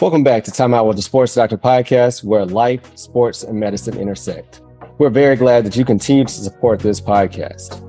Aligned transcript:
Welcome 0.00 0.22
back 0.22 0.44
to 0.44 0.50
Time 0.50 0.74
Out 0.74 0.86
with 0.86 0.96
the 0.96 1.02
Sports 1.02 1.34
Doctor 1.34 1.56
podcast, 1.56 2.22
where 2.22 2.44
life, 2.44 2.98
sports, 2.98 3.42
and 3.42 3.58
medicine 3.58 3.98
intersect. 3.98 4.60
We're 4.98 5.08
very 5.08 5.36
glad 5.36 5.64
that 5.64 5.74
you 5.74 5.86
continue 5.86 6.24
to 6.24 6.32
support 6.32 6.80
this 6.80 7.00
podcast. 7.00 7.82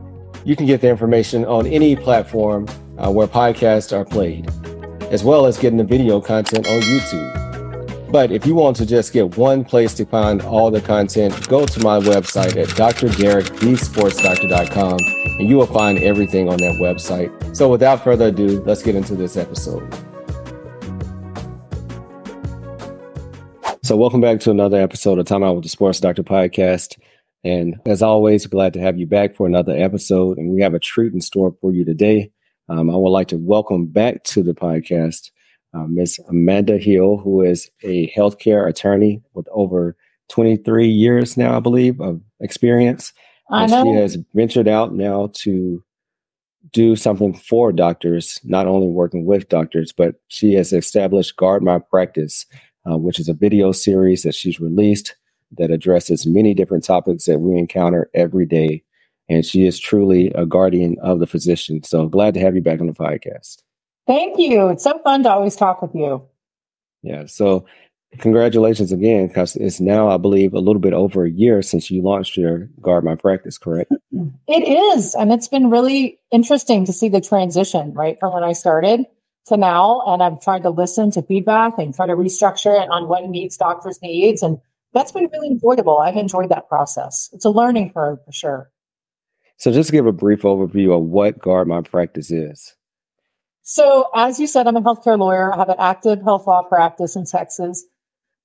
You 0.46 0.56
can 0.56 0.66
get 0.66 0.80
the 0.80 0.90
information 0.90 1.44
on 1.44 1.68
any 1.68 1.98
platform 1.98 2.66
uh, 2.98 3.12
where 3.12 3.28
podcasts 3.28 3.92
are 3.92 4.06
played, 4.06 4.50
as 5.12 5.26
well 5.26 5.46
as 5.46 5.58
getting 5.58 5.78
the 5.78 5.84
video 5.84 6.22
content 6.22 6.66
on 6.68 6.80
YouTube. 6.82 8.12
But 8.12 8.32
if 8.32 8.46
you 8.46 8.56
want 8.56 8.78
to 8.78 8.86
just 8.86 9.12
get 9.12 9.38
one 9.38 9.66
place 9.66 9.94
to 9.96 10.06
find 10.06 10.42
all 10.42 10.72
the 10.72 10.80
content, 10.80 11.50
go 11.50 11.66
to 11.66 11.84
my 11.84 12.00
website 12.00 12.56
at 12.56 12.70
drderekthesportsdoctor.com 12.70 15.17
and 15.40 15.50
you 15.50 15.58
will 15.58 15.68
find 15.68 16.00
everything 16.00 16.50
on 16.50 16.58
that 16.58 16.76
website. 16.76 17.56
So 17.56 17.70
without 17.70 18.04
further 18.04 18.28
ado, 18.28 18.62
let's 18.64 18.82
get 18.82 18.96
into 18.96 19.16
this 19.16 19.38
episode. 19.38 19.94
So, 23.84 23.96
welcome 23.96 24.20
back 24.20 24.42
to 24.42 24.52
another 24.52 24.82
episode 24.82 25.18
of 25.18 25.28
Time 25.28 25.44
Out 25.44 25.56
with 25.56 25.64
the 25.64 25.70
Sports 25.70 26.02
Doctor 26.02 26.22
podcast. 26.22 26.98
And 27.46 27.80
as 27.86 28.02
always, 28.02 28.46
glad 28.46 28.74
to 28.74 28.82
have 28.82 28.98
you 28.98 29.06
back 29.06 29.34
for 29.34 29.48
another 29.48 29.72
episode. 29.72 30.38
And 30.38 30.54
we 30.54 30.62
have 30.62 30.74
a 30.74 30.80
treat 30.80 31.14
in 31.14 31.22
store 31.22 31.56
for 31.62 31.72
you 31.72 31.86
today. 31.86 32.30
Um, 32.68 32.90
I 32.90 32.98
would 32.98 33.12
like 33.12 33.30
to 33.30 33.38
welcome 33.38 33.86
back 33.86 34.26
to 34.26 34.44
the 34.44 34.54
podcast 34.54 35.32
uh, 35.74 35.86
Ms. 35.88 36.20
Amanda 36.28 36.78
Hill, 36.78 37.16
who 37.16 37.42
is 37.44 37.70
a 37.82 38.12
healthcare 38.12 38.68
attorney 38.68 39.22
with 39.34 39.48
over 39.54 39.96
23 40.30 40.88
years 40.88 41.38
now, 41.38 41.56
I 41.56 41.62
believe, 41.62 42.02
of 42.02 42.20
experience. 42.42 43.14
I 43.50 43.66
know. 43.66 43.84
She 43.84 43.92
has 43.92 44.18
ventured 44.34 44.68
out 44.68 44.94
now 44.94 45.30
to 45.34 45.84
do 46.74 46.96
something 46.96 47.34
for 47.34 47.72
doctors, 47.72 48.40
not 48.44 48.68
only 48.68 48.88
working 48.88 49.26
with 49.26 49.50
doctors, 49.50 49.92
but 49.92 50.16
she 50.28 50.54
has 50.54 50.74
established 50.74 51.38
Guard 51.38 51.64
My 51.64 51.80
Practice, 51.80 52.46
uh, 52.90 52.98
which 52.98 53.20
is 53.20 53.30
a 53.30 53.34
video 53.34 53.72
series 53.72 54.24
that 54.24 54.36
she's 54.36 54.60
released 54.60 55.16
that 55.58 55.72
addresses 55.72 56.28
many 56.28 56.54
different 56.54 56.84
topics 56.84 57.26
that 57.26 57.40
we 57.40 57.58
encounter 57.58 58.10
every 58.14 58.46
day. 58.46 58.84
And 59.30 59.46
she 59.46 59.66
is 59.66 59.80
truly 59.80 60.32
a 60.36 60.46
guardian 60.46 60.98
of 61.02 61.20
the 61.20 61.28
physician. 61.28 61.84
So 61.84 62.08
glad 62.08 62.34
to 62.34 62.40
have 62.40 62.56
you 62.56 62.62
back 62.62 62.80
on 62.80 62.88
the 62.88 62.94
podcast. 62.94 63.62
Thank 64.06 64.38
you. 64.38 64.70
It's 64.70 64.84
so 64.84 65.00
fun 65.04 65.24
to 65.24 65.32
always 65.32 65.56
talk 65.56 65.82
with 65.82 65.94
you. 65.94 66.24
Yeah. 67.04 67.26
So 67.26 67.66
congratulations 68.20 68.92
again, 68.92 69.28
because 69.28 69.56
it's 69.56 69.80
now, 69.80 70.10
I 70.10 70.18
believe, 70.18 70.54
a 70.54 70.60
little 70.60 70.80
bit 70.80 70.94
over 70.94 71.26
a 71.26 71.30
year 71.30 71.62
since 71.62 71.92
you 71.92 72.02
launched 72.02 72.38
your 72.38 72.70
Guard 72.82 73.04
My 73.04 73.16
Practice, 73.16 73.58
correct? 73.58 73.92
Mm-hmm. 74.14 74.30
It 74.48 74.68
is. 74.68 75.16
And 75.16 75.32
it's 75.32 75.48
been 75.48 75.70
really 75.70 76.20
interesting 76.32 76.86
to 76.86 76.94
see 76.94 77.10
the 77.10 77.22
transition, 77.22 77.94
right? 77.94 78.18
From 78.20 78.34
when 78.34 78.44
I 78.44 78.54
started 78.54 79.06
to 79.48 79.58
now. 79.58 80.02
And 80.08 80.24
I've 80.24 80.42
tried 80.42 80.64
to 80.64 80.70
listen 80.70 81.12
to 81.12 81.22
feedback 81.22 81.78
and 81.78 81.94
try 81.94 82.08
to 82.08 82.16
restructure 82.16 82.82
it 82.82 82.90
on 82.90 83.08
what 83.08 83.30
meets 83.30 83.58
doctors' 83.58 84.02
needs. 84.02 84.42
And 84.42 84.58
that's 84.94 85.12
been 85.12 85.30
really 85.32 85.48
enjoyable. 85.48 86.00
I've 86.00 86.16
enjoyed 86.16 86.50
that 86.50 86.70
process. 86.70 87.30
It's 87.34 87.46
a 87.46 87.50
learning 87.50 87.92
curve 87.94 88.20
for 88.26 88.32
sure. 88.32 88.72
So 89.58 89.72
just 89.72 89.92
give 89.92 90.06
a 90.06 90.12
brief 90.12 90.44
overview 90.44 90.96
of 90.96 91.04
what 91.04 91.40
Guard 91.40 91.68
My 91.68 91.82
Practice 91.82 92.32
is. 92.32 92.76
So, 93.70 94.10
as 94.16 94.40
you 94.40 94.48
said, 94.48 94.66
I'm 94.66 94.78
a 94.78 94.82
healthcare 94.82 95.20
lawyer. 95.20 95.54
I 95.54 95.58
have 95.58 95.68
an 95.68 95.76
active 95.78 96.22
health 96.22 96.48
law 96.48 96.62
practice 96.64 97.18
in 97.18 97.26
Texas. 97.26 97.86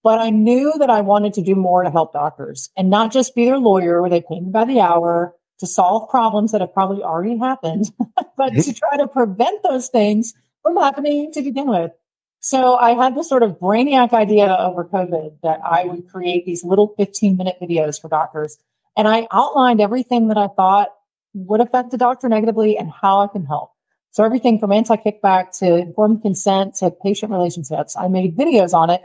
But 0.03 0.19
I 0.19 0.31
knew 0.31 0.73
that 0.79 0.91
I 0.91 1.01
wanted 1.01 1.35
to 1.35 1.43
do 1.43 1.55
more 1.55 1.83
to 1.85 1.91
help 1.91 2.13
doctors 2.13 2.71
and 2.77 2.91
not 2.91 3.13
just 3.13 3.35
be 3.35 3.45
their 3.45 3.59
lawyer 3.59 4.01
where 4.01 4.11
they 4.11 4.21
pay 4.21 4.41
me 4.41 4.51
by 4.51 4.65
the 4.65 4.81
hour 4.81 5.35
to 5.61 5.67
solve 5.67 6.11
problems 6.11 6.51
that 6.51 6.61
have 6.61 6.75
probably 6.75 7.03
already 7.03 7.39
happened, 7.39 7.93
but 8.37 8.51
to 8.51 8.57
mm-hmm. 8.57 8.73
try 8.73 8.97
to 8.97 9.07
prevent 9.07 9.63
those 9.63 9.89
things 9.89 10.35
from 10.63 10.77
happening 10.77 11.31
to 11.33 11.43
begin 11.43 11.69
with. 11.69 11.93
So 12.41 12.75
I 12.75 12.95
had 12.95 13.15
this 13.15 13.29
sort 13.29 13.45
of 13.45 13.61
brainiac 13.61 14.13
idea 14.13 14.57
over 14.59 14.85
COVID 14.85 15.41
that 15.45 15.61
I 15.65 15.85
would 15.85 16.09
create 16.09 16.45
these 16.45 16.65
little 16.65 16.95
15 16.97 17.37
minute 17.37 17.57
videos 17.63 18.01
for 18.01 18.09
doctors. 18.09 18.59
And 18.97 19.07
I 19.07 19.29
outlined 19.31 19.81
everything 19.81 20.27
that 20.29 20.37
I 20.37 20.49
thought 20.49 20.89
would 21.35 21.61
affect 21.61 21.93
the 21.93 21.99
doctor 21.99 22.29
negatively 22.29 22.77
and 22.77 22.91
how 22.91 23.21
I 23.21 23.29
can 23.29 23.47
help. 23.47 23.71
So 24.11 24.25
everything 24.25 24.59
from 24.59 24.73
anti-kickback 24.73 25.57
to 25.61 25.77
informed 25.77 26.23
consent 26.23 26.75
to 26.77 26.91
patient 26.91 27.31
relationships, 27.31 27.97
I 27.97 28.09
made 28.09 28.37
videos 28.37 28.75
on 28.75 28.91
it. 28.91 29.01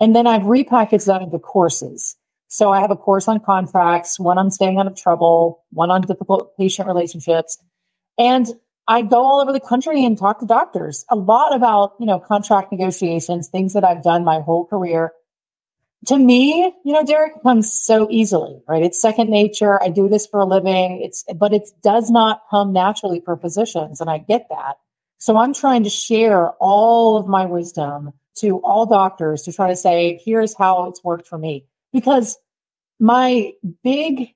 And 0.00 0.16
then 0.16 0.26
I've 0.26 0.42
repackaged 0.42 1.06
that 1.06 1.22
into 1.22 1.38
courses. 1.38 2.16
So 2.48 2.72
I 2.72 2.80
have 2.80 2.90
a 2.90 2.96
course 2.96 3.28
on 3.28 3.38
contracts, 3.38 4.18
one 4.18 4.38
on 4.38 4.50
staying 4.50 4.78
out 4.78 4.86
of 4.86 4.96
trouble, 4.96 5.64
one 5.70 5.90
on 5.90 6.00
difficult 6.00 6.56
patient 6.56 6.88
relationships. 6.88 7.58
And 8.18 8.46
I 8.88 9.02
go 9.02 9.18
all 9.18 9.40
over 9.40 9.52
the 9.52 9.60
country 9.60 10.04
and 10.04 10.18
talk 10.18 10.40
to 10.40 10.46
doctors 10.46 11.04
a 11.10 11.14
lot 11.14 11.54
about, 11.54 11.92
you 12.00 12.06
know, 12.06 12.18
contract 12.18 12.72
negotiations, 12.72 13.48
things 13.48 13.74
that 13.74 13.84
I've 13.84 14.02
done 14.02 14.24
my 14.24 14.40
whole 14.40 14.64
career. 14.64 15.12
To 16.06 16.18
me, 16.18 16.74
you 16.84 16.92
know, 16.92 17.04
Derek 17.04 17.40
comes 17.42 17.70
so 17.70 18.08
easily, 18.10 18.60
right? 18.66 18.82
It's 18.82 19.00
second 19.00 19.30
nature. 19.30 19.80
I 19.80 19.90
do 19.90 20.08
this 20.08 20.26
for 20.26 20.40
a 20.40 20.46
living. 20.46 21.02
It's, 21.02 21.24
but 21.36 21.52
it 21.52 21.68
does 21.82 22.10
not 22.10 22.42
come 22.50 22.72
naturally 22.72 23.20
for 23.24 23.36
physicians. 23.36 24.00
And 24.00 24.10
I 24.10 24.18
get 24.18 24.48
that. 24.48 24.78
So 25.18 25.36
I'm 25.36 25.54
trying 25.54 25.84
to 25.84 25.90
share 25.90 26.50
all 26.58 27.18
of 27.18 27.28
my 27.28 27.44
wisdom 27.44 28.12
to 28.36 28.58
all 28.58 28.86
doctors 28.86 29.42
to 29.42 29.52
try 29.52 29.68
to 29.68 29.76
say, 29.76 30.20
here's 30.24 30.56
how 30.56 30.88
it's 30.88 31.02
worked 31.04 31.26
for 31.26 31.38
me. 31.38 31.66
Because 31.92 32.38
my 32.98 33.52
big 33.82 34.34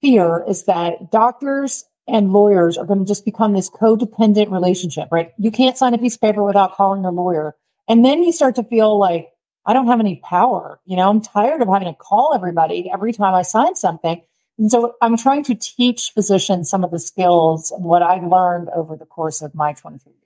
fear 0.00 0.44
is 0.46 0.64
that 0.64 1.10
doctors 1.10 1.84
and 2.06 2.32
lawyers 2.32 2.78
are 2.78 2.86
going 2.86 3.00
to 3.00 3.04
just 3.04 3.24
become 3.24 3.52
this 3.52 3.68
codependent 3.68 4.50
relationship, 4.50 5.08
right? 5.10 5.32
You 5.38 5.50
can't 5.50 5.76
sign 5.76 5.94
a 5.94 5.98
piece 5.98 6.14
of 6.14 6.20
paper 6.20 6.44
without 6.44 6.74
calling 6.74 7.04
a 7.04 7.10
lawyer. 7.10 7.56
And 7.88 8.04
then 8.04 8.22
you 8.22 8.32
start 8.32 8.54
to 8.56 8.64
feel 8.64 8.98
like, 8.98 9.28
I 9.64 9.72
don't 9.72 9.88
have 9.88 9.98
any 9.98 10.22
power. 10.24 10.80
You 10.84 10.96
know, 10.96 11.10
I'm 11.10 11.20
tired 11.20 11.60
of 11.60 11.68
having 11.68 11.88
to 11.88 11.94
call 11.94 12.32
everybody 12.34 12.88
every 12.92 13.12
time 13.12 13.34
I 13.34 13.42
sign 13.42 13.74
something. 13.74 14.22
And 14.58 14.70
so 14.70 14.94
I'm 15.02 15.16
trying 15.16 15.42
to 15.44 15.54
teach 15.56 16.12
physicians 16.14 16.70
some 16.70 16.84
of 16.84 16.92
the 16.92 17.00
skills 17.00 17.72
and 17.72 17.84
what 17.84 18.02
I've 18.02 18.22
learned 18.22 18.68
over 18.70 18.96
the 18.96 19.06
course 19.06 19.42
of 19.42 19.54
my 19.54 19.72
23 19.72 20.12
years. 20.12 20.25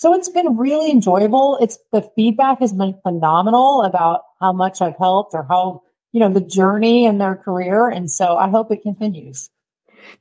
So 0.00 0.14
it's 0.14 0.30
been 0.30 0.56
really 0.56 0.90
enjoyable. 0.90 1.58
It's 1.60 1.78
the 1.92 2.00
feedback 2.16 2.60
has 2.60 2.72
been 2.72 2.98
phenomenal 3.02 3.82
about 3.82 4.22
how 4.40 4.50
much 4.50 4.80
I've 4.80 4.96
helped 4.96 5.34
or 5.34 5.44
how, 5.46 5.82
you 6.12 6.20
know, 6.20 6.32
the 6.32 6.40
journey 6.40 7.04
in 7.04 7.18
their 7.18 7.36
career. 7.36 7.86
And 7.90 8.10
so 8.10 8.38
I 8.38 8.48
hope 8.48 8.72
it 8.72 8.80
continues. 8.80 9.50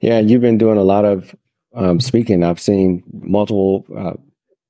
Yeah, 0.02 0.20
you've 0.20 0.42
been 0.42 0.58
doing 0.58 0.78
a 0.78 0.84
lot 0.84 1.06
of 1.06 1.34
um, 1.74 2.02
speaking. 2.02 2.44
I've 2.44 2.60
seen 2.60 3.04
multiple 3.22 3.86
uh, 3.98 4.16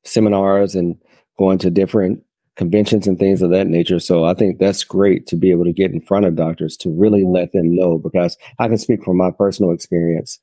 seminars 0.04 0.76
and 0.76 0.96
going 1.40 1.58
to 1.58 1.72
different 1.72 2.24
conventions 2.56 3.08
and 3.08 3.18
things 3.18 3.42
of 3.42 3.50
that 3.50 3.66
nature. 3.66 4.00
So 4.00 4.26
I 4.26 4.36
think 4.36 4.60
that's 4.60 4.84
great 4.84 5.26
to 5.26 5.36
be 5.36 5.50
able 5.50 5.66
to 5.66 5.74
get 5.74 5.92
in 5.92 6.02
front 6.02 6.26
of 6.26 6.36
doctors 6.36 6.78
to 6.78 6.90
really 6.92 7.24
let 7.26 7.52
them 7.52 7.76
know 7.76 7.98
because 7.98 8.38
I 8.60 8.68
can 8.68 8.78
speak 8.78 9.04
from 9.04 9.18
my 9.18 9.32
personal 9.32 9.72
experience. 9.72 10.40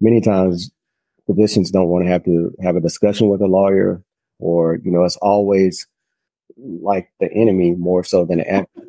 Many 0.00 0.20
times 0.20 0.72
physicians 1.28 1.70
don't 1.70 1.86
want 1.86 2.04
to 2.04 2.10
have 2.10 2.24
to 2.24 2.52
have 2.64 2.74
a 2.74 2.80
discussion 2.80 3.28
with 3.28 3.40
a 3.40 3.46
lawyer 3.46 4.02
or, 4.38 4.78
you 4.84 4.90
know, 4.90 5.04
it's 5.04 5.16
always 5.16 5.86
like 6.56 7.10
the 7.20 7.32
enemy 7.32 7.72
more 7.72 8.04
so 8.04 8.24
than 8.24 8.38
the 8.38 8.48
advocate. 8.48 8.84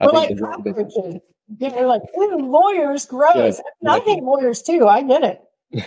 I 0.00 0.06
well, 0.06 0.26
think 0.26 0.40
like 0.40 0.64
cockroaches. 0.64 1.20
They're 1.48 1.86
like, 1.86 2.02
lawyers, 2.14 3.06
gross. 3.06 3.60
Yeah, 3.80 3.92
I, 3.92 4.00
hate 4.00 4.22
lawyers 4.22 4.62
too. 4.62 4.86
I 4.88 5.02
get 5.02 5.22
it. 5.22 5.40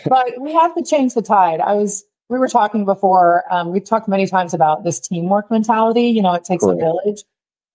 but 0.09 0.39
we 0.39 0.53
have 0.53 0.75
to 0.75 0.83
change 0.83 1.13
the 1.13 1.21
tide. 1.21 1.59
I 1.59 1.73
was, 1.73 2.05
we 2.29 2.37
were 2.37 2.47
talking 2.47 2.85
before, 2.85 3.43
um, 3.51 3.71
we've 3.71 3.83
talked 3.83 4.07
many 4.07 4.25
times 4.27 4.53
about 4.53 4.83
this 4.83 4.99
teamwork 4.99 5.51
mentality. 5.51 6.07
You 6.07 6.21
know, 6.21 6.33
it 6.33 6.43
takes 6.43 6.63
Correct. 6.63 6.81
a 6.81 6.85
village. 6.85 7.23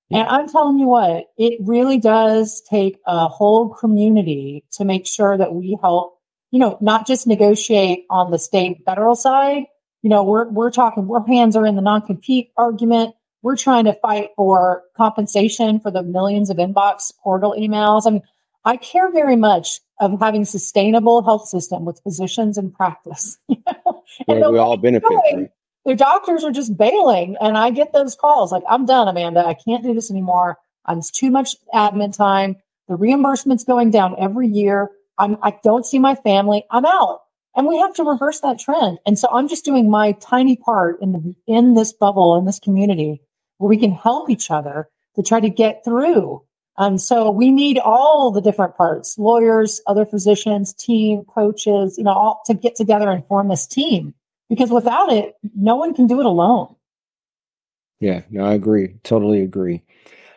Yeah. 0.08 0.20
And 0.20 0.28
I'm 0.28 0.48
telling 0.48 0.78
you 0.78 0.86
what, 0.86 1.26
it 1.38 1.58
really 1.62 1.98
does 1.98 2.62
take 2.68 2.98
a 3.06 3.26
whole 3.28 3.70
community 3.70 4.64
to 4.72 4.84
make 4.84 5.06
sure 5.06 5.36
that 5.38 5.54
we 5.54 5.78
help, 5.82 6.18
you 6.50 6.58
know, 6.58 6.78
not 6.80 7.06
just 7.06 7.26
negotiate 7.26 8.04
on 8.10 8.30
the 8.30 8.38
state 8.38 8.82
federal 8.84 9.16
side. 9.16 9.64
You 10.04 10.10
know, 10.10 10.22
we're, 10.22 10.48
we're 10.50 10.70
talking, 10.70 11.10
our 11.10 11.26
hands 11.26 11.56
are 11.56 11.66
in 11.66 11.74
the 11.74 11.82
non-compete 11.82 12.52
argument 12.56 13.16
we're 13.44 13.56
trying 13.56 13.84
to 13.84 13.92
fight 13.92 14.30
for 14.36 14.84
compensation 14.96 15.78
for 15.78 15.90
the 15.90 16.02
millions 16.02 16.48
of 16.48 16.56
inbox 16.56 17.12
portal 17.22 17.54
emails. 17.56 18.06
I 18.06 18.10
mean, 18.10 18.22
I 18.64 18.78
care 18.78 19.12
very 19.12 19.36
much 19.36 19.80
of 20.00 20.18
having 20.18 20.46
sustainable 20.46 21.22
health 21.22 21.46
system 21.46 21.84
with 21.84 22.00
physicians 22.02 22.56
in 22.56 22.72
practice. 22.72 23.36
and 23.48 23.58
we 24.28 24.58
all 24.58 24.78
benefit. 24.78 25.10
Doing, 25.10 25.50
their 25.84 25.94
doctors 25.94 26.42
are 26.42 26.52
just 26.52 26.74
bailing, 26.74 27.36
and 27.38 27.58
I 27.58 27.68
get 27.68 27.92
those 27.92 28.16
calls 28.16 28.50
like, 28.50 28.62
"I'm 28.66 28.86
done, 28.86 29.08
Amanda. 29.08 29.46
I 29.46 29.52
can't 29.52 29.84
do 29.84 29.92
this 29.92 30.10
anymore. 30.10 30.56
I'm 30.86 30.98
it's 30.98 31.10
too 31.10 31.30
much 31.30 31.54
admin 31.74 32.16
time. 32.16 32.56
The 32.88 32.96
reimbursement's 32.96 33.64
going 33.64 33.90
down 33.90 34.16
every 34.18 34.48
year. 34.48 34.90
I'm 35.18 35.36
I 35.42 35.54
don't 35.62 35.84
see 35.84 35.98
my 35.98 36.14
family. 36.14 36.64
I'm 36.70 36.86
out." 36.86 37.23
And 37.56 37.66
we 37.66 37.78
have 37.78 37.94
to 37.94 38.04
reverse 38.04 38.40
that 38.40 38.58
trend. 38.58 38.98
And 39.06 39.18
so 39.18 39.28
I'm 39.30 39.48
just 39.48 39.64
doing 39.64 39.90
my 39.90 40.12
tiny 40.12 40.56
part 40.56 41.00
in 41.00 41.12
the 41.12 41.34
in 41.46 41.74
this 41.74 41.92
bubble 41.92 42.36
in 42.36 42.44
this 42.46 42.58
community 42.58 43.20
where 43.58 43.68
we 43.68 43.76
can 43.76 43.92
help 43.92 44.28
each 44.28 44.50
other 44.50 44.88
to 45.16 45.22
try 45.22 45.40
to 45.40 45.48
get 45.48 45.84
through. 45.84 46.42
Um, 46.76 46.98
so 46.98 47.30
we 47.30 47.52
need 47.52 47.78
all 47.78 48.32
the 48.32 48.40
different 48.40 48.76
parts, 48.76 49.16
lawyers, 49.16 49.80
other 49.86 50.04
physicians, 50.04 50.74
team, 50.74 51.22
coaches, 51.24 51.96
you 51.96 52.02
know, 52.02 52.12
all 52.12 52.42
to 52.46 52.54
get 52.54 52.74
together 52.74 53.08
and 53.10 53.24
form 53.26 53.48
this 53.48 53.66
team. 53.66 54.14
Because 54.48 54.70
without 54.70 55.12
it, 55.12 55.36
no 55.56 55.76
one 55.76 55.94
can 55.94 56.06
do 56.06 56.20
it 56.20 56.26
alone. 56.26 56.74
Yeah, 58.00 58.22
no, 58.30 58.44
I 58.44 58.54
agree. 58.54 58.96
Totally 59.04 59.40
agree. 59.40 59.82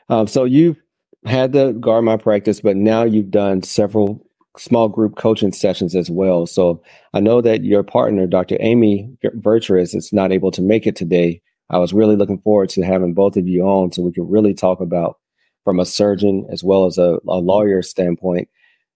Um, 0.10 0.28
so 0.28 0.46
you've 0.46 0.78
had 1.26 1.52
the 1.52 1.74
guard 1.74 2.06
my 2.06 2.18
practice, 2.18 2.62
but 2.62 2.78
now 2.78 3.04
you've 3.04 3.32
done 3.32 3.64
several 3.64 4.26
small 4.58 4.90
group 4.90 5.16
coaching 5.16 5.52
sessions 5.52 5.96
as 5.96 6.10
well. 6.10 6.46
So 6.46 6.82
I 7.14 7.20
know 7.20 7.42
that 7.42 7.64
your 7.64 7.84
partner, 7.84 8.28
Dr. 8.28 8.58
Amy 8.60 9.10
Vertrees, 9.36 9.94
is 9.94 10.12
not 10.12 10.32
able 10.32 10.52
to 10.52 10.62
make 10.62 10.88
it 10.88 10.96
today. 10.96 11.42
I 11.70 11.78
was 11.80 11.94
really 11.94 12.16
looking 12.16 12.40
forward 12.40 12.70
to 12.70 12.84
having 12.84 13.14
both 13.14 13.38
of 13.38 13.48
you 13.48 13.64
on 13.64 13.92
so 13.92 14.02
we 14.02 14.12
could 14.12 14.30
really 14.30 14.54
talk 14.54 14.80
about, 14.80 15.18
from 15.64 15.80
a 15.80 15.86
surgeon 15.86 16.48
as 16.52 16.64
well 16.64 16.86
as 16.86 16.98
a, 16.98 17.20
a 17.28 17.38
lawyer 17.38 17.82
standpoint, 17.82 18.48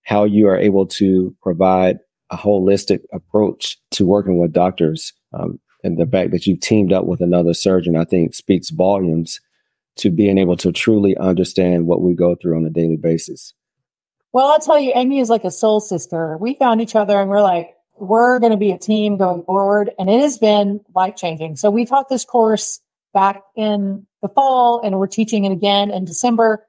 how 0.04 0.24
you 0.24 0.48
are 0.48 0.58
able 0.58 0.86
to 0.88 1.36
provide 1.42 2.00
a 2.31 2.38
holistic 2.38 3.02
approach 3.12 3.78
to 3.92 4.06
working 4.06 4.38
with 4.38 4.54
doctors. 4.54 5.14
Um, 5.34 5.60
and 5.84 5.98
the 5.98 6.06
fact 6.06 6.31
that 6.31 6.48
you've 6.48 6.62
teamed 6.62 6.94
up 6.94 7.06
with 7.06 7.22
another 7.22 7.54
surgeon, 7.54 7.96
I 7.96 8.06
think, 8.06 8.34
speaks 8.34 8.69
volumes 8.69 9.40
to 9.98 10.10
being 10.10 10.38
able 10.38 10.56
to 10.57 10.72
truly 10.72 11.18
understand 11.18 11.88
what 11.88 12.02
we 12.02 12.14
go 12.14 12.36
through 12.36 12.56
on 12.56 12.66
a 12.66 12.69
daily 12.69 12.98
basis. 12.98 13.54
Well, 14.33 14.48
I'll 14.48 14.60
tell 14.60 14.80
you, 14.80 14.94
Amy 14.95 15.19
is 15.19 15.30
like 15.30 15.44
a 15.44 15.51
soul 15.51 15.80
sister. 15.80 16.38
We 16.38 16.54
found 16.54 16.81
each 16.81 16.95
other 16.95 17.19
and 17.19 17.30
we're 17.30 17.42
like, 17.42 17.75
we're 17.98 18.39
going 18.39 18.51
to 18.51 18.57
be 18.57 18.72
a 18.72 18.78
team 18.78 19.18
going 19.18 19.44
forward. 19.44 19.92
And 20.00 20.10
it 20.10 20.22
has 20.22 20.38
been 20.38 20.80
life 20.95 21.16
changing. 21.16 21.57
So 21.57 21.69
we 21.69 21.86
taught 21.86 22.10
this 22.10 22.24
course 22.24 22.80
back 23.13 23.44
in 23.56 24.07
the 24.22 24.30
fall 24.30 24.81
and 24.83 24.98
we're 24.98 25.07
teaching 25.07 25.44
it 25.45 25.51
again 25.51 25.92
in 25.92 26.06
December. 26.06 26.66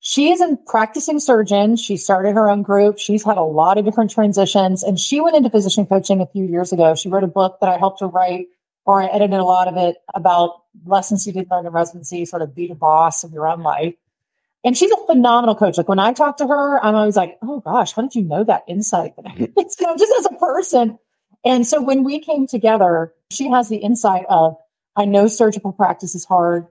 She 0.00 0.30
is 0.30 0.40
a 0.40 0.56
practicing 0.66 1.20
surgeon. 1.20 1.76
She 1.76 1.96
started 1.96 2.34
her 2.34 2.50
own 2.50 2.62
group. 2.62 2.98
She's 2.98 3.24
had 3.24 3.36
a 3.36 3.42
lot 3.42 3.78
of 3.78 3.84
different 3.84 4.10
transitions 4.10 4.82
and 4.82 4.98
she 4.98 5.20
went 5.20 5.36
into 5.36 5.50
physician 5.50 5.86
coaching 5.86 6.20
a 6.20 6.26
few 6.26 6.44
years 6.44 6.72
ago. 6.72 6.94
She 6.94 7.08
wrote 7.08 7.24
a 7.24 7.28
book 7.28 7.58
that 7.60 7.68
I 7.68 7.78
helped 7.78 8.00
her 8.00 8.08
write 8.08 8.46
or 8.84 9.02
I 9.02 9.06
edited 9.06 9.38
a 9.38 9.44
lot 9.44 9.68
of 9.68 9.76
it 9.76 9.96
about 10.14 10.62
lessons 10.84 11.26
you 11.26 11.32
did 11.32 11.48
learn 11.50 11.66
in 11.66 11.72
residency, 11.72 12.24
sort 12.24 12.42
of 12.42 12.54
be 12.54 12.66
the 12.66 12.74
boss 12.74 13.22
of 13.22 13.32
your 13.32 13.48
own 13.48 13.62
life. 13.62 13.94
And 14.68 14.76
she's 14.76 14.90
a 14.90 15.06
phenomenal 15.06 15.54
coach. 15.54 15.78
Like 15.78 15.88
when 15.88 15.98
I 15.98 16.12
talk 16.12 16.36
to 16.36 16.46
her, 16.46 16.78
I'm 16.84 16.94
always 16.94 17.16
like, 17.16 17.38
oh 17.40 17.60
gosh, 17.60 17.92
how 17.92 18.02
did 18.02 18.14
you 18.14 18.22
know 18.22 18.44
that 18.44 18.64
insight? 18.68 19.14
Mm-hmm. 19.24 19.44
it's, 19.56 19.80
you 19.80 19.86
know, 19.86 19.96
just 19.96 20.12
as 20.18 20.26
a 20.26 20.36
person. 20.36 20.98
And 21.42 21.66
so 21.66 21.80
when 21.80 22.04
we 22.04 22.18
came 22.20 22.46
together, 22.46 23.14
she 23.30 23.48
has 23.48 23.70
the 23.70 23.78
insight 23.78 24.26
of, 24.28 24.56
I 24.94 25.06
know 25.06 25.26
surgical 25.26 25.72
practice 25.72 26.14
is 26.14 26.26
hard. 26.26 26.66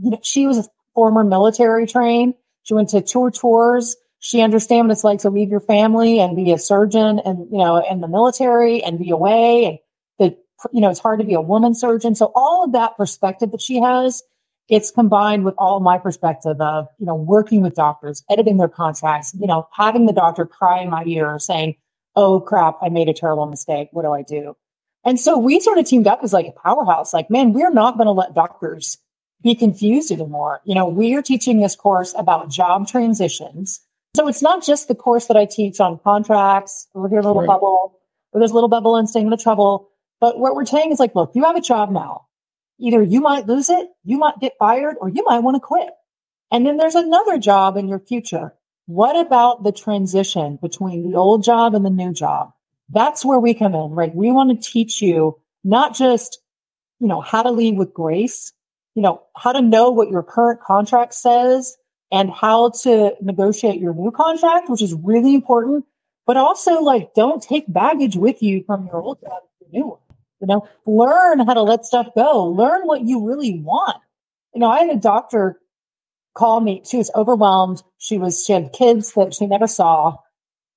You 0.00 0.12
know, 0.12 0.20
she 0.22 0.46
was 0.46 0.56
a 0.56 0.64
former 0.94 1.22
military 1.22 1.86
trained. 1.86 2.32
She 2.62 2.72
went 2.72 2.88
to 2.90 3.02
tour 3.02 3.30
tours. 3.30 3.96
She 4.20 4.40
understands 4.40 4.86
what 4.86 4.92
it's 4.92 5.04
like 5.04 5.18
to 5.20 5.30
leave 5.30 5.50
your 5.50 5.60
family 5.60 6.20
and 6.20 6.34
be 6.34 6.52
a 6.52 6.58
surgeon 6.58 7.18
and, 7.18 7.50
you 7.52 7.58
know, 7.58 7.76
in 7.76 8.00
the 8.00 8.08
military 8.08 8.82
and 8.82 8.98
be 8.98 9.10
away. 9.10 9.66
And 9.66 9.78
the, 10.18 10.38
you 10.72 10.80
know, 10.80 10.88
it's 10.88 10.98
hard 10.98 11.20
to 11.20 11.26
be 11.26 11.34
a 11.34 11.42
woman 11.42 11.74
surgeon. 11.74 12.14
So 12.14 12.32
all 12.34 12.64
of 12.64 12.72
that 12.72 12.96
perspective 12.96 13.50
that 13.50 13.60
she 13.60 13.82
has 13.82 14.22
it's 14.68 14.90
combined 14.90 15.44
with 15.44 15.54
all 15.56 15.80
my 15.80 15.98
perspective 15.98 16.60
of, 16.60 16.86
you 16.98 17.06
know, 17.06 17.14
working 17.14 17.62
with 17.62 17.74
doctors, 17.74 18.22
editing 18.30 18.58
their 18.58 18.68
contracts, 18.68 19.34
you 19.38 19.46
know, 19.46 19.66
having 19.72 20.06
the 20.06 20.12
doctor 20.12 20.44
cry 20.44 20.82
in 20.82 20.90
my 20.90 21.04
ear 21.06 21.38
saying, 21.38 21.74
Oh 22.16 22.40
crap, 22.40 22.76
I 22.82 22.88
made 22.88 23.08
a 23.08 23.14
terrible 23.14 23.46
mistake. 23.46 23.88
What 23.92 24.02
do 24.02 24.12
I 24.12 24.22
do? 24.22 24.56
And 25.04 25.18
so 25.18 25.38
we 25.38 25.60
sort 25.60 25.78
of 25.78 25.86
teamed 25.86 26.06
up 26.06 26.20
as 26.22 26.32
like 26.32 26.46
a 26.46 26.52
powerhouse. 26.52 27.14
Like, 27.14 27.30
man, 27.30 27.52
we're 27.52 27.70
not 27.70 27.96
going 27.96 28.06
to 28.06 28.12
let 28.12 28.34
doctors 28.34 28.98
be 29.42 29.54
confused 29.54 30.10
anymore. 30.10 30.60
You 30.64 30.74
know, 30.74 30.86
we 30.88 31.14
are 31.14 31.22
teaching 31.22 31.60
this 31.60 31.76
course 31.76 32.14
about 32.18 32.50
job 32.50 32.88
transitions. 32.88 33.80
So 34.16 34.26
it's 34.26 34.42
not 34.42 34.64
just 34.64 34.88
the 34.88 34.94
course 34.94 35.26
that 35.26 35.36
I 35.36 35.44
teach 35.44 35.80
on 35.80 35.98
contracts 35.98 36.88
or 36.92 37.08
your 37.08 37.22
little 37.22 37.42
right. 37.42 37.46
bubble 37.46 38.00
or 38.32 38.40
this 38.40 38.50
little 38.50 38.68
bubble 38.68 38.96
and 38.96 39.08
staying 39.08 39.26
in 39.26 39.30
the 39.30 39.36
trouble. 39.36 39.90
But 40.20 40.38
what 40.38 40.54
we're 40.54 40.66
saying 40.66 40.90
is 40.90 40.98
like, 40.98 41.14
look, 41.14 41.32
you 41.34 41.44
have 41.44 41.56
a 41.56 41.60
job 41.60 41.90
now 41.90 42.26
either 42.78 43.02
you 43.02 43.20
might 43.20 43.46
lose 43.46 43.68
it, 43.70 43.88
you 44.04 44.18
might 44.18 44.40
get 44.40 44.58
fired, 44.58 44.96
or 45.00 45.08
you 45.08 45.24
might 45.24 45.40
want 45.40 45.56
to 45.56 45.60
quit. 45.60 45.90
And 46.50 46.66
then 46.66 46.76
there's 46.76 46.94
another 46.94 47.38
job 47.38 47.76
in 47.76 47.88
your 47.88 47.98
future. 47.98 48.54
What 48.86 49.16
about 49.16 49.64
the 49.64 49.72
transition 49.72 50.58
between 50.62 51.10
the 51.10 51.18
old 51.18 51.44
job 51.44 51.74
and 51.74 51.84
the 51.84 51.90
new 51.90 52.12
job? 52.12 52.52
That's 52.90 53.24
where 53.24 53.38
we 53.38 53.52
come 53.52 53.74
in, 53.74 53.90
right? 53.90 54.14
We 54.14 54.30
want 54.30 54.50
to 54.50 54.70
teach 54.70 55.02
you 55.02 55.38
not 55.62 55.94
just, 55.94 56.38
you 57.00 57.06
know, 57.06 57.20
how 57.20 57.42
to 57.42 57.50
lead 57.50 57.76
with 57.76 57.92
grace, 57.92 58.52
you 58.94 59.02
know, 59.02 59.22
how 59.36 59.52
to 59.52 59.60
know 59.60 59.90
what 59.90 60.08
your 60.08 60.22
current 60.22 60.60
contract 60.62 61.12
says 61.14 61.76
and 62.10 62.30
how 62.30 62.70
to 62.82 63.14
negotiate 63.20 63.78
your 63.78 63.92
new 63.92 64.10
contract, 64.10 64.70
which 64.70 64.80
is 64.80 64.94
really 64.94 65.34
important, 65.34 65.84
but 66.26 66.38
also 66.38 66.80
like 66.80 67.12
don't 67.14 67.42
take 67.42 67.70
baggage 67.70 68.16
with 68.16 68.42
you 68.42 68.64
from 68.66 68.86
your 68.86 69.02
old 69.02 69.20
job 69.20 69.42
to 69.42 69.66
your 69.70 69.82
new 69.82 69.90
one. 69.90 70.07
You 70.40 70.46
know, 70.46 70.68
learn 70.86 71.40
how 71.40 71.54
to 71.54 71.62
let 71.62 71.84
stuff 71.84 72.08
go. 72.14 72.46
Learn 72.46 72.82
what 72.82 73.02
you 73.02 73.26
really 73.26 73.60
want. 73.60 73.96
You 74.54 74.60
know, 74.60 74.70
I 74.70 74.80
had 74.80 74.90
a 74.90 75.00
doctor 75.00 75.58
call 76.34 76.60
me. 76.60 76.82
She 76.84 76.96
was 76.96 77.10
overwhelmed. 77.14 77.82
She 77.98 78.18
was, 78.18 78.44
she 78.44 78.52
had 78.52 78.72
kids 78.72 79.12
that 79.14 79.34
she 79.34 79.46
never 79.46 79.66
saw. 79.66 80.16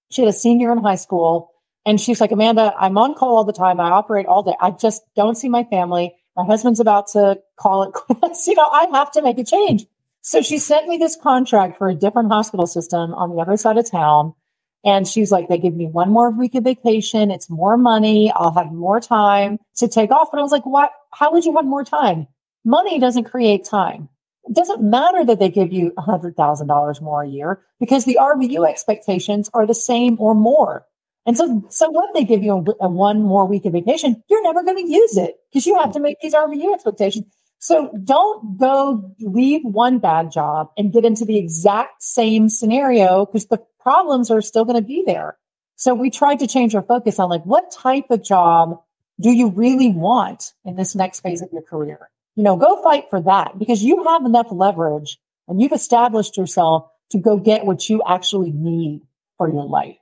She 0.10 0.24
had 0.24 0.30
a 0.30 0.34
senior 0.34 0.72
in 0.72 0.80
high 0.80 0.96
school. 0.96 1.52
And 1.86 2.00
she's 2.00 2.22
like, 2.22 2.32
Amanda, 2.32 2.74
I'm 2.80 2.98
on 2.98 3.16
call 3.16 3.38
all 3.38 3.44
the 3.44 3.54
time. 3.54 3.80
I 3.80 3.90
operate 3.90 4.26
all 4.26 4.44
day. 4.44 4.56
I 4.60 4.72
just 4.72 5.04
don't 5.16 5.36
see 5.36 5.50
my 5.50 5.64
family. 5.66 6.14
My 6.36 6.46
husband's 6.46 6.80
about 6.80 7.08
to 7.14 7.40
call 7.58 7.84
it 7.84 7.94
quits. 7.94 8.48
you 8.48 8.56
know, 8.56 8.68
I 8.68 8.88
have 8.94 9.12
to 9.12 9.22
make 9.22 9.38
a 9.38 9.44
change. 9.44 9.86
So 10.22 10.42
she 10.42 10.60
sent 10.60 10.88
me 10.88 10.98
this 10.98 11.16
contract 11.16 11.78
for 11.78 11.90
a 11.90 11.96
different 11.96 12.32
hospital 12.32 12.68
system 12.68 13.14
on 13.14 13.36
the 13.36 13.42
other 13.42 13.58
side 13.58 13.78
of 13.78 13.90
town. 13.90 14.34
And 14.84 15.08
she's 15.08 15.32
like, 15.32 15.48
they 15.48 15.60
give 15.60 15.76
me 15.76 15.88
one 15.88 16.10
more 16.10 16.32
week 16.32 16.56
of 16.56 16.64
vacation. 16.64 17.30
It's 17.30 17.50
more 17.50 17.78
money. 17.78 18.32
I'll 18.32 18.54
have 18.54 18.72
more 18.72 19.00
time 19.00 19.60
to 19.78 19.88
take 19.88 20.12
off. 20.12 20.30
And 20.32 20.40
I 20.40 20.44
was 20.44 20.52
like, 20.52 20.66
what? 20.66 20.92
How 21.14 21.32
would 21.32 21.46
you 21.46 21.56
have 21.56 21.66
more 21.66 21.84
time? 21.84 22.28
Money 22.66 23.00
doesn't 23.00 23.26
create 23.26 23.64
time. 23.64 24.10
It 24.46 24.56
doesn't 24.56 24.82
matter 24.82 25.24
that 25.26 25.40
they 25.40 25.50
give 25.50 25.72
you 25.72 25.92
$100,000 25.98 27.02
more 27.02 27.24
a 27.24 27.30
year 27.30 27.62
because 27.80 28.06
the 28.06 28.18
RVU 28.20 28.68
expectations 28.68 29.50
are 29.54 29.68
the 29.68 29.76
same 29.76 30.18
or 30.20 30.34
more. 30.34 30.86
And 31.28 31.38
so, 31.38 31.64
so 31.70 31.92
when 31.92 32.08
they 32.16 32.24
give 32.24 32.44
you 32.44 32.66
a, 32.82 32.86
a 32.86 32.90
one 32.90 33.22
more 33.22 33.46
week 33.46 33.66
of 33.66 33.74
vacation, 33.74 34.24
you're 34.30 34.42
never 34.42 34.64
going 34.64 34.84
to 34.84 34.92
use 34.92 35.18
it 35.18 35.36
because 35.52 35.68
you 35.68 35.80
have 35.80 35.92
to 35.94 36.00
make 36.00 36.20
these 36.22 36.34
RVU 36.34 36.74
expectations. 36.74 37.26
So 37.60 37.92
don't 38.04 38.58
go 38.58 39.14
leave 39.20 39.62
one 39.64 40.00
bad 40.00 40.32
job 40.32 40.72
and 40.78 40.92
get 40.92 41.06
into 41.06 41.26
the 41.26 41.38
exact 41.38 42.02
same 42.02 42.50
scenario 42.50 43.28
because 43.28 43.46
the 43.46 43.60
problems 43.82 44.32
are 44.32 44.42
still 44.42 44.66
going 44.66 44.82
to 44.82 44.88
be 44.88 45.04
there. 45.06 45.38
So 45.76 45.94
we 45.94 46.10
tried 46.10 46.40
to 46.40 46.48
change 46.48 46.76
our 46.76 46.84
focus 46.84 47.20
on 47.20 47.30
like, 47.30 47.44
what 47.44 47.72
type 47.72 48.06
of 48.10 48.24
job 48.24 48.82
do 49.20 49.32
you 49.32 49.50
really 49.50 49.90
want 49.90 50.54
in 50.66 50.76
this 50.76 50.96
next 50.96 51.22
phase 51.22 51.42
of 51.42 51.50
your 51.52 51.64
career? 51.64 52.10
You 52.36 52.44
know, 52.44 52.56
go 52.56 52.82
fight 52.84 53.06
for 53.10 53.22
that 53.22 53.58
because 53.60 53.84
you 53.84 54.04
have 54.04 54.26
enough 54.26 54.48
leverage 54.52 55.18
and 55.48 55.62
you've 55.62 55.72
established 55.72 56.38
yourself 56.38 56.88
to 57.10 57.18
go 57.18 57.38
get 57.38 57.66
what 57.66 57.90
you 57.90 58.02
actually 58.08 58.52
need 58.52 59.02
for 59.38 59.52
your 59.52 59.66
life. 59.66 59.98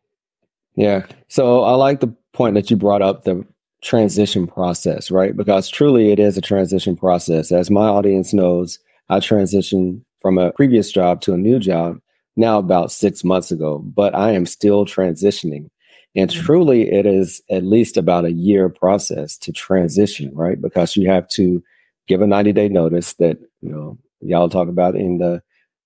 Yeah. 0.76 1.06
So 1.28 1.64
I 1.64 1.74
like 1.74 2.02
the 2.02 2.14
point 2.34 2.56
that 2.56 2.70
you 2.70 2.78
brought 2.78 3.02
up 3.02 3.24
the 3.24 3.46
transition 3.82 4.48
process, 4.48 5.10
right? 5.10 5.36
Because 5.36 5.70
truly 5.70 6.12
it 6.12 6.20
is 6.20 6.38
a 6.38 6.42
transition 6.42 6.96
process. 6.96 7.52
As 7.52 7.72
my 7.72 7.88
audience 7.88 8.34
knows, 8.34 8.80
I 9.10 9.20
transitioned 9.20 10.02
from 10.22 10.38
a 10.38 10.52
previous 10.52 10.92
job 10.92 11.22
to 11.22 11.34
a 11.34 11.38
new 11.38 11.60
job 11.60 12.00
now 12.40 12.58
about 12.58 12.92
six 12.92 13.24
months 13.24 13.52
ago, 13.52 13.80
but 13.80 14.16
I 14.16 14.32
am 14.32 14.46
still 14.46 14.86
transitioning. 14.86 15.70
And 16.16 16.30
truly, 16.32 16.92
it 16.92 17.06
is 17.06 17.42
at 17.52 17.64
least 17.64 17.96
about 17.96 18.26
a 18.26 18.32
year 18.32 18.68
process 18.68 19.38
to 19.40 19.52
transition, 19.52 20.34
right? 20.34 20.60
Because 20.60 20.96
you 20.96 21.08
have 21.10 21.28
to 21.30 21.64
give 22.08 22.22
a 22.22 22.28
90 22.28 22.52
day 22.54 22.68
notice 22.68 23.14
that, 23.16 23.38
you 23.62 23.70
know, 23.70 23.98
y'all 24.22 24.50
talk 24.50 24.68
about 24.68 24.96
in 24.96 25.20
the 25.20 25.42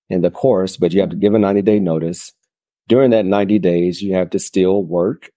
in 0.08 0.22
the 0.22 0.30
course, 0.30 0.76
but 0.76 0.92
you 0.92 1.00
have 1.00 1.10
to 1.10 1.16
give 1.16 1.34
a 1.34 1.38
90 1.38 1.62
day 1.62 1.78
notice. 1.78 2.32
During 2.88 3.10
that 3.10 3.24
90 3.24 3.58
days, 3.58 4.02
you 4.02 4.14
have 4.14 4.30
to 4.30 4.38
still 4.38 4.82
work 4.82 5.30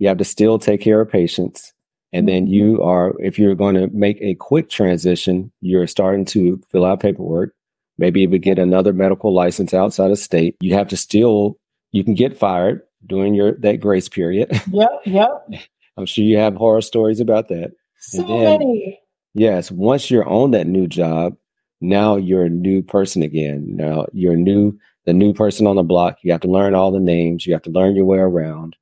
you 0.00 0.08
have 0.08 0.18
to 0.18 0.24
still 0.24 0.58
take 0.58 0.80
care 0.80 1.00
of 1.00 1.10
patients. 1.10 1.72
And 2.12 2.26
then 2.26 2.46
mm-hmm. 2.46 2.54
you 2.54 2.82
are, 2.82 3.14
if 3.20 3.38
you're 3.38 3.54
going 3.54 3.76
to 3.76 3.86
make 3.88 4.18
a 4.20 4.34
quick 4.34 4.68
transition, 4.68 5.52
you're 5.60 5.86
starting 5.86 6.24
to 6.26 6.60
fill 6.72 6.84
out 6.84 7.00
paperwork, 7.00 7.54
maybe 8.00 8.22
even 8.22 8.40
get 8.40 8.58
another 8.58 8.92
medical 8.92 9.32
license 9.32 9.72
outside 9.74 10.10
of 10.10 10.18
state. 10.18 10.56
You 10.60 10.74
have 10.74 10.88
to 10.88 10.96
still, 10.96 11.58
you 11.92 12.02
can 12.02 12.14
get 12.14 12.36
fired 12.36 12.82
during 13.06 13.34
your 13.34 13.52
that 13.60 13.80
grace 13.80 14.08
period. 14.08 14.50
Yep, 14.72 14.90
yep. 15.04 15.48
I'm 15.96 16.06
sure 16.06 16.24
you 16.24 16.38
have 16.38 16.54
horror 16.54 16.80
stories 16.80 17.20
about 17.20 17.48
that. 17.48 17.72
So 17.98 18.22
then, 18.22 18.44
many. 18.44 18.98
Yes, 19.34 19.70
once 19.70 20.10
you're 20.10 20.28
on 20.28 20.52
that 20.52 20.66
new 20.66 20.86
job, 20.86 21.36
now 21.80 22.16
you're 22.16 22.44
a 22.44 22.50
new 22.50 22.82
person 22.82 23.22
again. 23.22 23.76
Now 23.76 24.06
you're 24.12 24.36
new, 24.36 24.78
the 25.04 25.12
new 25.12 25.34
person 25.34 25.66
on 25.66 25.76
the 25.76 25.82
block. 25.82 26.18
You 26.22 26.32
have 26.32 26.40
to 26.42 26.48
learn 26.50 26.74
all 26.74 26.90
the 26.90 27.00
names. 27.00 27.46
You 27.46 27.52
have 27.52 27.62
to 27.62 27.70
learn 27.70 27.94
your 27.94 28.06
way 28.06 28.18
around. 28.18 28.76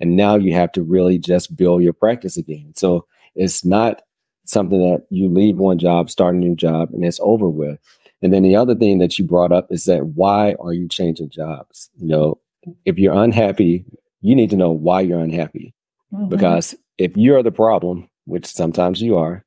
And 0.00 0.16
now 0.16 0.36
you 0.36 0.52
have 0.54 0.72
to 0.72 0.82
really 0.82 1.18
just 1.18 1.56
build 1.56 1.82
your 1.82 1.92
practice 1.92 2.36
again. 2.36 2.72
So 2.76 3.06
it's 3.34 3.64
not 3.64 4.02
something 4.44 4.78
that 4.78 5.06
you 5.10 5.28
leave 5.28 5.56
one 5.56 5.78
job, 5.78 6.10
start 6.10 6.34
a 6.34 6.38
new 6.38 6.54
job, 6.54 6.90
and 6.92 7.04
it's 7.04 7.20
over 7.22 7.48
with. 7.48 7.78
And 8.26 8.34
then 8.34 8.42
the 8.42 8.56
other 8.56 8.74
thing 8.74 8.98
that 8.98 9.20
you 9.20 9.24
brought 9.24 9.52
up 9.52 9.70
is 9.70 9.84
that 9.84 10.04
why 10.04 10.56
are 10.58 10.72
you 10.72 10.88
changing 10.88 11.30
jobs? 11.30 11.88
You 11.96 12.08
know, 12.08 12.40
if 12.84 12.98
you're 12.98 13.14
unhappy, 13.14 13.84
you 14.20 14.34
need 14.34 14.50
to 14.50 14.56
know 14.56 14.72
why 14.72 15.02
you're 15.02 15.20
unhappy. 15.20 15.72
Mm-hmm. 16.12 16.28
Because 16.28 16.74
if 16.98 17.16
you're 17.16 17.44
the 17.44 17.52
problem, 17.52 18.10
which 18.24 18.44
sometimes 18.44 19.00
you 19.00 19.16
are, 19.16 19.44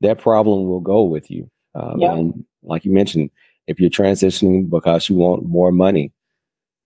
that 0.00 0.18
problem 0.18 0.66
will 0.66 0.80
go 0.80 1.04
with 1.04 1.30
you. 1.30 1.48
Um, 1.76 2.00
yep. 2.00 2.10
And 2.10 2.44
like 2.64 2.84
you 2.84 2.90
mentioned, 2.90 3.30
if 3.68 3.78
you're 3.78 3.88
transitioning 3.88 4.68
because 4.68 5.08
you 5.08 5.14
want 5.14 5.44
more 5.44 5.70
money, 5.70 6.12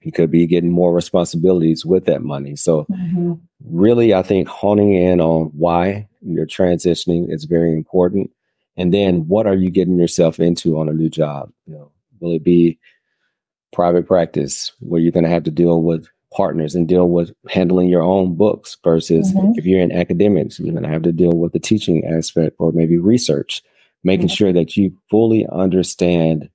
you 0.03 0.13
could 0.13 0.31
be 0.31 0.47
getting 0.47 0.71
more 0.71 0.93
responsibilities 0.93 1.87
with 1.87 2.05
that 2.05 2.21
money. 2.21 2.57
So, 2.57 2.85
mm-hmm. 2.91 3.33
really, 3.65 4.13
I 4.13 4.23
think 4.23 4.49
honing 4.49 4.93
in 4.93 5.19
on 5.19 5.47
why 5.57 6.09
you're 6.21 6.45
transitioning 6.45 7.33
is 7.33 7.45
very 7.45 7.73
important. 7.73 8.31
And 8.77 8.93
then, 8.93 9.29
what 9.29 9.47
are 9.47 9.55
you 9.55 9.71
getting 9.71 9.99
yourself 9.99 10.41
into 10.41 10.79
on 10.79 10.89
a 10.89 10.95
new 10.95 11.09
job? 11.09 11.53
You 11.67 11.75
know, 11.75 11.93
will 12.21 12.33
it 12.33 12.45
be 12.45 12.79
private 13.73 14.07
practice 14.07 14.73
where 14.81 15.01
you're 15.01 15.13
going 15.13 15.25
to 15.25 15.31
have 15.31 15.45
to 15.45 15.51
deal 15.51 15.83
with 15.83 16.07
partners 16.33 16.75
and 16.75 16.89
deal 16.89 17.09
with 17.09 17.33
handling 17.49 17.89
your 17.89 18.03
own 18.03 18.35
books 18.35 18.77
versus 18.83 19.33
mm-hmm. 19.33 19.59
if 19.59 19.67
you're 19.67 19.81
in 19.81 19.93
academics, 19.93 20.59
you're 20.59 20.73
going 20.73 20.83
to 20.83 20.89
have 20.89 21.03
to 21.03 21.13
deal 21.13 21.33
with 21.33 21.53
the 21.53 21.59
teaching 21.59 22.05
aspect 22.07 22.57
or 22.59 22.73
maybe 22.73 22.99
research, 22.99 23.63
making 24.05 24.27
mm-hmm. 24.27 24.35
sure 24.35 24.53
that 24.53 24.77
you 24.77 24.97
fully 25.11 25.47
understand 25.53 26.49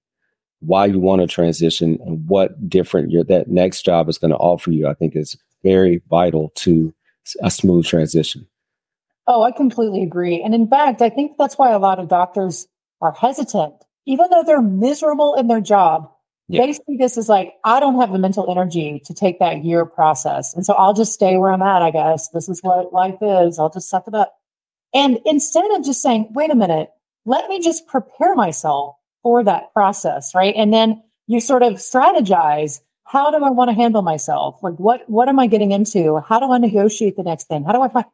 why 0.59 0.86
you 0.86 1.00
want 1.00 1.21
to 1.21 1.27
transition 1.27 2.00
and 2.05 2.27
what 2.27 2.67
different 2.67 3.12
your 3.12 3.24
that 3.24 3.47
next 3.47 3.83
job 3.83 4.09
is 4.09 4.17
going 4.17 4.31
to 4.31 4.38
offer 4.38 4.71
you. 4.71 4.88
I 4.88 4.93
think 4.95 5.15
is 5.15 5.38
very 5.63 6.01
vital 6.09 6.51
to 6.55 6.93
a 7.41 7.51
smooth 7.51 7.86
transition. 7.86 8.47
Oh, 9.27 9.43
I 9.43 9.51
completely 9.51 10.03
agree. 10.03 10.41
And 10.41 10.55
in 10.55 10.67
fact, 10.67 11.01
I 11.01 11.10
think 11.10 11.38
that's 11.38 11.57
why 11.57 11.72
a 11.72 11.79
lot 11.79 12.00
of 12.00 12.07
doctors 12.07 12.67
are 13.01 13.12
hesitant, 13.12 13.74
even 14.05 14.27
though 14.31 14.43
they're 14.43 14.62
miserable 14.62 15.36
in 15.36 15.48
their 15.48 15.62
job 15.62 16.10
yeah. 16.50 16.65
Basically, 16.65 16.96
this 16.96 17.17
is 17.17 17.27
like, 17.27 17.53
I 17.65 17.79
don't 17.79 18.00
have 18.00 18.12
the 18.12 18.19
mental 18.19 18.50
energy 18.50 19.01
to 19.05 19.13
take 19.13 19.39
that 19.39 19.65
year 19.65 19.86
process. 19.86 20.53
And 20.53 20.65
so 20.65 20.74
I'll 20.75 20.93
just 20.93 21.13
stay 21.13 21.36
where 21.38 21.51
I'm 21.51 21.62
at, 21.62 21.81
I 21.81 21.91
guess. 21.91 22.29
This 22.29 22.48
is 22.48 22.62
what 22.62 22.93
life 22.93 23.17
is. 23.22 23.60
I'll 23.60 23.69
just 23.69 23.89
suck 23.89 24.07
it 24.07 24.13
up. 24.13 24.34
And 24.93 25.19
instead 25.25 25.69
of 25.72 25.84
just 25.84 26.01
saying, 26.01 26.29
wait 26.31 26.50
a 26.50 26.55
minute, 26.55 26.89
let 27.25 27.50
me 27.50 27.60
just 27.60 27.86
prepare 27.88 28.34
myself 28.34 28.96
for 29.24 29.43
that 29.43 29.74
process, 29.74 30.34
right? 30.34 30.55
And 30.55 30.74
then 30.74 31.03
you 31.27 31.41
sort 31.41 31.63
of 31.63 31.74
strategize. 31.74 32.79
How 33.03 33.29
do 33.29 33.43
I 33.43 33.50
want 33.50 33.69
to 33.69 33.74
handle 33.74 34.01
myself? 34.01 34.60
Like, 34.63 34.75
what, 34.75 35.10
what 35.10 35.27
am 35.27 35.39
I 35.39 35.48
getting 35.48 35.72
into? 35.72 36.19
How 36.19 36.39
do 36.39 36.51
I 36.51 36.57
negotiate 36.57 37.17
the 37.17 37.24
next 37.24 37.50
thing? 37.50 37.65
How 37.65 37.74
do 37.74 37.81
I 37.81 37.89
find? 37.89 38.05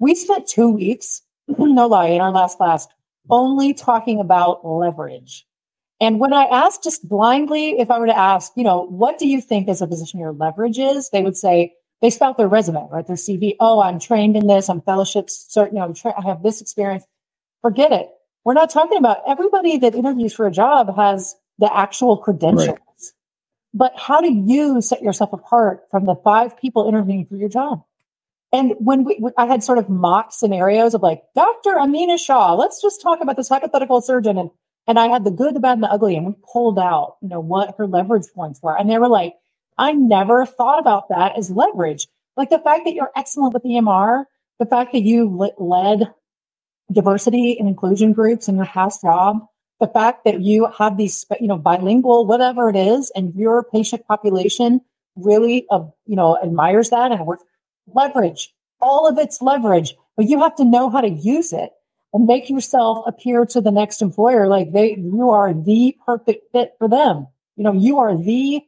We 0.00 0.16
spent 0.16 0.48
two 0.48 0.70
weeks, 0.70 1.22
no 1.48 1.86
lie, 1.86 2.08
in 2.08 2.20
our 2.20 2.32
last 2.32 2.58
class, 2.58 2.88
only 3.30 3.74
talking 3.74 4.20
about 4.20 4.66
leverage 4.66 5.46
and 6.00 6.18
when 6.18 6.32
I 6.32 6.44
asked 6.44 6.82
just 6.82 7.06
blindly, 7.06 7.78
if 7.78 7.90
I 7.90 7.98
were 7.98 8.06
to 8.06 8.16
ask, 8.18 8.52
you 8.56 8.64
know, 8.64 8.86
what 8.86 9.18
do 9.18 9.28
you 9.28 9.40
think 9.40 9.68
as 9.68 9.82
a 9.82 9.86
physician 9.86 10.18
your 10.18 10.32
leverage 10.32 10.78
is? 10.78 11.10
They 11.10 11.22
would 11.22 11.36
say, 11.36 11.74
they 12.00 12.08
spout 12.08 12.38
their 12.38 12.48
resume, 12.48 12.88
right? 12.90 13.06
Their 13.06 13.16
CV. 13.16 13.56
Oh, 13.60 13.82
I'm 13.82 13.98
trained 13.98 14.34
in 14.34 14.46
this. 14.46 14.70
I'm 14.70 14.80
fellowships. 14.80 15.46
Certain, 15.50 15.76
you 15.76 15.82
know, 15.82 15.92
tra- 15.92 16.18
I 16.18 16.22
have 16.22 16.42
this 16.42 16.62
experience. 16.62 17.04
Forget 17.60 17.92
it. 17.92 18.08
We're 18.44 18.54
not 18.54 18.70
talking 18.70 18.96
about 18.96 19.18
everybody 19.28 19.76
that 19.78 19.94
interviews 19.94 20.32
for 20.32 20.46
a 20.46 20.50
job 20.50 20.96
has 20.96 21.36
the 21.58 21.74
actual 21.76 22.16
credentials. 22.16 22.68
Right. 22.68 22.78
But 23.74 23.92
how 23.98 24.22
do 24.22 24.32
you 24.32 24.80
set 24.80 25.02
yourself 25.02 25.34
apart 25.34 25.82
from 25.90 26.06
the 26.06 26.14
five 26.24 26.56
people 26.56 26.88
interviewing 26.88 27.26
for 27.26 27.36
your 27.36 27.50
job? 27.50 27.84
And 28.52 28.74
when 28.78 29.04
we, 29.04 29.20
I 29.38 29.46
had 29.46 29.62
sort 29.62 29.78
of 29.78 29.88
mock 29.88 30.32
scenarios 30.32 30.94
of 30.94 31.02
like, 31.02 31.22
Dr. 31.36 31.78
Amina 31.78 32.18
Shaw, 32.18 32.54
let's 32.54 32.82
just 32.82 33.00
talk 33.00 33.20
about 33.20 33.36
this 33.36 33.48
hypothetical 33.48 34.00
surgeon. 34.00 34.38
And 34.38 34.50
and 34.86 34.98
I 34.98 35.06
had 35.06 35.24
the 35.24 35.30
good, 35.30 35.54
the 35.54 35.60
bad, 35.60 35.74
and 35.74 35.82
the 35.84 35.92
ugly, 35.92 36.16
and 36.16 36.26
we 36.26 36.34
pulled 36.52 36.78
out, 36.78 37.16
you 37.22 37.28
know, 37.28 37.38
what 37.38 37.76
her 37.78 37.86
leverage 37.86 38.26
points 38.34 38.60
were. 38.60 38.76
And 38.76 38.90
they 38.90 38.98
were 38.98 39.08
like, 39.08 39.34
I 39.78 39.92
never 39.92 40.44
thought 40.44 40.80
about 40.80 41.10
that 41.10 41.38
as 41.38 41.50
leverage. 41.50 42.08
Like 42.36 42.50
the 42.50 42.58
fact 42.58 42.86
that 42.86 42.94
you're 42.94 43.12
excellent 43.14 43.54
with 43.54 43.62
EMR, 43.62 44.24
the 44.58 44.66
fact 44.66 44.92
that 44.92 45.02
you 45.02 45.52
led 45.58 46.12
diversity 46.90 47.56
and 47.58 47.68
inclusion 47.68 48.12
groups 48.12 48.48
in 48.48 48.56
your 48.56 48.66
past 48.66 49.02
job, 49.02 49.46
the 49.78 49.86
fact 49.86 50.24
that 50.24 50.40
you 50.40 50.66
have 50.76 50.96
these, 50.96 51.24
you 51.40 51.46
know, 51.46 51.56
bilingual, 51.56 52.26
whatever 52.26 52.68
it 52.68 52.76
is, 52.76 53.12
and 53.14 53.34
your 53.34 53.62
patient 53.62 54.04
population 54.06 54.80
really, 55.16 55.66
uh, 55.70 55.84
you 56.06 56.16
know, 56.16 56.36
admires 56.42 56.90
that 56.90 57.12
and 57.12 57.24
works 57.26 57.44
leverage. 57.86 58.54
All 58.80 59.08
of 59.08 59.18
it's 59.18 59.42
leverage, 59.42 59.94
but 60.16 60.26
you 60.26 60.40
have 60.40 60.56
to 60.56 60.64
know 60.64 60.90
how 60.90 61.00
to 61.00 61.08
use 61.08 61.52
it 61.52 61.70
and 62.12 62.26
make 62.26 62.50
yourself 62.50 63.04
appear 63.06 63.44
to 63.46 63.60
the 63.60 63.70
next 63.70 64.02
employer 64.02 64.46
like 64.48 64.72
they 64.72 64.96
you 64.96 65.30
are 65.30 65.52
the 65.52 65.96
perfect 66.04 66.50
fit 66.52 66.74
for 66.78 66.88
them. 66.88 67.26
You 67.56 67.64
know, 67.64 67.72
you 67.72 67.98
are 67.98 68.16
the 68.16 68.62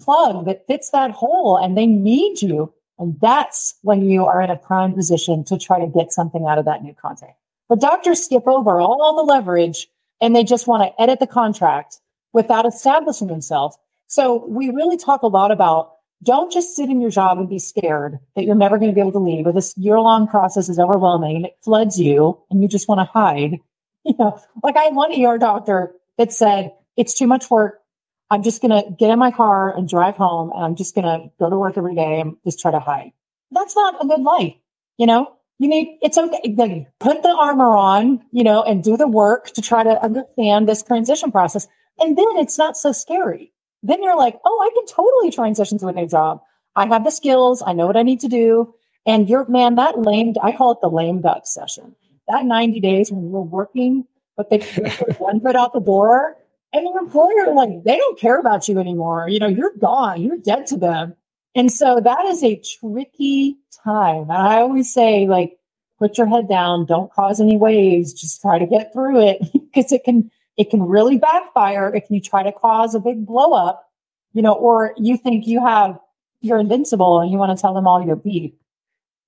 plug 0.00 0.46
that 0.46 0.66
fits 0.66 0.90
that 0.90 1.10
hole 1.10 1.56
and 1.56 1.76
they 1.76 1.86
need 1.86 2.42
you. 2.42 2.72
And 2.98 3.18
that's 3.20 3.74
when 3.82 4.08
you 4.08 4.24
are 4.26 4.40
in 4.40 4.50
a 4.50 4.56
prime 4.56 4.92
position 4.92 5.44
to 5.44 5.58
try 5.58 5.80
to 5.80 5.86
get 5.86 6.12
something 6.12 6.46
out 6.46 6.58
of 6.58 6.64
that 6.66 6.82
new 6.82 6.94
contract. 6.94 7.38
But 7.68 7.80
doctors 7.80 8.22
skip 8.24 8.46
over 8.46 8.80
all 8.80 9.16
the 9.16 9.32
leverage 9.32 9.88
and 10.20 10.36
they 10.36 10.44
just 10.44 10.66
want 10.66 10.82
to 10.82 11.02
edit 11.02 11.18
the 11.18 11.26
contract 11.26 11.98
without 12.32 12.66
establishing 12.66 13.28
themselves. 13.28 13.76
So 14.06 14.46
we 14.46 14.70
really 14.70 14.96
talk 14.96 15.22
a 15.22 15.28
lot 15.28 15.50
about 15.50 15.93
don't 16.24 16.52
just 16.52 16.74
sit 16.74 16.88
in 16.88 17.00
your 17.00 17.10
job 17.10 17.38
and 17.38 17.48
be 17.48 17.58
scared 17.58 18.18
that 18.34 18.44
you're 18.44 18.54
never 18.54 18.78
going 18.78 18.90
to 18.90 18.94
be 18.94 19.00
able 19.00 19.12
to 19.12 19.18
leave 19.18 19.46
or 19.46 19.52
this 19.52 19.76
year 19.76 20.00
long 20.00 20.26
process 20.26 20.68
is 20.68 20.78
overwhelming 20.78 21.36
and 21.36 21.46
it 21.46 21.56
floods 21.62 22.00
you 22.00 22.40
and 22.50 22.62
you 22.62 22.68
just 22.68 22.88
want 22.88 23.00
to 23.00 23.04
hide. 23.04 23.58
You 24.06 24.14
know, 24.18 24.38
like 24.62 24.76
I 24.76 24.82
had 24.82 24.94
one 24.94 25.18
ER 25.18 25.38
doctor 25.38 25.94
that 26.18 26.30
said, 26.30 26.72
it's 26.94 27.14
too 27.14 27.26
much 27.26 27.48
work. 27.48 27.80
I'm 28.28 28.42
just 28.42 28.60
going 28.60 28.70
to 28.70 28.90
get 28.90 29.08
in 29.08 29.18
my 29.18 29.30
car 29.30 29.74
and 29.74 29.88
drive 29.88 30.14
home 30.14 30.52
and 30.54 30.62
I'm 30.62 30.76
just 30.76 30.94
going 30.94 31.06
to 31.06 31.30
go 31.38 31.48
to 31.48 31.56
work 31.56 31.78
every 31.78 31.94
day 31.94 32.20
and 32.20 32.36
just 32.44 32.60
try 32.60 32.70
to 32.70 32.80
hide. 32.80 33.12
That's 33.50 33.74
not 33.74 34.04
a 34.04 34.06
good 34.06 34.20
life. 34.20 34.52
You 34.98 35.06
know, 35.06 35.32
you 35.58 35.68
need, 35.68 35.98
it's 36.02 36.18
okay. 36.18 36.86
Put 37.00 37.22
the 37.22 37.30
armor 37.30 37.74
on, 37.74 38.20
you 38.30 38.44
know, 38.44 38.62
and 38.62 38.84
do 38.84 38.98
the 38.98 39.08
work 39.08 39.46
to 39.52 39.62
try 39.62 39.82
to 39.82 40.04
understand 40.04 40.68
this 40.68 40.82
transition 40.82 41.32
process. 41.32 41.66
And 41.98 42.18
then 42.18 42.26
it's 42.36 42.58
not 42.58 42.76
so 42.76 42.92
scary 42.92 43.53
then 43.84 44.02
you're 44.02 44.16
like, 44.16 44.38
oh, 44.44 44.60
I 44.62 44.74
can 44.74 44.86
totally 44.86 45.30
transition 45.30 45.78
to 45.78 45.88
a 45.88 45.92
new 45.92 46.08
job. 46.08 46.40
I 46.74 46.86
have 46.86 47.04
the 47.04 47.10
skills. 47.10 47.62
I 47.64 47.72
know 47.72 47.86
what 47.86 47.96
I 47.96 48.02
need 48.02 48.20
to 48.20 48.28
do. 48.28 48.74
And 49.06 49.28
you're, 49.28 49.46
man, 49.48 49.76
that 49.76 50.00
lame, 50.00 50.34
I 50.42 50.52
call 50.52 50.72
it 50.72 50.78
the 50.80 50.88
lame 50.88 51.20
duck 51.20 51.46
session. 51.46 51.94
That 52.26 52.46
90 52.46 52.80
days 52.80 53.12
when 53.12 53.30
you're 53.30 53.42
working, 53.42 54.06
but 54.36 54.50
they 54.50 54.58
put 54.58 55.20
one 55.20 55.40
foot 55.40 55.54
out 55.54 55.72
the 55.72 55.80
door 55.80 56.36
and 56.74 56.84
your 56.84 56.98
employer, 56.98 57.54
like, 57.54 57.84
they 57.84 57.96
don't 57.96 58.18
care 58.18 58.40
about 58.40 58.68
you 58.68 58.80
anymore. 58.80 59.28
You 59.28 59.38
know, 59.38 59.46
you're 59.46 59.76
gone. 59.78 60.20
You're 60.22 60.38
dead 60.38 60.66
to 60.68 60.76
them. 60.76 61.14
And 61.54 61.70
so 61.70 62.00
that 62.00 62.24
is 62.26 62.42
a 62.42 62.60
tricky 62.80 63.58
time. 63.84 64.22
And 64.22 64.32
I 64.32 64.56
always 64.56 64.92
say, 64.92 65.28
like, 65.28 65.56
put 66.00 66.18
your 66.18 66.26
head 66.26 66.48
down. 66.48 66.86
Don't 66.86 67.12
cause 67.12 67.40
any 67.40 67.56
waves. 67.56 68.12
Just 68.12 68.40
try 68.42 68.58
to 68.58 68.66
get 68.66 68.92
through 68.92 69.20
it 69.20 69.38
because 69.52 69.92
it 69.92 70.02
can, 70.02 70.32
it 70.56 70.70
can 70.70 70.82
really 70.82 71.18
backfire 71.18 71.94
if 71.94 72.04
you 72.10 72.20
try 72.20 72.42
to 72.42 72.52
cause 72.52 72.94
a 72.94 73.00
big 73.00 73.26
blow 73.26 73.52
up, 73.52 73.90
you 74.32 74.42
know, 74.42 74.52
or 74.52 74.94
you 74.96 75.16
think 75.16 75.46
you 75.46 75.64
have, 75.64 75.98
you're 76.40 76.58
invincible 76.58 77.20
and 77.20 77.30
you 77.30 77.38
want 77.38 77.56
to 77.56 77.60
tell 77.60 77.74
them 77.74 77.86
all 77.86 78.04
your 78.04 78.16
beef. 78.16 78.52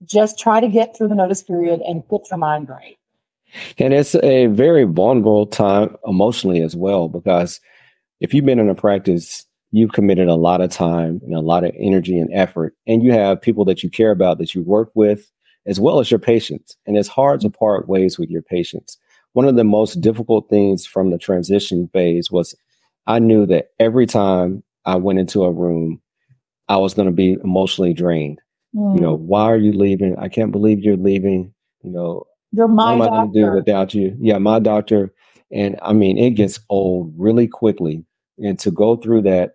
Just 0.05 0.39
try 0.39 0.61
to 0.61 0.69
get 0.69 0.97
through 0.97 1.09
the 1.09 1.15
notice 1.15 1.43
period 1.43 1.81
and 1.81 2.03
get 2.09 2.29
your 2.31 2.39
mind 2.39 2.69
right. 2.69 2.99
And 3.79 3.95
it's 3.95 4.15
a 4.17 4.47
very 4.47 4.85
vulnerable 4.85 5.47
time 5.47 5.97
emotionally 6.07 6.61
as 6.63 6.77
well, 6.77 7.09
because 7.09 7.61
if 8.21 8.35
you've 8.35 8.45
been 8.45 8.59
in 8.59 8.69
a 8.69 8.75
practice, 8.75 9.47
you've 9.71 9.93
committed 9.93 10.29
a 10.29 10.35
lot 10.35 10.61
of 10.61 10.71
time 10.71 11.21
and 11.25 11.35
a 11.35 11.41
lot 11.41 11.65
of 11.65 11.73
energy 11.79 12.19
and 12.19 12.31
effort, 12.33 12.75
and 12.87 13.03
you 13.03 13.13
have 13.13 13.41
people 13.41 13.65
that 13.65 13.83
you 13.83 13.91
care 13.91 14.11
about 14.11 14.39
that 14.39 14.55
you 14.55 14.63
work 14.63 14.91
with, 14.95 15.31
as 15.67 15.81
well 15.81 15.99
as 15.99 16.11
your 16.11 16.21
patients. 16.21 16.77
And 16.87 16.97
it's 16.97 17.09
hard 17.09 17.41
to 17.41 17.51
part 17.51 17.89
ways 17.89 18.19
with 18.19 18.31
your 18.31 18.43
patients 18.43 18.99
one 19.37 19.45
of 19.45 19.57
the 19.57 19.65
most 19.65 20.01
difficult 20.01 20.49
things 20.49 20.87
from 20.87 21.11
the 21.11 21.19
transition 21.19 21.91
phase 21.93 22.31
was 22.31 22.55
I 23.07 23.19
knew 23.19 23.45
that 23.45 23.67
every 23.79 24.07
time 24.07 24.65
I 24.87 24.97
went 24.97 25.19
into 25.19 25.45
a 25.45 25.53
room, 25.53 26.01
I 26.71 26.79
was 26.79 26.95
going 26.95 27.05
to 27.05 27.13
be 27.13 27.37
emotionally 27.45 27.93
drained. 27.93 28.41
Mm. 28.75 28.95
You 28.95 29.01
know, 29.03 29.15
why 29.15 29.43
are 29.43 29.59
you 29.59 29.73
leaving? 29.73 30.17
I 30.17 30.31
can't 30.31 30.53
believe 30.53 30.81
you're 30.81 30.97
leaving. 30.97 31.53
You 31.83 31.91
know, 31.91 32.25
you're 32.53 32.67
my 32.67 32.95
what 32.95 33.09
am 33.09 33.13
I 33.13 33.17
going 33.17 33.33
to 33.35 33.41
do 33.41 33.51
without 33.53 33.93
you? 33.93 34.17
Yeah, 34.19 34.39
my 34.39 34.59
doctor. 34.59 35.13
And 35.53 35.79
I 35.83 35.93
mean, 35.93 36.17
it 36.17 36.31
gets 36.31 36.59
old 36.71 37.13
really 37.19 37.47
quickly. 37.47 38.07
And 38.39 38.59
to 38.61 38.71
go 38.71 38.97
through 38.97 39.21
that 39.23 39.53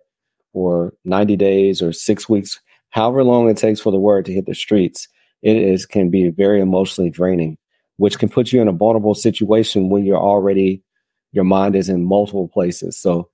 for 0.52 0.94
90 1.04 1.34
days 1.34 1.82
or 1.82 1.92
six 1.92 2.28
weeks, 2.28 2.60
however 2.90 3.24
long 3.24 3.50
it 3.50 3.56
takes 3.56 3.80
for 3.80 3.90
the 3.90 3.98
word 3.98 4.26
to 4.26 4.32
hit 4.32 4.46
the 4.46 4.54
streets, 4.54 5.08
it 5.42 5.56
is 5.56 5.86
can 5.86 6.08
be 6.08 6.28
very 6.28 6.60
emotionally 6.60 7.10
draining 7.10 7.58
which 8.02 8.18
can 8.18 8.28
put 8.28 8.50
you 8.50 8.60
in 8.60 8.66
a 8.66 8.72
vulnerable 8.72 9.14
situation 9.14 9.88
when 9.88 10.04
you're 10.04 10.18
already 10.18 10.82
your 11.30 11.44
mind 11.44 11.76
is 11.76 11.88
in 11.88 12.04
multiple 12.04 12.48
places. 12.48 12.96
So 12.96 13.30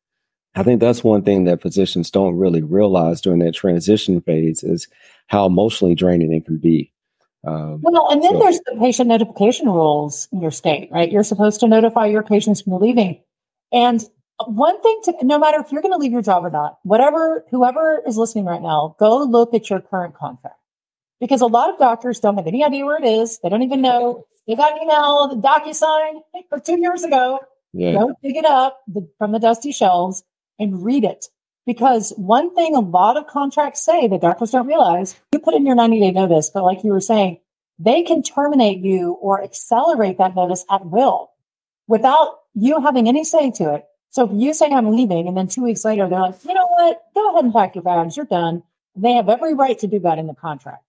I 0.54 0.62
think 0.62 0.78
that's 0.78 1.02
one 1.02 1.22
thing 1.22 1.44
that 1.44 1.62
physicians 1.62 2.10
don't 2.10 2.37
really 2.37 2.62
realize 2.62 3.22
during 3.22 3.38
that 3.38 3.54
transition 3.54 4.20
phase 4.20 4.62
is 4.62 4.87
how 5.28 5.46
emotionally 5.46 5.94
draining 5.94 6.34
it 6.34 6.44
can 6.44 6.58
be. 6.58 6.92
Um, 7.46 7.80
well, 7.80 8.10
and 8.10 8.22
then 8.22 8.32
so. 8.32 8.38
there's 8.40 8.60
the 8.66 8.76
patient 8.78 9.08
notification 9.08 9.70
rules 9.70 10.28
in 10.32 10.42
your 10.42 10.50
state, 10.50 10.90
right? 10.92 11.10
You're 11.10 11.25
supposed 11.25 11.60
to 11.60 11.66
notify 11.66 12.04
your 12.04 12.22
patients 12.22 12.66
when 12.66 12.75
you're 12.75 12.87
leaving. 12.88 13.22
And 13.72 14.04
one 14.44 14.82
thing 14.82 15.00
to 15.04 15.14
no 15.22 15.38
matter 15.38 15.60
if 15.60 15.72
you're 15.72 15.80
going 15.80 15.94
to 15.94 15.98
leave 15.98 16.12
your 16.12 16.20
job 16.20 16.44
or 16.44 16.50
not, 16.50 16.78
whatever, 16.82 17.42
whoever 17.50 18.02
is 18.06 18.18
listening 18.18 18.44
right 18.44 18.60
now, 18.60 18.96
go 18.98 19.25
look 19.25 19.54
at 19.54 19.70
your 19.70 19.80
current 19.80 20.14
contract 20.14 20.60
because 21.22 21.40
a 21.40 21.46
lot 21.46 21.70
of 21.70 21.78
doctors 21.78 22.20
don't 22.20 22.37
have 22.37 22.46
any 22.46 22.62
idea 22.62 22.84
where 22.84 22.98
it 22.98 23.06
is. 23.06 23.38
They 23.42 23.48
don't 23.48 23.62
even 23.62 23.80
know 23.80 24.26
They 24.49 24.57
got 24.57 24.73
an 24.73 24.83
email, 24.83 25.28
the 25.28 25.37
DocuSign 25.37 26.23
for 26.49 26.59
two 26.59 26.81
years 26.81 27.05
ago. 27.05 27.38
Yeah. 27.75 27.93
Go 27.93 28.14
pick 28.23 28.35
it 28.35 28.47
up 28.47 28.81
the, 28.88 29.07
from 29.19 29.33
the 29.33 29.38
dusty 29.38 29.73
shelves 29.73 30.25
and 30.59 30.83
read 30.83 31.05
it. 31.05 31.26
Because 31.67 32.14
one 32.17 32.55
thing 32.55 32.75
a 32.75 32.81
lot 32.81 33.19
of 33.19 33.26
contracts 33.26 33.85
say 33.85 34.09
that 34.09 34.23
doctors 34.23 34.52
don't 34.52 34.67
realize, 34.67 35.21
you 35.33 35.38
put 35.38 35.52
in 35.52 35.67
your 35.67 35.75
90 35.75 36.00
day 36.00 36.11
notice, 36.12 36.49
but 36.49 36.64
like 36.64 36.83
you 36.83 36.93
were 36.93 37.00
saying, 37.00 37.40
they 37.78 38.02
can 38.02 38.23
terminate 38.23 38.78
you 38.78 39.12
or 39.21 39.45
accelerate 39.45 40.17
that 40.17 40.35
notice 40.35 40.64
at 40.71 40.87
will 40.87 41.31
without 41.87 42.38
you 42.55 42.81
having 42.81 43.07
any 43.07 43.25
say 43.25 43.50
to 43.50 43.75
it. 43.75 43.85
So 44.09 44.25
if 44.25 44.31
you 44.33 44.55
say 44.55 44.71
I'm 44.71 44.97
leaving 44.97 45.28
and 45.28 45.37
then 45.37 45.47
two 45.47 45.62
weeks 45.62 45.85
later 45.85 46.09
they're 46.09 46.21
like, 46.21 46.43
you 46.43 46.55
know 46.55 46.67
what, 46.67 47.02
go 47.14 47.33
ahead 47.33 47.45
and 47.45 47.52
pack 47.52 47.75
your 47.75 47.85
bags, 47.85 48.17
you're 48.17 48.25
done. 48.25 48.62
They 48.97 49.12
have 49.12 49.28
every 49.28 49.52
right 49.52 49.78
to 49.81 49.87
do 49.87 49.99
that 50.00 50.19
in 50.19 50.26
the 50.26 50.35
contract. 50.35 50.83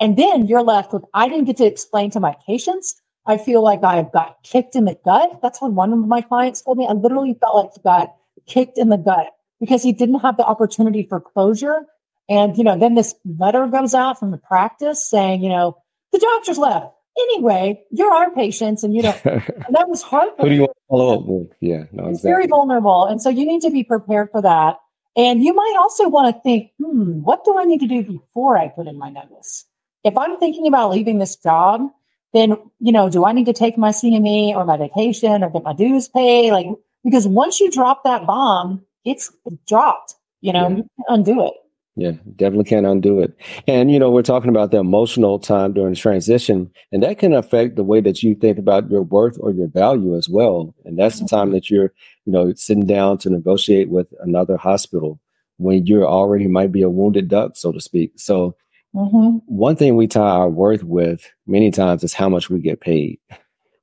And 0.00 0.16
then 0.16 0.46
you're 0.46 0.62
left 0.62 0.94
with, 0.94 1.04
I 1.12 1.28
didn't 1.28 1.44
get 1.44 1.58
to 1.58 1.66
explain 1.66 2.10
to 2.12 2.20
my 2.20 2.34
patients. 2.46 3.01
I 3.26 3.38
feel 3.38 3.62
like 3.62 3.84
I 3.84 4.02
got 4.02 4.42
kicked 4.42 4.74
in 4.74 4.84
the 4.84 4.98
gut. 5.04 5.40
That's 5.42 5.60
what 5.60 5.72
one 5.72 5.92
of 5.92 5.98
my 6.00 6.20
clients 6.20 6.62
told 6.62 6.78
me. 6.78 6.86
I 6.88 6.92
literally 6.92 7.34
felt 7.40 7.54
like 7.54 7.84
got 7.84 8.16
kicked 8.46 8.78
in 8.78 8.88
the 8.88 8.96
gut 8.96 9.28
because 9.60 9.82
he 9.82 9.92
didn't 9.92 10.20
have 10.20 10.36
the 10.36 10.44
opportunity 10.44 11.06
for 11.08 11.20
closure. 11.20 11.86
And, 12.28 12.56
you 12.56 12.64
know, 12.64 12.78
then 12.78 12.94
this 12.94 13.14
letter 13.38 13.66
goes 13.66 13.94
out 13.94 14.18
from 14.18 14.30
the 14.30 14.38
practice 14.38 15.08
saying, 15.08 15.42
you 15.42 15.48
know, 15.48 15.76
the 16.12 16.18
doctor's 16.18 16.58
left. 16.58 16.94
Anyway, 17.16 17.80
you're 17.90 18.12
our 18.12 18.30
patients 18.30 18.82
and 18.82 18.94
you 18.94 19.02
know, 19.02 19.14
that 19.24 19.88
was 19.88 20.02
hard. 20.02 20.30
Who 20.38 20.48
do 20.48 20.54
you 20.54 20.60
want 20.62 20.72
to 20.72 20.82
follow 20.88 21.18
up 21.18 21.26
with? 21.26 21.52
Yeah. 21.60 21.84
No, 21.92 22.04
it's 22.04 22.20
exactly. 22.20 22.30
very 22.30 22.46
vulnerable. 22.46 23.04
And 23.04 23.20
so 23.20 23.28
you 23.28 23.46
need 23.46 23.60
to 23.62 23.70
be 23.70 23.84
prepared 23.84 24.30
for 24.32 24.42
that. 24.42 24.78
And 25.14 25.44
you 25.44 25.52
might 25.54 25.74
also 25.78 26.08
want 26.08 26.34
to 26.34 26.40
think, 26.42 26.70
hmm, 26.78 27.22
what 27.22 27.44
do 27.44 27.58
I 27.58 27.64
need 27.64 27.80
to 27.80 27.86
do 27.86 28.02
before 28.02 28.56
I 28.56 28.68
put 28.68 28.86
in 28.86 28.98
my 28.98 29.10
notice? 29.10 29.66
If 30.04 30.16
I'm 30.16 30.38
thinking 30.38 30.66
about 30.66 30.90
leaving 30.90 31.18
this 31.18 31.36
job, 31.36 31.82
then, 32.32 32.56
you 32.80 32.92
know, 32.92 33.08
do 33.10 33.24
I 33.24 33.32
need 33.32 33.46
to 33.46 33.52
take 33.52 33.76
my 33.76 33.90
CME 33.90 34.54
or 34.54 34.64
my 34.64 34.76
vacation 34.76 35.42
or 35.42 35.50
get 35.50 35.62
my 35.62 35.72
dues 35.72 36.08
paid? 36.08 36.52
Like, 36.52 36.66
because 37.04 37.26
once 37.26 37.60
you 37.60 37.70
drop 37.70 38.04
that 38.04 38.26
bomb, 38.26 38.82
it's 39.04 39.30
dropped, 39.66 40.14
you 40.40 40.52
know, 40.52 40.68
yeah. 40.68 40.76
you 40.76 41.04
undo 41.08 41.46
it. 41.46 41.54
Yeah, 41.94 42.12
definitely 42.36 42.64
can't 42.64 42.86
undo 42.86 43.20
it. 43.20 43.36
And, 43.68 43.90
you 43.90 43.98
know, 43.98 44.10
we're 44.10 44.22
talking 44.22 44.48
about 44.48 44.70
the 44.70 44.78
emotional 44.78 45.38
time 45.38 45.74
during 45.74 45.92
the 45.92 45.98
transition, 45.98 46.70
and 46.90 47.02
that 47.02 47.18
can 47.18 47.34
affect 47.34 47.76
the 47.76 47.84
way 47.84 48.00
that 48.00 48.22
you 48.22 48.34
think 48.34 48.58
about 48.58 48.90
your 48.90 49.02
worth 49.02 49.36
or 49.40 49.50
your 49.50 49.68
value 49.68 50.16
as 50.16 50.26
well. 50.26 50.74
And 50.86 50.98
that's 50.98 51.20
the 51.20 51.26
time 51.26 51.52
that 51.52 51.68
you're, 51.68 51.92
you 52.24 52.32
know, 52.32 52.54
sitting 52.54 52.86
down 52.86 53.18
to 53.18 53.30
negotiate 53.30 53.90
with 53.90 54.06
another 54.20 54.56
hospital 54.56 55.20
when 55.58 55.86
you're 55.86 56.08
already 56.08 56.46
might 56.46 56.72
be 56.72 56.80
a 56.80 56.88
wounded 56.88 57.28
duck, 57.28 57.52
so 57.56 57.72
to 57.72 57.80
speak. 57.80 58.12
So, 58.16 58.56
mm-hmm. 58.94 59.38
one 59.46 59.76
thing 59.76 59.96
we 59.96 60.06
tie 60.06 60.20
our 60.20 60.48
worth 60.48 60.82
with 60.82 61.30
many 61.46 61.70
times 61.70 62.04
is 62.04 62.14
how 62.14 62.28
much 62.28 62.50
we 62.50 62.60
get 62.60 62.80
paid 62.80 63.18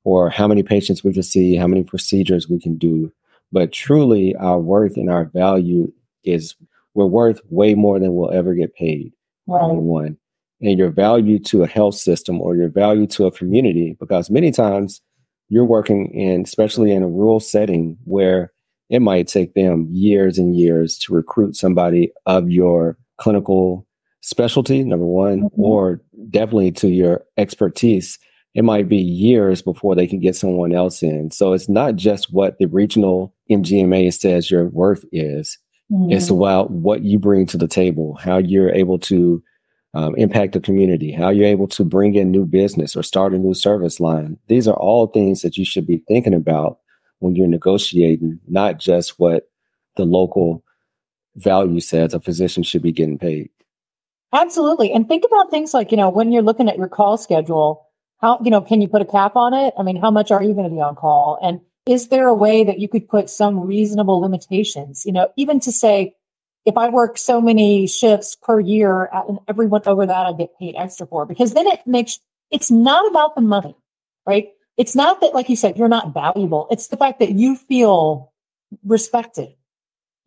or 0.04 0.30
how 0.30 0.48
many 0.48 0.62
patients 0.62 1.04
we 1.04 1.12
can 1.12 1.22
see, 1.22 1.56
how 1.56 1.66
many 1.66 1.82
procedures 1.82 2.48
we 2.48 2.60
can 2.60 2.76
do. 2.76 3.12
But 3.52 3.72
truly, 3.72 4.34
our 4.36 4.58
worth 4.58 4.96
and 4.96 5.10
our 5.10 5.24
value 5.26 5.92
is 6.24 6.54
we're 6.94 7.06
worth 7.06 7.40
way 7.50 7.74
more 7.74 7.98
than 7.98 8.14
we'll 8.14 8.32
ever 8.32 8.54
get 8.54 8.74
paid. 8.74 9.12
Right. 9.46 9.62
One. 9.62 10.16
And 10.60 10.78
your 10.78 10.90
value 10.90 11.38
to 11.44 11.62
a 11.62 11.66
health 11.66 11.94
system 11.94 12.40
or 12.40 12.54
your 12.54 12.68
value 12.68 13.06
to 13.08 13.26
a 13.26 13.32
community, 13.32 13.96
because 13.98 14.30
many 14.30 14.50
times 14.50 15.00
you're 15.48 15.64
working 15.64 16.06
in, 16.14 16.42
especially 16.42 16.92
in 16.92 17.02
a 17.02 17.08
rural 17.08 17.40
setting 17.40 17.96
where 18.04 18.52
it 18.88 19.00
might 19.00 19.28
take 19.28 19.54
them 19.54 19.88
years 19.90 20.38
and 20.38 20.56
years 20.56 20.98
to 20.98 21.14
recruit 21.14 21.56
somebody 21.56 22.12
of 22.26 22.50
your 22.50 22.98
clinical 23.18 23.86
specialty, 24.20 24.84
number 24.84 25.06
one, 25.06 25.42
mm-hmm. 25.42 25.60
or 25.60 26.00
definitely 26.30 26.72
to 26.72 26.88
your 26.88 27.24
expertise. 27.36 28.18
It 28.54 28.64
might 28.64 28.88
be 28.88 28.96
years 28.96 29.62
before 29.62 29.94
they 29.94 30.06
can 30.06 30.18
get 30.18 30.36
someone 30.36 30.74
else 30.74 31.02
in. 31.02 31.30
So 31.30 31.52
it's 31.52 31.68
not 31.68 31.96
just 31.96 32.32
what 32.32 32.58
the 32.58 32.66
regional 32.66 33.34
MGMA 33.50 34.12
says 34.12 34.50
your 34.50 34.66
worth 34.66 35.04
is. 35.12 35.56
Mm-hmm. 35.90 36.12
It's 36.12 36.30
about 36.30 36.70
what 36.70 37.02
you 37.02 37.18
bring 37.18 37.46
to 37.46 37.56
the 37.56 37.68
table, 37.68 38.16
how 38.20 38.38
you're 38.38 38.70
able 38.70 38.98
to 39.00 39.42
um, 39.94 40.14
impact 40.16 40.52
the 40.52 40.60
community, 40.60 41.12
how 41.12 41.30
you're 41.30 41.46
able 41.46 41.68
to 41.68 41.84
bring 41.84 42.14
in 42.14 42.30
new 42.30 42.44
business 42.44 42.96
or 42.96 43.02
start 43.02 43.34
a 43.34 43.38
new 43.38 43.54
service 43.54 43.98
line. 43.98 44.38
These 44.48 44.68
are 44.68 44.76
all 44.76 45.08
things 45.08 45.42
that 45.42 45.56
you 45.56 45.64
should 45.64 45.86
be 45.86 46.02
thinking 46.06 46.34
about 46.34 46.78
when 47.18 47.34
you're 47.34 47.48
negotiating, 47.48 48.38
not 48.46 48.78
just 48.78 49.18
what 49.18 49.48
the 49.96 50.04
local 50.04 50.64
value 51.36 51.80
says 51.80 52.14
a 52.14 52.20
physician 52.20 52.62
should 52.62 52.82
be 52.82 52.92
getting 52.92 53.18
paid. 53.18 53.50
Absolutely. 54.32 54.92
And 54.92 55.08
think 55.08 55.24
about 55.24 55.50
things 55.50 55.74
like, 55.74 55.90
you 55.90 55.96
know, 55.96 56.08
when 56.08 56.30
you're 56.32 56.42
looking 56.42 56.68
at 56.68 56.78
your 56.78 56.88
call 56.88 57.16
schedule, 57.16 57.86
how, 58.20 58.38
you 58.44 58.50
know, 58.50 58.60
can 58.60 58.80
you 58.80 58.88
put 58.88 59.02
a 59.02 59.06
cap 59.06 59.34
on 59.34 59.54
it? 59.54 59.74
I 59.78 59.82
mean, 59.82 59.96
how 59.96 60.10
much 60.10 60.30
are 60.30 60.42
you 60.42 60.54
going 60.54 60.68
to 60.68 60.74
be 60.74 60.80
on 60.80 60.94
call? 60.94 61.38
And 61.42 61.60
is 61.86 62.08
there 62.08 62.28
a 62.28 62.34
way 62.34 62.62
that 62.64 62.78
you 62.78 62.88
could 62.88 63.08
put 63.08 63.28
some 63.30 63.58
reasonable 63.58 64.20
limitations? 64.20 65.04
You 65.04 65.12
know, 65.12 65.28
even 65.36 65.58
to 65.60 65.72
say, 65.72 66.14
if 66.66 66.76
I 66.76 66.90
work 66.90 67.16
so 67.18 67.40
many 67.40 67.86
shifts 67.86 68.36
per 68.36 68.60
year 68.60 69.08
uh, 69.12 69.22
and 69.28 69.38
everyone 69.48 69.82
over 69.86 70.06
that 70.06 70.26
I 70.26 70.32
get 70.34 70.50
paid 70.58 70.74
extra 70.76 71.06
for, 71.06 71.24
because 71.26 71.54
then 71.54 71.66
it 71.66 71.80
makes 71.86 72.20
it's 72.50 72.70
not 72.70 73.08
about 73.10 73.34
the 73.34 73.40
money, 73.40 73.74
right? 74.26 74.48
It's 74.76 74.94
not 74.94 75.20
that, 75.20 75.34
like 75.34 75.48
you 75.48 75.56
said, 75.56 75.76
you're 75.76 75.88
not 75.88 76.12
valuable. 76.12 76.66
It's 76.70 76.88
the 76.88 76.96
fact 76.96 77.18
that 77.20 77.32
you 77.32 77.56
feel 77.56 78.32
respected. 78.84 79.54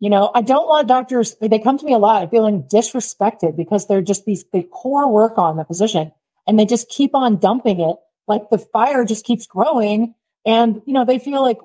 You 0.04 0.10
know, 0.10 0.30
I 0.34 0.42
don't 0.42 0.68
want 0.68 0.86
doctors, 0.86 1.34
they 1.40 1.58
come 1.58 1.78
to 1.78 1.86
me 1.86 1.94
a 1.94 1.98
lot 1.98 2.30
feeling 2.30 2.64
disrespected 2.64 3.56
because 3.56 3.86
they're 3.86 4.02
just 4.02 4.26
these, 4.26 4.44
they 4.52 4.68
pour 4.70 5.10
work 5.10 5.38
on 5.38 5.56
the 5.56 5.64
position 5.64 6.12
and 6.46 6.58
they 6.58 6.66
just 6.66 6.90
keep 6.90 7.14
on 7.14 7.38
dumping 7.38 7.80
it. 7.80 7.96
Like 8.28 8.50
the 8.50 8.58
fire 8.58 9.06
just 9.06 9.24
keeps 9.24 9.46
growing 9.46 10.14
and, 10.44 10.82
you 10.84 10.92
know, 10.92 11.06
they 11.06 11.18
feel 11.18 11.40
like, 11.40 11.56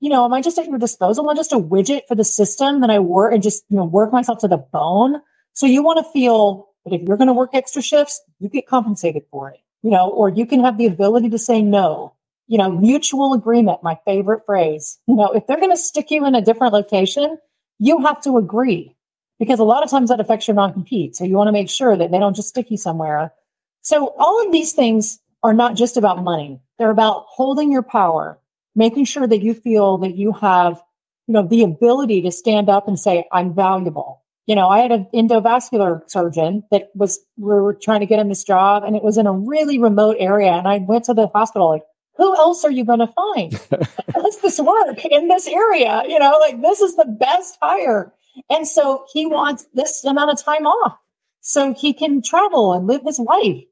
you 0.00 0.08
know, 0.08 0.24
am 0.24 0.32
I 0.32 0.40
just 0.40 0.56
at 0.56 0.64
your 0.64 0.78
disposal? 0.78 1.24
Am 1.24 1.28
I 1.28 1.34
just 1.34 1.52
a 1.52 1.58
widget 1.58 2.06
for 2.08 2.14
the 2.14 2.24
system 2.24 2.80
that 2.80 2.88
I 2.88 2.98
work 2.98 3.34
and 3.34 3.42
just, 3.42 3.62
you 3.68 3.76
know, 3.76 3.84
work 3.84 4.10
myself 4.10 4.38
to 4.38 4.48
the 4.48 4.56
bone? 4.56 5.20
So 5.52 5.66
you 5.66 5.82
want 5.82 5.98
to 5.98 6.12
feel 6.12 6.70
that 6.86 6.94
if 6.94 7.02
you're 7.02 7.18
going 7.18 7.28
to 7.28 7.34
work 7.34 7.50
extra 7.52 7.82
shifts, 7.82 8.22
you 8.38 8.48
get 8.48 8.66
compensated 8.66 9.24
for 9.30 9.50
it, 9.50 9.60
you 9.82 9.90
know, 9.90 10.08
or 10.08 10.30
you 10.30 10.46
can 10.46 10.64
have 10.64 10.78
the 10.78 10.86
ability 10.86 11.28
to 11.28 11.38
say 11.38 11.60
no. 11.60 12.14
You 12.46 12.56
know, 12.56 12.70
mutual 12.70 13.34
agreement, 13.34 13.82
my 13.82 13.98
favorite 14.06 14.46
phrase. 14.46 14.98
You 15.06 15.16
know, 15.16 15.32
if 15.32 15.46
they're 15.46 15.60
going 15.60 15.72
to 15.72 15.76
stick 15.76 16.10
you 16.10 16.24
in 16.24 16.34
a 16.34 16.40
different 16.40 16.72
location, 16.72 17.36
you 17.78 18.02
have 18.02 18.20
to 18.22 18.36
agree 18.38 18.94
because 19.38 19.58
a 19.58 19.64
lot 19.64 19.82
of 19.82 19.90
times 19.90 20.08
that 20.08 20.20
affects 20.20 20.48
your 20.48 20.54
non-compete. 20.54 21.14
So 21.16 21.24
you 21.24 21.34
want 21.34 21.48
to 21.48 21.52
make 21.52 21.68
sure 21.68 21.96
that 21.96 22.10
they 22.10 22.18
don't 22.18 22.36
just 22.36 22.48
stick 22.48 22.70
you 22.70 22.76
somewhere. 22.76 23.32
So 23.82 24.14
all 24.18 24.44
of 24.44 24.52
these 24.52 24.72
things 24.72 25.18
are 25.42 25.52
not 25.52 25.76
just 25.76 25.96
about 25.96 26.24
money. 26.24 26.60
They're 26.78 26.90
about 26.90 27.26
holding 27.28 27.70
your 27.70 27.82
power, 27.82 28.38
making 28.74 29.04
sure 29.04 29.26
that 29.26 29.42
you 29.42 29.54
feel 29.54 29.98
that 29.98 30.16
you 30.16 30.32
have, 30.32 30.82
you 31.26 31.34
know, 31.34 31.46
the 31.46 31.62
ability 31.62 32.22
to 32.22 32.32
stand 32.32 32.68
up 32.68 32.88
and 32.88 32.98
say, 32.98 33.26
I'm 33.30 33.54
valuable. 33.54 34.22
You 34.46 34.54
know, 34.54 34.68
I 34.68 34.78
had 34.78 34.92
an 34.92 35.06
endovascular 35.12 36.08
surgeon 36.08 36.62
that 36.70 36.88
was, 36.94 37.18
we 37.36 37.46
were 37.46 37.74
trying 37.74 38.00
to 38.00 38.06
get 38.06 38.20
him 38.20 38.28
this 38.28 38.44
job 38.44 38.84
and 38.84 38.96
it 38.96 39.02
was 39.02 39.18
in 39.18 39.26
a 39.26 39.32
really 39.32 39.78
remote 39.78 40.16
area. 40.18 40.52
And 40.52 40.68
I 40.68 40.78
went 40.78 41.04
to 41.04 41.14
the 41.14 41.26
hospital 41.28 41.68
like, 41.68 41.82
who 42.16 42.34
else 42.36 42.64
are 42.64 42.70
you 42.70 42.84
going 42.84 43.00
to 43.00 43.08
find? 43.08 43.50
Does 44.14 44.40
this 44.40 44.58
work 44.60 45.04
in 45.04 45.28
this 45.28 45.46
area? 45.46 46.02
You 46.08 46.18
know, 46.18 46.38
like 46.40 46.60
this 46.62 46.80
is 46.80 46.96
the 46.96 47.04
best 47.04 47.58
hire. 47.60 48.12
And 48.50 48.66
so 48.66 49.04
he 49.12 49.26
wants 49.26 49.66
this 49.74 50.04
amount 50.04 50.30
of 50.30 50.42
time 50.42 50.66
off 50.66 50.98
so 51.40 51.74
he 51.74 51.92
can 51.92 52.22
travel 52.22 52.72
and 52.72 52.86
live 52.86 53.02
his 53.02 53.18
life. 53.18 53.64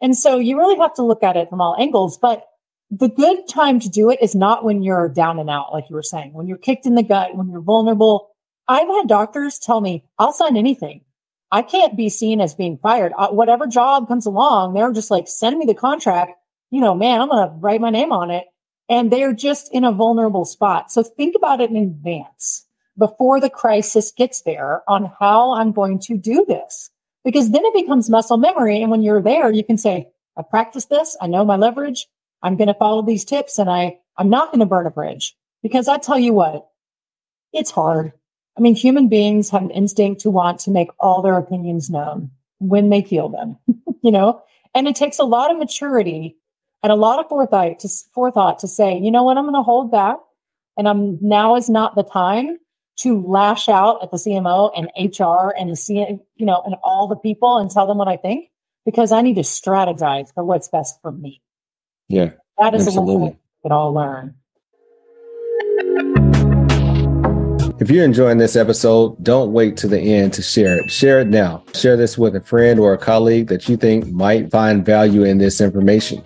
And 0.00 0.16
so 0.16 0.38
you 0.38 0.58
really 0.58 0.76
have 0.78 0.94
to 0.94 1.04
look 1.04 1.22
at 1.22 1.36
it 1.36 1.48
from 1.48 1.60
all 1.60 1.76
angles. 1.78 2.18
But 2.18 2.44
the 2.90 3.08
good 3.08 3.48
time 3.48 3.80
to 3.80 3.88
do 3.88 4.10
it 4.10 4.18
is 4.20 4.34
not 4.34 4.64
when 4.64 4.82
you're 4.82 5.08
down 5.08 5.38
and 5.38 5.50
out, 5.50 5.72
like 5.72 5.84
you 5.88 5.96
were 5.96 6.02
saying, 6.02 6.32
when 6.32 6.46
you're 6.46 6.58
kicked 6.58 6.86
in 6.86 6.94
the 6.94 7.02
gut, 7.02 7.36
when 7.36 7.50
you're 7.50 7.60
vulnerable. 7.60 8.30
I've 8.68 8.88
had 8.88 9.08
doctors 9.08 9.58
tell 9.58 9.80
me, 9.80 10.04
I'll 10.18 10.32
sign 10.32 10.56
anything. 10.56 11.02
I 11.50 11.62
can't 11.62 11.96
be 11.96 12.08
seen 12.08 12.40
as 12.40 12.54
being 12.54 12.78
fired. 12.78 13.12
Uh, 13.16 13.28
whatever 13.28 13.66
job 13.66 14.08
comes 14.08 14.26
along, 14.26 14.74
they're 14.74 14.92
just 14.92 15.10
like, 15.10 15.28
send 15.28 15.58
me 15.58 15.66
the 15.66 15.74
contract. 15.74 16.32
You 16.74 16.80
know, 16.80 16.92
man, 16.92 17.20
I'm 17.20 17.28
going 17.28 17.48
to 17.48 17.54
write 17.60 17.80
my 17.80 17.90
name 17.90 18.10
on 18.10 18.32
it. 18.32 18.46
And 18.88 19.08
they're 19.08 19.32
just 19.32 19.72
in 19.72 19.84
a 19.84 19.92
vulnerable 19.92 20.44
spot. 20.44 20.90
So 20.90 21.04
think 21.04 21.36
about 21.36 21.60
it 21.60 21.70
in 21.70 21.76
advance 21.76 22.66
before 22.98 23.38
the 23.38 23.48
crisis 23.48 24.10
gets 24.10 24.42
there 24.42 24.82
on 24.88 25.12
how 25.20 25.54
I'm 25.54 25.70
going 25.70 26.00
to 26.00 26.18
do 26.18 26.44
this 26.48 26.90
because 27.24 27.52
then 27.52 27.64
it 27.64 27.74
becomes 27.74 28.10
muscle 28.10 28.38
memory. 28.38 28.82
And 28.82 28.90
when 28.90 29.02
you're 29.02 29.22
there, 29.22 29.52
you 29.52 29.62
can 29.62 29.78
say, 29.78 30.08
I 30.36 30.42
practiced 30.42 30.90
this. 30.90 31.16
I 31.20 31.28
know 31.28 31.44
my 31.44 31.54
leverage. 31.54 32.08
I'm 32.42 32.56
going 32.56 32.66
to 32.66 32.74
follow 32.74 33.02
these 33.02 33.24
tips 33.24 33.60
and 33.60 33.70
I, 33.70 33.96
I'm 34.18 34.28
not 34.28 34.50
going 34.50 34.58
to 34.58 34.66
burn 34.66 34.88
a 34.88 34.90
bridge 34.90 35.36
because 35.62 35.86
I 35.86 35.98
tell 35.98 36.18
you 36.18 36.32
what, 36.32 36.66
it's 37.52 37.70
hard. 37.70 38.12
I 38.58 38.60
mean, 38.60 38.74
human 38.74 39.08
beings 39.08 39.48
have 39.50 39.62
an 39.62 39.70
instinct 39.70 40.22
to 40.22 40.30
want 40.30 40.58
to 40.60 40.72
make 40.72 40.90
all 40.98 41.22
their 41.22 41.38
opinions 41.38 41.88
known 41.88 42.32
when 42.58 42.90
they 42.90 43.02
feel 43.02 43.28
them, 43.28 43.58
you 44.02 44.10
know, 44.10 44.42
and 44.74 44.88
it 44.88 44.96
takes 44.96 45.20
a 45.20 45.24
lot 45.24 45.52
of 45.52 45.58
maturity 45.58 46.36
and 46.84 46.92
a 46.92 46.96
lot 46.96 47.18
of 47.18 47.26
forethought 47.30 47.78
to 47.78 47.88
forethought 48.12 48.58
to 48.58 48.68
say, 48.68 48.98
you 48.98 49.10
know 49.10 49.22
what, 49.22 49.38
I'm 49.38 49.44
going 49.44 49.54
to 49.54 49.62
hold 49.62 49.90
back 49.90 50.18
and 50.76 50.86
I'm 50.86 51.18
now 51.22 51.56
is 51.56 51.70
not 51.70 51.94
the 51.94 52.02
time 52.04 52.58
to 52.98 53.22
lash 53.26 53.70
out 53.70 54.02
at 54.02 54.10
the 54.10 54.18
CMO 54.18 54.70
and 54.76 54.88
HR 54.94 55.54
and 55.58 55.70
the 55.70 55.76
C, 55.76 55.94
you 56.36 56.46
know, 56.46 56.62
and 56.66 56.74
all 56.84 57.08
the 57.08 57.16
people 57.16 57.56
and 57.56 57.70
tell 57.70 57.86
them 57.86 57.96
what 57.96 58.06
I 58.06 58.18
think 58.18 58.50
because 58.84 59.12
I 59.12 59.22
need 59.22 59.36
to 59.36 59.40
strategize 59.40 60.32
for 60.34 60.44
what's 60.44 60.68
best 60.68 61.00
for 61.00 61.10
me. 61.10 61.40
Yeah, 62.08 62.32
That 62.58 62.74
is 62.74 62.86
Absolutely. 62.86 63.14
a 63.14 63.18
lesson 63.18 63.38
we 63.38 63.62
could 63.62 63.72
all 63.72 63.94
learn. 63.94 64.34
If 67.80 67.90
you're 67.90 68.04
enjoying 68.04 68.36
this 68.36 68.56
episode, 68.56 69.24
don't 69.24 69.54
wait 69.54 69.78
to 69.78 69.88
the 69.88 69.98
end 69.98 70.34
to 70.34 70.42
share 70.42 70.76
it. 70.78 70.90
Share 70.90 71.20
it 71.20 71.28
now. 71.28 71.64
Share 71.74 71.96
this 71.96 72.18
with 72.18 72.36
a 72.36 72.42
friend 72.42 72.78
or 72.78 72.92
a 72.92 72.98
colleague 72.98 73.48
that 73.48 73.70
you 73.70 73.78
think 73.78 74.06
might 74.08 74.50
find 74.50 74.84
value 74.84 75.24
in 75.24 75.38
this 75.38 75.62
information. 75.62 76.22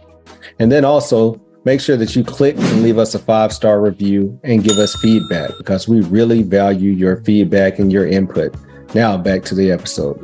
And 0.58 0.72
then 0.72 0.84
also 0.84 1.40
make 1.64 1.80
sure 1.80 1.96
that 1.96 2.16
you 2.16 2.24
click 2.24 2.56
and 2.56 2.82
leave 2.82 2.98
us 2.98 3.14
a 3.14 3.18
five 3.18 3.52
star 3.52 3.80
review 3.80 4.38
and 4.42 4.64
give 4.64 4.78
us 4.78 4.96
feedback 4.96 5.50
because 5.58 5.88
we 5.88 6.00
really 6.02 6.42
value 6.42 6.90
your 6.90 7.22
feedback 7.24 7.78
and 7.78 7.92
your 7.92 8.06
input. 8.06 8.54
Now 8.94 9.16
back 9.16 9.44
to 9.44 9.54
the 9.54 9.70
episode. 9.70 10.18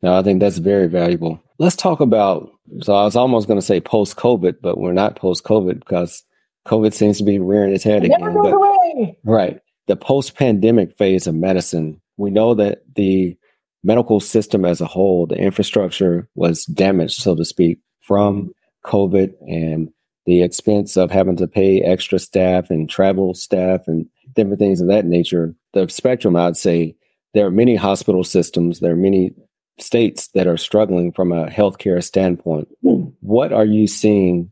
No, 0.00 0.16
I 0.16 0.22
think 0.22 0.40
that's 0.40 0.58
very 0.58 0.86
valuable. 0.86 1.42
Let's 1.58 1.74
talk 1.74 2.00
about. 2.00 2.50
So 2.82 2.94
I 2.94 3.04
was 3.04 3.16
almost 3.16 3.48
going 3.48 3.58
to 3.58 3.66
say 3.66 3.80
post 3.80 4.16
COVID, 4.16 4.56
but 4.62 4.78
we're 4.78 4.92
not 4.92 5.16
post 5.16 5.42
COVID 5.42 5.80
because 5.80 6.22
COVID 6.66 6.94
seems 6.94 7.18
to 7.18 7.24
be 7.24 7.40
rearing 7.40 7.74
its 7.74 7.82
head 7.82 8.04
it 8.04 8.06
again. 8.06 8.20
Never 8.20 8.34
goes 8.34 8.52
but, 8.52 8.56
away. 8.56 9.18
Right, 9.24 9.60
the 9.88 9.96
post 9.96 10.36
pandemic 10.36 10.96
phase 10.96 11.26
of 11.26 11.34
medicine. 11.34 12.00
We 12.16 12.30
know 12.30 12.54
that 12.54 12.82
the 12.94 13.36
medical 13.82 14.20
system 14.20 14.64
as 14.64 14.80
a 14.80 14.86
whole, 14.86 15.26
the 15.26 15.36
infrastructure 15.36 16.28
was 16.34 16.64
damaged, 16.66 17.20
so 17.20 17.34
to 17.34 17.44
speak, 17.44 17.78
from 18.02 18.52
COVID 18.84 19.32
and 19.48 19.90
the 20.26 20.42
expense 20.42 20.96
of 20.96 21.10
having 21.10 21.36
to 21.36 21.48
pay 21.48 21.80
extra 21.80 22.18
staff 22.18 22.70
and 22.70 22.88
travel 22.88 23.34
staff 23.34 23.88
and 23.88 24.06
different 24.34 24.58
things 24.58 24.80
of 24.80 24.88
that 24.88 25.06
nature. 25.06 25.54
The 25.72 25.88
spectrum, 25.88 26.36
I'd 26.36 26.56
say, 26.56 26.94
there 27.34 27.46
are 27.46 27.50
many 27.50 27.76
hospital 27.76 28.24
systems, 28.24 28.80
there 28.80 28.92
are 28.92 28.96
many 28.96 29.32
states 29.78 30.28
that 30.28 30.46
are 30.46 30.56
struggling 30.56 31.12
from 31.12 31.32
a 31.32 31.46
healthcare 31.46 32.02
standpoint. 32.02 32.68
Hmm. 32.82 33.04
What 33.20 33.52
are 33.52 33.64
you 33.64 33.86
seeing 33.86 34.50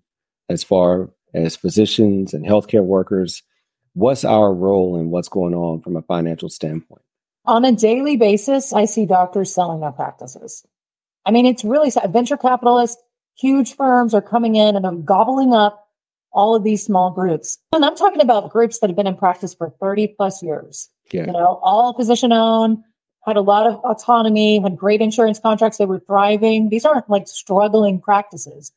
as 0.49 0.62
far 0.62 1.11
as 1.35 1.57
physicians 1.57 2.33
and 2.33 2.46
healthcare 2.46 2.85
workers? 2.85 3.42
What's 3.96 4.26
our 4.26 4.52
role 4.52 4.98
and 4.98 5.11
what's 5.11 5.30
going 5.30 5.54
on 5.54 5.80
from 5.80 5.96
a 5.96 6.02
financial 6.02 6.50
standpoint? 6.50 7.00
On 7.46 7.64
a 7.64 7.72
daily 7.72 8.18
basis, 8.18 8.74
I 8.74 8.85
see 8.85 9.06
doctors 9.06 9.54
selling 9.54 9.80
their 9.80 9.90
practices. 9.90 10.66
I 11.24 11.30
mean, 11.30 11.46
it's 11.46 11.64
really 11.64 11.88
sad. 11.88 12.12
Venture 12.12 12.37
capitalists, 12.37 13.02
huge 13.38 13.74
firms 13.74 14.12
are 14.12 14.20
coming 14.20 14.54
in 14.54 14.76
and 14.76 14.85
are 14.85 14.94
gobbling 14.94 15.54
up 15.54 15.88
all 16.30 16.54
of 16.54 16.62
these 16.62 16.85
small 16.85 17.11
groups. 17.11 17.56
And 17.72 17.87
I'm 17.87 17.96
talking 17.96 18.20
about 18.20 18.50
groups 18.50 18.80
that 18.80 18.90
have 18.90 18.96
been 18.98 19.06
in 19.06 19.16
practice 19.16 19.54
for 19.54 19.70
30 19.80 20.09
plus 20.09 20.42
years. 20.42 20.90
Yeah. 21.11 21.24
You 21.24 21.32
know, 21.32 21.59
all 21.62 21.94
physician 21.94 22.35
owned, 22.35 22.85
had 23.24 23.38
a 23.38 23.40
lot 23.40 23.66
of 23.66 23.76
autonomy, 23.76 24.61
had 24.61 24.76
great 24.76 25.00
insurance 25.00 25.38
contracts. 25.38 25.78
They 25.78 25.87
were 25.87 26.00
thriving. 26.00 26.68
These 26.68 26.85
aren't 26.85 27.09
like 27.09 27.28
struggling 27.28 28.02
practices, 28.02 28.72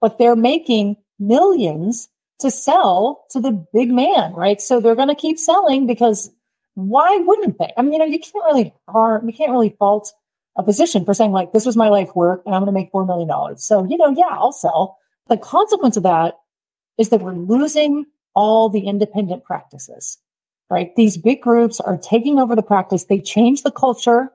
but 0.00 0.18
they're 0.18 0.34
making 0.34 0.96
millions 1.20 2.08
to 2.40 2.50
sell 2.50 3.24
to 3.30 3.40
the 3.40 3.52
big 3.72 3.90
man, 3.90 4.32
right? 4.34 4.60
So 4.60 4.80
they're 4.80 4.94
going 4.94 5.08
to 5.08 5.14
keep 5.14 5.38
selling 5.38 5.86
because 5.86 6.30
why 6.74 7.16
wouldn't 7.24 7.58
they? 7.58 7.72
I 7.76 7.82
mean, 7.82 7.92
you 7.92 7.98
know, 8.00 8.04
you 8.04 8.18
can't 8.18 8.44
really 8.46 8.74
harm, 8.88 9.28
you 9.28 9.34
can't 9.34 9.52
really 9.52 9.76
fault 9.78 10.12
a 10.56 10.62
position 10.62 11.04
for 11.04 11.14
saying 11.14 11.32
like, 11.32 11.52
this 11.52 11.66
was 11.66 11.76
my 11.76 11.88
life 11.88 12.14
work 12.14 12.42
and 12.46 12.54
I'm 12.54 12.62
going 12.62 12.74
to 12.74 12.80
make 12.80 12.92
$4 12.92 13.06
million. 13.06 13.56
So, 13.58 13.84
you 13.84 13.96
know, 13.96 14.14
yeah, 14.16 14.28
I'll 14.30 14.52
sell. 14.52 14.98
The 15.28 15.36
consequence 15.36 15.96
of 15.96 16.02
that 16.02 16.34
is 16.98 17.08
that 17.08 17.20
we're 17.20 17.32
losing 17.32 18.06
all 18.34 18.68
the 18.68 18.86
independent 18.86 19.44
practices 19.44 20.18
right? 20.70 20.94
These 20.96 21.16
big 21.16 21.40
groups 21.40 21.80
are 21.80 21.98
taking 21.98 22.38
over 22.38 22.56
the 22.56 22.62
practice. 22.62 23.04
They 23.04 23.20
change 23.20 23.62
the 23.62 23.70
culture. 23.70 24.30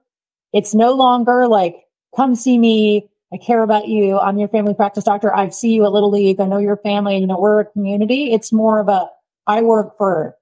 It's 0.54 0.74
no 0.74 0.94
longer 0.94 1.48
like, 1.48 1.76
come 2.16 2.36
see 2.36 2.58
me. 2.58 3.09
I 3.32 3.38
care 3.38 3.62
about 3.62 3.88
you. 3.88 4.18
I'm 4.18 4.40
your 4.40 4.48
family 4.50 4.74
practice 4.74 5.04
doctor. 5.04 5.34
I 5.34 5.50
see 5.50 5.74
you 5.74 5.86
at 5.86 5.92
Little 5.92 6.10
League. 6.10 6.40
I 6.40 6.46
know 6.46 6.58
your 6.58 6.78
family. 6.78 7.18
You 7.18 7.28
know, 7.28 7.40
we're 7.40 7.60
a 7.60 7.66
community. 7.66 8.34
It's 8.34 8.52
more 8.52 8.80
of 8.80 8.88
a, 8.88 9.08
I 9.46 9.62
work 9.62 9.98
for, 9.98 10.36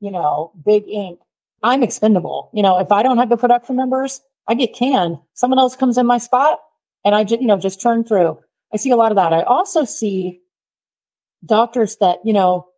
you 0.00 0.10
know, 0.10 0.52
big 0.64 0.84
ink. 0.88 1.20
I'm 1.62 1.82
expendable. 1.82 2.50
You 2.52 2.62
know, 2.62 2.78
if 2.78 2.92
I 2.92 3.02
don't 3.02 3.16
have 3.16 3.30
the 3.30 3.38
production 3.38 3.76
numbers, 3.76 4.20
I 4.46 4.54
get 4.54 4.74
canned. 4.74 5.16
Someone 5.32 5.58
else 5.58 5.74
comes 5.74 5.96
in 5.96 6.06
my 6.06 6.18
spot 6.18 6.60
and 7.04 7.14
I 7.14 7.24
just, 7.24 7.40
you 7.40 7.46
know, 7.46 7.58
just 7.58 7.80
turn 7.80 8.04
through. 8.04 8.38
I 8.72 8.76
see 8.76 8.90
a 8.90 8.96
lot 8.96 9.12
of 9.12 9.16
that. 9.16 9.32
I 9.32 9.42
also 9.42 9.84
see 9.84 10.40
doctors 11.46 11.96
that, 11.96 12.18
you 12.24 12.34
know, 12.34 12.68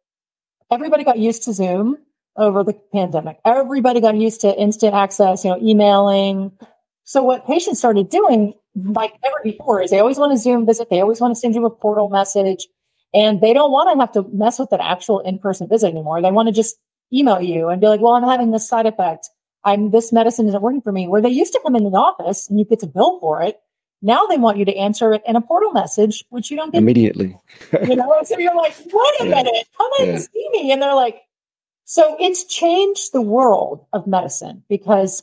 everybody 0.71 1.03
got 1.03 1.19
used 1.19 1.43
to 1.45 1.53
Zoom 1.53 1.99
over 2.37 2.63
the 2.63 2.75
pandemic. 2.93 3.39
Everybody 3.45 4.01
got 4.01 4.15
used 4.15 4.43
to 4.43 4.57
instant 4.57 4.95
access, 4.95 5.45
you 5.45 5.51
know, 5.51 5.59
emailing. 5.61 6.53
So 7.07 7.23
what 7.23 7.47
patients 7.47 7.79
started 7.79 8.11
doing, 8.11 8.53
like 8.75 9.15
ever 9.25 9.37
before, 9.45 9.81
is 9.81 9.91
they 9.91 10.01
always 10.01 10.19
want 10.19 10.33
to 10.33 10.39
Zoom 10.39 10.67
visit. 10.67 10.91
They 10.91 11.01
always 11.01 11.21
want 11.21 11.35
to 11.35 11.41
send 11.41 11.55
you 11.55 11.65
a 11.65 11.71
portal 11.71 12.09
message, 12.09 12.67
and 13.15 13.41
they 13.41 13.53
don't 13.53 13.71
want 13.71 13.89
to 13.95 14.01
have 14.01 14.13
to 14.13 14.29
mess 14.37 14.59
with 14.59 14.73
an 14.73 14.81
actual 14.81 15.21
in-person 15.21 15.69
visit 15.69 15.87
anymore. 15.87 16.21
They 16.21 16.33
want 16.33 16.49
to 16.49 16.53
just 16.53 16.77
email 17.13 17.41
you 17.41 17.69
and 17.69 17.81
be 17.81 17.87
like, 17.87 18.01
"Well, 18.01 18.15
I'm 18.15 18.25
having 18.25 18.51
this 18.51 18.69
side 18.69 18.87
effect. 18.87 19.31
I'm 19.63 19.93
this 19.93 20.13
medicine 20.13 20.49
isn't 20.49 20.61
working 20.61 20.83
for 20.83 20.91
me." 20.91 21.07
Where 21.07 21.23
they 21.23 21.31
used 21.31 21.53
to 21.53 21.61
come 21.63 21.77
in 21.77 21.85
the 21.85 21.91
office 21.91 22.51
and 22.51 22.59
you 22.59 22.65
get 22.65 22.81
to 22.81 22.89
bill 22.89 23.21
for 23.21 23.41
it. 23.41 23.61
Now 24.03 24.27
they 24.27 24.37
want 24.37 24.59
you 24.59 24.65
to 24.65 24.77
answer 24.77 25.13
it 25.13 25.23
in 25.29 25.37
a 25.37 25.41
portal 25.41 25.71
message, 25.71 26.25
which 26.31 26.51
you 26.51 26.57
don't 26.57 26.73
get 26.73 26.83
immediately. 26.83 27.39
you 27.87 27.95
know, 27.95 28.19
so 28.25 28.37
you're 28.37 28.57
like, 28.57 28.75
"Wait 28.85 29.15
a 29.21 29.29
yeah. 29.29 29.35
minute, 29.37 29.69
come 29.79 29.91
in 30.01 30.07
yeah. 30.07 30.13
and 30.15 30.23
see 30.23 30.49
me," 30.51 30.73
and 30.73 30.83
they're 30.83 30.95
like, 30.95 31.23
so 31.89 32.17
it's 32.19 32.43
changed 32.45 33.13
the 33.13 33.23
world 33.23 33.87
of 33.93 34.09
medicine 34.09 34.65
because 34.69 35.23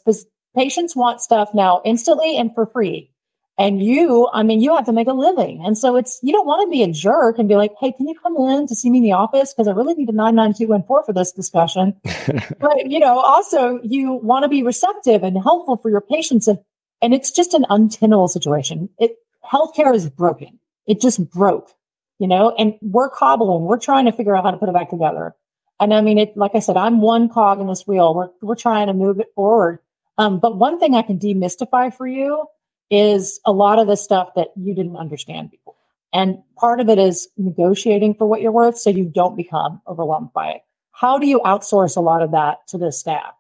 patients 0.56 0.96
want 0.96 1.22
stuff 1.22 1.50
now 1.54 1.82
instantly 1.86 2.38
and 2.38 2.54
for 2.54 2.66
free. 2.66 3.10
And 3.58 3.84
you, 3.84 4.28
I 4.34 4.42
mean, 4.42 4.62
you 4.62 4.76
have 4.76 4.86
to 4.86 4.92
make 4.92 5.08
a 5.08 5.14
living. 5.14 5.64
And 5.64 5.78
so 5.78 5.96
it's, 5.96 6.20
you 6.24 6.34
don't 6.34 6.48
want 6.48 6.66
to 6.66 6.72
be 6.72 6.82
a 6.82 6.92
jerk 6.92 7.38
and 7.38 7.48
be 7.48 7.56
like, 7.56 7.72
hey, 7.80 7.92
can 7.92 8.08
you 8.08 8.16
come 8.22 8.36
in 8.36 8.66
to 8.66 8.74
see 8.74 8.90
me 8.90 8.98
in 8.98 9.04
the 9.04 9.12
office? 9.12 9.54
Because 9.54 9.68
I 9.68 9.74
really 9.74 9.94
need 9.94 10.10
a 10.10 10.14
99214 10.14 11.06
for 11.06 11.14
this 11.14 11.32
discussion. 11.32 11.96
but, 12.60 12.90
you 12.90 13.00
know, 13.00 13.20
also 13.20 13.80
you 13.84 14.14
want 14.14 14.42
to 14.44 14.50
be 14.50 14.64
receptive 14.64 15.22
and 15.22 15.38
helpful 15.38 15.78
for 15.78 15.92
your 15.92 16.02
patients. 16.02 16.48
And, 16.48 16.58
and 17.02 17.14
it's 17.14 17.30
just 17.30 17.54
an 17.54 17.66
untenable 17.70 18.28
situation. 18.28 18.90
It, 18.98 19.18
healthcare 19.46 19.94
is 19.94 20.10
broken. 20.10 20.60
It 20.88 21.00
just 21.00 21.30
broke, 21.30 21.70
you 22.18 22.28
know, 22.28 22.56
and 22.58 22.74
we're 22.82 23.10
cobbling. 23.10 23.66
We're 23.66 23.80
trying 23.80 24.06
to 24.06 24.12
figure 24.12 24.36
out 24.36 24.46
how 24.46 24.52
to 24.52 24.58
put 24.58 24.70
it 24.70 24.74
back 24.74 24.90
together. 24.90 25.36
And 25.80 25.94
I 25.94 26.02
mean, 26.02 26.18
it, 26.18 26.36
like 26.36 26.56
I 26.56 26.60
said, 26.60 26.78
I'm 26.78 27.02
one 27.02 27.30
cog 27.30 27.60
in 27.60 27.68
this 27.68 27.86
wheel. 27.86 28.16
We're, 28.16 28.30
we're 28.42 28.56
trying 28.56 28.88
to 28.88 28.94
move 28.94 29.20
it 29.20 29.28
forward. 29.36 29.80
Um, 30.18 30.40
but 30.40 30.58
one 30.58 30.80
thing 30.80 30.96
I 30.96 31.02
can 31.02 31.20
demystify 31.20 31.94
for 31.94 32.08
you 32.08 32.46
is 32.90 33.40
a 33.46 33.52
lot 33.52 33.80
of 33.80 33.88
the 33.88 33.96
stuff 33.96 34.30
that 34.36 34.50
you 34.56 34.76
didn't 34.76 34.98
understand 34.98 35.52
before. 35.52 35.76
And 36.14 36.38
part 36.58 36.80
of 36.80 36.90
it 36.90 37.00
is 37.00 37.28
negotiating 37.38 38.16
for 38.16 38.28
what 38.28 38.42
you're 38.42 38.52
worth 38.52 38.78
so 38.78 38.92
you 38.92 39.06
don't 39.06 39.36
become 39.36 39.82
overwhelmed 39.88 40.32
by 40.34 40.52
it. 40.52 40.62
How 40.92 41.18
do 41.18 41.26
you 41.26 41.40
outsource 41.40 41.98
a 41.98 42.02
lot 42.02 42.22
of 42.22 42.32
that 42.32 42.68
to 42.68 42.78
the 42.78 42.92
staff? 42.92 43.34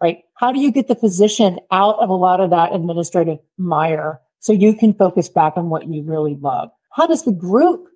Right? 0.00 0.18
How 0.34 0.52
do 0.52 0.60
you 0.60 0.70
get 0.70 0.88
the 0.88 0.94
physician 0.94 1.58
out 1.70 1.96
of 2.00 2.10
a 2.10 2.14
lot 2.14 2.40
of 2.40 2.50
that 2.50 2.74
administrative 2.74 3.38
mire 3.58 4.20
so 4.38 4.52
you 4.52 4.74
can 4.74 4.94
focus 4.94 5.28
back 5.28 5.54
on 5.56 5.68
what 5.68 5.88
you 5.88 6.02
really 6.02 6.36
love? 6.36 6.70
How 6.92 7.06
does 7.06 7.24
the 7.24 7.32
group 7.32 7.88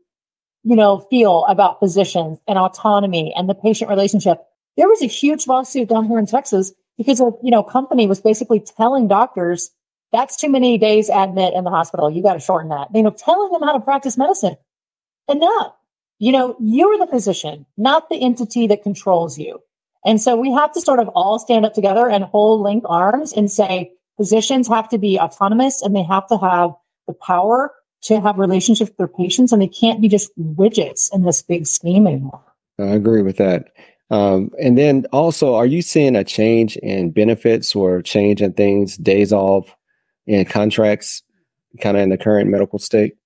you 0.67 0.75
know, 0.75 0.99
feel 1.11 1.45
about 1.49 1.79
physicians 1.79 2.41
and 2.49 2.59
autonomy 2.59 3.33
and 3.37 3.49
the 3.49 3.55
patient 3.55 3.89
relationship. 3.89 4.43
There 4.77 4.89
was 4.89 5.01
a 5.01 5.07
huge 5.07 5.47
lawsuit 5.47 5.89
down 5.89 6.07
here 6.07 6.19
in 6.19 6.27
Texas 6.27 6.73
because 6.96 7.20
a, 7.20 7.30
you 7.42 7.50
know, 7.50 7.62
company 7.62 8.06
was 8.06 8.20
basically 8.20 8.61
telling 8.61 9.09
doctors 9.09 9.70
that's 10.12 10.37
too 10.37 10.48
many 10.48 10.78
days 10.78 11.11
admit 11.11 11.54
in 11.54 11.64
the 11.64 11.70
hospital. 11.70 12.11
You 12.11 12.22
got 12.22 12.35
to 12.35 12.40
shorten 12.40 12.70
that. 12.70 12.88
You 12.94 13.02
know, 13.02 13.11
telling 13.11 13.52
them 13.52 13.62
how 13.62 13.72
to 13.72 13.80
practice 13.80 14.16
medicine. 14.16 14.56
Enough. 15.28 15.74
You 16.18 16.32
know, 16.32 16.56
you're 16.61 16.98
the 16.98 17.06
physician, 17.06 17.66
not 17.76 18.09
the 18.09 18.22
entity 18.22 18.68
that 18.68 18.82
controls 18.82 19.38
you. 19.38 19.61
And 20.04 20.20
so 20.20 20.37
we 20.37 20.52
have 20.52 20.72
to 20.72 20.80
sort 20.80 21.00
of 21.00 21.09
all 21.09 21.38
stand 21.38 21.66
up 21.66 21.74
together 21.74 22.09
and 22.09 22.24
hold 22.24 22.62
link 22.62 22.85
arms 22.87 23.32
and 23.32 23.50
say 23.50 23.90
physicians 24.16 24.68
have 24.68 24.88
to 24.90 24.98
be 24.98 25.18
autonomous 25.18 25.82
and 25.82 25.94
they 25.94 26.04
have 26.04 26.26
to 26.28 26.38
have 26.38 26.70
the 27.06 27.12
power 27.12 27.72
to 28.02 28.20
have 28.20 28.38
relationships 28.38 28.90
with 28.90 28.96
their 28.96 29.09
patients 29.09 29.52
and 29.52 29.61
they 29.61 29.66
can't 29.66 30.00
be 30.00 30.09
just 30.09 30.30
widgets 30.38 31.12
in 31.12 31.24
this 31.24 31.42
big 31.42 31.66
scheme 31.66 32.06
anymore. 32.06 32.42
I 32.78 32.85
agree 32.85 33.22
with 33.22 33.37
that. 33.38 33.72
Um, 34.11 34.51
and 34.62 34.79
then 34.79 35.07
also, 35.12 35.55
are 35.55 35.66
you 35.66 35.83
seeing 35.83 36.14
a 36.14 36.25
change 36.25 36.77
in 36.77 37.11
benefits 37.11 37.75
or 37.75 38.03
change 38.03 38.40
in 38.40 38.53
things, 38.53 38.97
days 38.97 39.33
off 39.33 39.75
and 40.29 40.49
contracts, 40.49 41.23
kind 41.81 41.97
of 41.97 42.03
in 42.03 42.11
the 42.11 42.19
current 42.19 42.51
medical 42.51 42.79
state? 42.79 43.16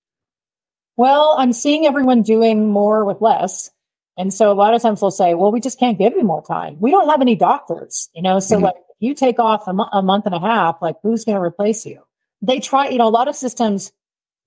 Well, 0.97 1.35
I'm 1.38 1.53
seeing 1.53 1.87
everyone 1.87 2.23
doing 2.23 2.71
more 2.71 3.05
with 3.05 3.21
less. 3.21 3.71
And 4.16 4.33
so 4.35 4.51
a 4.51 4.55
lot 4.55 4.75
of 4.75 4.83
times 4.83 5.01
they'll 5.01 5.11
say, 5.11 5.35
well, 5.35 5.53
we 5.53 5.61
just 5.61 5.79
can't 5.79 5.99
give 5.99 6.14
you 6.14 6.25
more 6.25 6.45
time. 6.45 6.77
We 6.79 6.90
don't 6.90 7.09
have 7.09 7.23
any 7.23 7.37
doctors, 7.37 8.09
you 8.14 8.23
know? 8.23 8.38
So 8.38 8.57
mm-hmm. 8.57 8.64
like 8.64 8.75
if 8.77 8.97
you 8.99 9.14
take 9.14 9.38
off 9.38 9.66
a, 9.66 9.73
mo- 9.73 9.88
a 9.93 10.03
month 10.03 10.27
and 10.27 10.35
a 10.35 10.40
half, 10.40 10.77
like 10.83 10.97
who's 11.03 11.25
going 11.25 11.37
to 11.37 11.43
replace 11.43 11.87
you? 11.87 12.03
They 12.43 12.61
try, 12.61 12.88
you 12.88 12.99
know, 12.99 13.09
a 13.09 13.11
lot 13.11 13.29
of 13.29 13.37
systems 13.37 13.93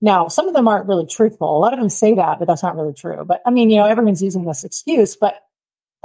now, 0.00 0.28
some 0.28 0.48
of 0.48 0.54
them 0.54 0.68
aren't 0.68 0.86
really 0.86 1.06
truthful. 1.06 1.56
A 1.56 1.58
lot 1.58 1.72
of 1.72 1.78
them 1.78 1.88
say 1.88 2.14
that, 2.14 2.38
but 2.38 2.46
that's 2.46 2.62
not 2.62 2.76
really 2.76 2.92
true. 2.92 3.24
But 3.24 3.40
I 3.46 3.50
mean, 3.50 3.70
you 3.70 3.76
know, 3.76 3.86
everyone's 3.86 4.22
using 4.22 4.44
this 4.44 4.62
excuse, 4.62 5.16
but 5.16 5.36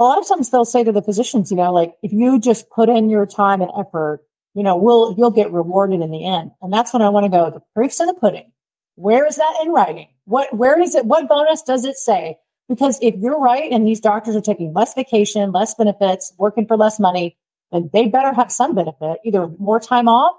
a 0.00 0.04
lot 0.04 0.18
of 0.18 0.26
times 0.26 0.50
they'll 0.50 0.64
say 0.64 0.82
to 0.82 0.92
the 0.92 1.02
physicians, 1.02 1.50
you 1.50 1.56
know, 1.56 1.72
like 1.72 1.94
if 2.02 2.12
you 2.12 2.40
just 2.40 2.70
put 2.70 2.88
in 2.88 3.10
your 3.10 3.26
time 3.26 3.60
and 3.60 3.70
effort, 3.78 4.24
you 4.54 4.62
know, 4.62 4.76
we'll 4.76 5.14
you'll 5.16 5.30
get 5.30 5.52
rewarded 5.52 6.00
in 6.00 6.10
the 6.10 6.26
end. 6.26 6.50
And 6.62 6.72
that's 6.72 6.92
when 6.92 7.02
I 7.02 7.10
want 7.10 7.24
to 7.24 7.30
go. 7.30 7.50
The 7.50 7.62
proof's 7.74 8.00
in 8.00 8.06
the 8.06 8.14
pudding. 8.14 8.50
Where 8.96 9.26
is 9.26 9.36
that 9.36 9.58
in 9.62 9.70
writing? 9.70 10.08
What 10.24 10.52
where 10.56 10.80
is 10.80 10.94
it? 10.94 11.04
What 11.04 11.28
bonus 11.28 11.62
does 11.62 11.84
it 11.84 11.96
say? 11.96 12.38
Because 12.68 12.98
if 13.02 13.14
you're 13.16 13.38
right 13.38 13.70
and 13.70 13.86
these 13.86 14.00
doctors 14.00 14.34
are 14.34 14.40
taking 14.40 14.72
less 14.72 14.94
vacation, 14.94 15.52
less 15.52 15.74
benefits, 15.74 16.32
working 16.38 16.66
for 16.66 16.76
less 16.76 16.98
money, 16.98 17.36
then 17.70 17.90
they 17.92 18.06
better 18.06 18.32
have 18.32 18.50
some 18.50 18.74
benefit, 18.74 19.18
either 19.24 19.48
more 19.58 19.80
time 19.80 20.08
off 20.08 20.36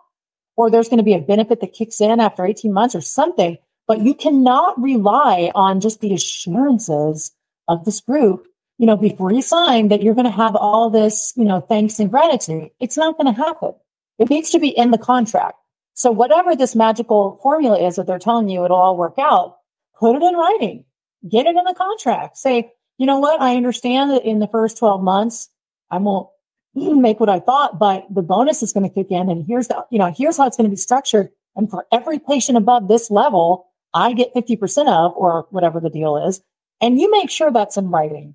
or 0.55 0.69
there's 0.69 0.89
going 0.89 0.97
to 0.97 1.03
be 1.03 1.13
a 1.13 1.19
benefit 1.19 1.61
that 1.61 1.73
kicks 1.73 2.01
in 2.01 2.19
after 2.19 2.45
18 2.45 2.73
months 2.73 2.95
or 2.95 3.01
something. 3.01 3.57
But 3.87 4.01
you 4.01 4.13
cannot 4.13 4.79
rely 4.81 5.51
on 5.55 5.81
just 5.81 6.01
the 6.01 6.13
assurances 6.13 7.31
of 7.67 7.83
this 7.85 7.99
group, 7.99 8.45
you 8.81 8.87
know, 8.87 8.97
before 8.97 9.31
you 9.31 9.43
sign 9.43 9.89
that 9.89 10.01
you're 10.01 10.15
going 10.15 10.25
to 10.25 10.31
have 10.31 10.55
all 10.55 10.89
this, 10.89 11.33
you 11.35 11.45
know, 11.45 11.61
thanks 11.61 11.99
and 11.99 12.09
gratitude. 12.09 12.71
It's 12.79 12.97
not 12.97 13.15
going 13.15 13.31
to 13.31 13.39
happen. 13.39 13.75
It 14.17 14.31
needs 14.31 14.49
to 14.49 14.59
be 14.59 14.69
in 14.69 14.89
the 14.89 14.97
contract. 14.97 15.57
So 15.93 16.09
whatever 16.09 16.55
this 16.55 16.75
magical 16.75 17.39
formula 17.43 17.77
is 17.79 17.97
that 17.97 18.07
they're 18.07 18.17
telling 18.17 18.49
you 18.49 18.65
it'll 18.65 18.77
all 18.77 18.97
work 18.97 19.19
out, 19.19 19.57
put 19.99 20.15
it 20.15 20.23
in 20.23 20.33
writing, 20.33 20.83
get 21.29 21.45
it 21.45 21.55
in 21.55 21.63
the 21.63 21.75
contract. 21.77 22.37
Say, 22.37 22.71
you 22.97 23.05
know 23.05 23.19
what? 23.19 23.39
I 23.39 23.55
understand 23.55 24.09
that 24.09 24.25
in 24.25 24.39
the 24.39 24.47
first 24.47 24.79
12 24.79 25.03
months, 25.03 25.47
I 25.91 25.99
won't 25.99 26.29
make 26.73 27.19
what 27.19 27.29
I 27.29 27.39
thought, 27.39 27.77
but 27.77 28.07
the 28.09 28.23
bonus 28.23 28.63
is 28.63 28.73
going 28.73 28.89
to 28.89 28.93
kick 28.93 29.11
in. 29.11 29.29
And 29.29 29.45
here's 29.45 29.67
the, 29.67 29.85
you 29.91 29.99
know, 29.99 30.11
here's 30.11 30.37
how 30.37 30.47
it's 30.47 30.57
going 30.57 30.67
to 30.67 30.73
be 30.73 30.75
structured. 30.75 31.29
And 31.55 31.69
for 31.69 31.85
every 31.91 32.17
patient 32.17 32.57
above 32.57 32.87
this 32.87 33.11
level, 33.11 33.67
I 33.93 34.13
get 34.13 34.33
50% 34.33 34.87
of, 34.87 35.13
or 35.15 35.45
whatever 35.51 35.79
the 35.79 35.91
deal 35.91 36.17
is. 36.17 36.41
And 36.81 36.99
you 36.99 37.11
make 37.11 37.29
sure 37.29 37.51
that's 37.51 37.77
in 37.77 37.91
writing. 37.91 38.33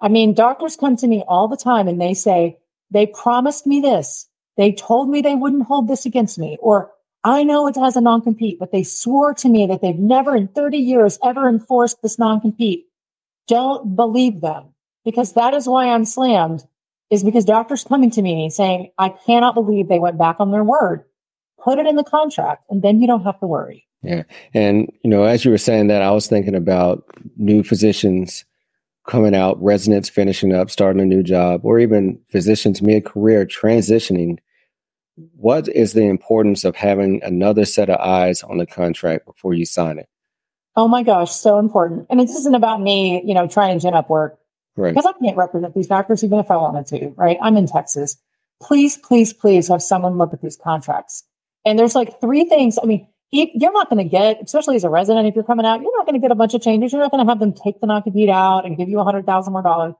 I 0.00 0.08
mean, 0.08 0.34
doctors 0.34 0.76
come 0.76 0.96
to 0.96 1.06
me 1.06 1.22
all 1.28 1.48
the 1.48 1.56
time 1.56 1.88
and 1.88 2.00
they 2.00 2.14
say, 2.14 2.58
they 2.90 3.06
promised 3.06 3.66
me 3.66 3.80
this. 3.80 4.26
They 4.56 4.72
told 4.72 5.08
me 5.08 5.20
they 5.20 5.34
wouldn't 5.34 5.66
hold 5.66 5.88
this 5.88 6.04
against 6.04 6.38
me, 6.38 6.58
or 6.60 6.90
I 7.24 7.42
know 7.42 7.66
it 7.66 7.76
has 7.76 7.96
a 7.96 8.00
non 8.00 8.22
compete, 8.22 8.58
but 8.58 8.72
they 8.72 8.82
swore 8.82 9.34
to 9.34 9.48
me 9.48 9.66
that 9.66 9.80
they've 9.80 9.98
never 9.98 10.34
in 10.34 10.48
30 10.48 10.78
years 10.78 11.18
ever 11.22 11.48
enforced 11.48 12.02
this 12.02 12.18
non 12.18 12.40
compete. 12.40 12.86
Don't 13.46 13.94
believe 13.96 14.40
them 14.40 14.74
because 15.04 15.34
that 15.34 15.54
is 15.54 15.66
why 15.66 15.88
I'm 15.88 16.04
slammed 16.04 16.64
is 17.10 17.24
because 17.24 17.44
doctors 17.44 17.84
coming 17.84 18.10
to 18.10 18.22
me 18.22 18.48
saying, 18.50 18.90
I 18.98 19.10
cannot 19.10 19.54
believe 19.54 19.88
they 19.88 19.98
went 19.98 20.18
back 20.18 20.36
on 20.38 20.50
their 20.50 20.64
word. 20.64 21.04
Put 21.62 21.78
it 21.78 21.86
in 21.86 21.96
the 21.96 22.04
contract 22.04 22.64
and 22.70 22.82
then 22.82 23.00
you 23.00 23.06
don't 23.06 23.24
have 23.24 23.40
to 23.40 23.46
worry. 23.46 23.86
Yeah. 24.02 24.22
And, 24.54 24.90
you 25.02 25.10
know, 25.10 25.24
as 25.24 25.44
you 25.44 25.50
were 25.50 25.58
saying 25.58 25.88
that, 25.88 26.02
I 26.02 26.10
was 26.10 26.26
thinking 26.26 26.54
about 26.54 27.04
new 27.36 27.62
physicians 27.62 28.44
coming 29.10 29.34
out, 29.34 29.62
residents 29.62 30.08
finishing 30.08 30.54
up, 30.54 30.70
starting 30.70 31.02
a 31.02 31.04
new 31.04 31.22
job, 31.22 31.60
or 31.64 31.78
even 31.78 32.18
physicians 32.30 32.80
mid 32.80 33.04
career 33.04 33.44
transitioning 33.44 34.38
what 35.36 35.68
is 35.68 35.92
the 35.92 36.04
importance 36.04 36.64
of 36.64 36.76
having 36.76 37.22
another 37.22 37.64
set 37.64 37.90
of 37.90 38.00
eyes 38.00 38.42
on 38.42 38.58
the 38.58 38.66
contract 38.66 39.26
before 39.26 39.54
you 39.54 39.66
sign 39.66 39.98
it? 39.98 40.08
Oh 40.76 40.88
my 40.88 41.02
gosh, 41.02 41.32
so 41.32 41.58
important. 41.58 42.06
And 42.10 42.20
this 42.20 42.34
isn't 42.34 42.54
about 42.54 42.80
me, 42.80 43.22
you 43.24 43.34
know, 43.34 43.46
trying 43.46 43.78
to 43.78 43.82
gin 43.82 43.94
up 43.94 44.08
work. 44.08 44.38
Right. 44.76 44.94
Because 44.94 45.06
I 45.06 45.18
can't 45.18 45.36
represent 45.36 45.74
these 45.74 45.88
doctors 45.88 46.24
even 46.24 46.38
if 46.38 46.50
I 46.50 46.56
wanted 46.56 46.86
to, 46.86 47.08
right? 47.16 47.36
I'm 47.42 47.56
in 47.56 47.66
Texas. 47.66 48.16
Please, 48.62 48.96
please, 48.96 49.32
please 49.32 49.68
have 49.68 49.82
someone 49.82 50.16
look 50.16 50.32
at 50.32 50.40
these 50.40 50.56
contracts. 50.56 51.24
And 51.64 51.78
there's 51.78 51.94
like 51.94 52.20
three 52.20 52.44
things. 52.44 52.78
I 52.82 52.86
mean, 52.86 53.06
you're 53.30 53.72
not 53.72 53.88
going 53.88 54.02
to 54.02 54.10
get, 54.10 54.42
especially 54.42 54.76
as 54.76 54.84
a 54.84 54.90
resident, 54.90 55.28
if 55.28 55.34
you're 55.34 55.44
coming 55.44 55.66
out, 55.66 55.80
you're 55.82 55.96
not 55.96 56.06
going 56.06 56.20
to 56.20 56.20
get 56.20 56.32
a 56.32 56.36
bunch 56.36 56.54
of 56.54 56.62
changes. 56.62 56.92
You're 56.92 57.02
not 57.02 57.10
going 57.10 57.24
to 57.24 57.30
have 57.30 57.38
them 57.38 57.52
take 57.52 57.80
the 57.80 57.86
non-compete 57.86 58.28
out 58.28 58.66
and 58.66 58.76
give 58.76 58.88
you 58.88 58.98
a 58.98 59.04
hundred 59.04 59.26
thousand 59.26 59.52
more 59.52 59.62
dollars. 59.62 59.94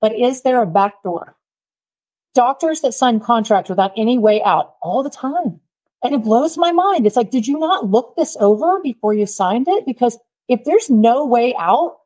But 0.00 0.14
is 0.18 0.42
there 0.42 0.62
a 0.62 0.66
back 0.66 1.02
door? 1.02 1.36
doctors 2.34 2.80
that 2.80 2.94
sign 2.94 3.20
contracts 3.20 3.70
without 3.70 3.92
any 3.96 4.18
way 4.18 4.42
out 4.42 4.74
all 4.82 5.02
the 5.02 5.10
time. 5.10 5.60
And 6.02 6.14
it 6.14 6.22
blows 6.22 6.58
my 6.58 6.72
mind. 6.72 7.06
It's 7.06 7.16
like, 7.16 7.30
did 7.30 7.46
you 7.46 7.58
not 7.58 7.90
look 7.90 8.16
this 8.16 8.36
over 8.40 8.80
before 8.82 9.14
you 9.14 9.26
signed 9.26 9.68
it? 9.68 9.86
Because 9.86 10.18
if 10.48 10.64
there's 10.64 10.90
no 10.90 11.24
way 11.24 11.54
out, 11.58 11.98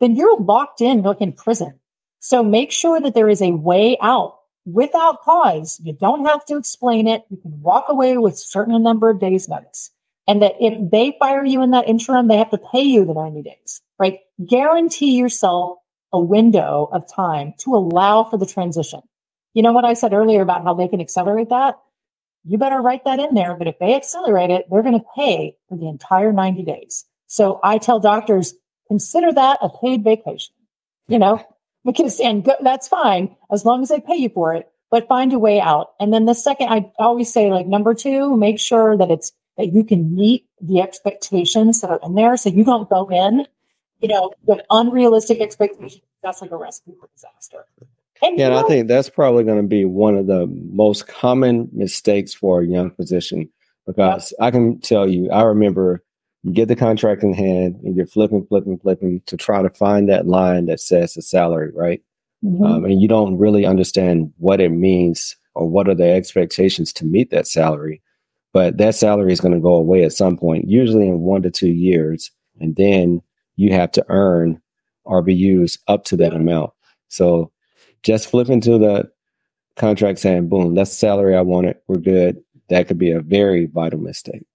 then 0.00 0.16
you're 0.16 0.40
locked 0.40 0.80
in 0.80 1.02
like 1.02 1.20
in 1.20 1.32
prison. 1.32 1.78
So 2.20 2.42
make 2.42 2.72
sure 2.72 3.00
that 3.00 3.14
there 3.14 3.28
is 3.28 3.42
a 3.42 3.52
way 3.52 3.96
out 4.02 4.38
without 4.64 5.20
cause. 5.20 5.80
You 5.84 5.92
don't 5.92 6.24
have 6.24 6.44
to 6.46 6.56
explain 6.56 7.06
it. 7.06 7.22
You 7.30 7.36
can 7.36 7.60
walk 7.60 7.84
away 7.88 8.16
with 8.16 8.34
a 8.34 8.38
certain 8.38 8.82
number 8.82 9.10
of 9.10 9.20
days 9.20 9.48
notice. 9.48 9.90
And 10.26 10.42
that 10.42 10.54
if 10.60 10.72
mm-hmm. 10.72 10.88
they 10.90 11.16
fire 11.18 11.44
you 11.44 11.62
in 11.62 11.72
that 11.72 11.88
interim, 11.88 12.28
they 12.28 12.38
have 12.38 12.50
to 12.50 12.58
pay 12.58 12.82
you 12.82 13.04
the 13.04 13.14
90 13.14 13.42
days, 13.42 13.82
right? 13.98 14.20
Guarantee 14.44 15.16
yourself 15.16 15.78
a 16.12 16.20
window 16.20 16.88
of 16.92 17.10
time 17.12 17.54
to 17.58 17.74
allow 17.74 18.24
for 18.24 18.38
the 18.38 18.46
transition. 18.46 19.00
You 19.52 19.62
know 19.62 19.72
what 19.72 19.84
I 19.84 19.94
said 19.94 20.12
earlier 20.12 20.42
about 20.42 20.64
how 20.64 20.74
they 20.74 20.88
can 20.88 21.00
accelerate 21.00 21.50
that? 21.50 21.76
You 22.44 22.58
better 22.58 22.80
write 22.80 23.04
that 23.04 23.20
in 23.20 23.34
there. 23.34 23.56
But 23.56 23.68
if 23.68 23.78
they 23.78 23.94
accelerate 23.94 24.50
it, 24.50 24.66
they're 24.70 24.82
going 24.82 24.98
to 24.98 25.06
pay 25.16 25.56
for 25.68 25.76
the 25.76 25.88
entire 25.88 26.32
90 26.32 26.62
days. 26.64 27.04
So 27.26 27.60
I 27.62 27.78
tell 27.78 28.00
doctors, 28.00 28.54
consider 28.88 29.32
that 29.32 29.58
a 29.60 29.68
paid 29.68 30.04
vacation, 30.04 30.54
you 31.08 31.18
know, 31.18 31.42
because, 31.84 32.20
and 32.20 32.44
go, 32.44 32.54
that's 32.62 32.88
fine 32.88 33.34
as 33.50 33.64
long 33.64 33.82
as 33.82 33.88
they 33.88 34.00
pay 34.00 34.16
you 34.16 34.28
for 34.28 34.54
it, 34.54 34.68
but 34.90 35.08
find 35.08 35.32
a 35.32 35.38
way 35.38 35.60
out. 35.60 35.94
And 35.98 36.12
then 36.12 36.26
the 36.26 36.34
second, 36.34 36.68
I 36.68 36.92
always 36.98 37.32
say 37.32 37.50
like 37.50 37.66
number 37.66 37.94
two, 37.94 38.36
make 38.36 38.60
sure 38.60 38.96
that 38.96 39.10
it's, 39.10 39.32
that 39.56 39.72
you 39.72 39.84
can 39.84 40.14
meet 40.14 40.46
the 40.60 40.80
expectations 40.80 41.80
that 41.80 41.90
are 41.90 42.00
in 42.02 42.14
there. 42.14 42.36
So 42.36 42.50
you 42.50 42.64
don't 42.64 42.88
go 42.88 43.08
in, 43.08 43.46
you 44.00 44.08
know, 44.08 44.32
with 44.44 44.60
unrealistic 44.70 45.40
expectations. 45.40 46.02
That's 46.22 46.40
like 46.42 46.50
a 46.50 46.56
recipe 46.56 46.92
for 46.98 47.08
disaster. 47.14 47.66
And 48.22 48.38
yeah, 48.38 48.46
and 48.46 48.54
I 48.54 48.62
think 48.62 48.88
that's 48.88 49.10
probably 49.10 49.44
going 49.44 49.60
to 49.60 49.68
be 49.68 49.84
one 49.84 50.16
of 50.16 50.26
the 50.26 50.46
most 50.46 51.06
common 51.06 51.68
mistakes 51.72 52.32
for 52.32 52.62
a 52.62 52.66
young 52.66 52.90
physician 52.92 53.50
because 53.86 54.32
I 54.40 54.50
can 54.50 54.80
tell 54.80 55.08
you, 55.08 55.30
I 55.30 55.42
remember 55.42 56.02
you 56.42 56.52
get 56.52 56.68
the 56.68 56.76
contract 56.76 57.22
in 57.22 57.34
hand 57.34 57.80
and 57.84 57.96
you're 57.96 58.06
flipping, 58.06 58.46
flipping, 58.46 58.78
flipping 58.78 59.20
to 59.26 59.36
try 59.36 59.62
to 59.62 59.70
find 59.70 60.08
that 60.08 60.26
line 60.26 60.66
that 60.66 60.80
says 60.80 61.14
the 61.14 61.22
salary, 61.22 61.70
right? 61.74 62.02
Mm-hmm. 62.44 62.64
Um, 62.64 62.84
and 62.84 63.00
you 63.00 63.08
don't 63.08 63.38
really 63.38 63.64
understand 63.64 64.32
what 64.38 64.60
it 64.60 64.70
means 64.70 65.36
or 65.54 65.68
what 65.68 65.88
are 65.88 65.94
the 65.94 66.10
expectations 66.10 66.92
to 66.94 67.04
meet 67.04 67.30
that 67.30 67.46
salary. 67.46 68.02
But 68.54 68.78
that 68.78 68.94
salary 68.94 69.32
is 69.32 69.40
going 69.40 69.52
to 69.52 69.60
go 69.60 69.74
away 69.74 70.04
at 70.04 70.12
some 70.12 70.38
point, 70.38 70.70
usually 70.70 71.08
in 71.08 71.18
one 71.18 71.42
to 71.42 71.50
two 71.50 71.72
years. 71.72 72.30
And 72.60 72.76
then 72.76 73.20
you 73.56 73.72
have 73.72 73.90
to 73.92 74.06
earn 74.08 74.62
RVUs 75.06 75.78
up 75.88 76.04
to 76.04 76.16
that 76.18 76.32
amount. 76.32 76.70
So 77.08 77.50
just 78.04 78.30
flipping 78.30 78.60
to 78.62 78.78
the 78.78 79.10
contract 79.74 80.20
saying, 80.20 80.48
boom, 80.48 80.76
that's 80.76 80.90
the 80.90 80.96
salary 80.96 81.36
I 81.36 81.40
wanted. 81.40 81.78
We're 81.88 81.98
good. 81.98 82.44
That 82.68 82.86
could 82.86 82.96
be 82.96 83.10
a 83.10 83.20
very 83.20 83.66
vital 83.66 83.98
mistake. 83.98 84.46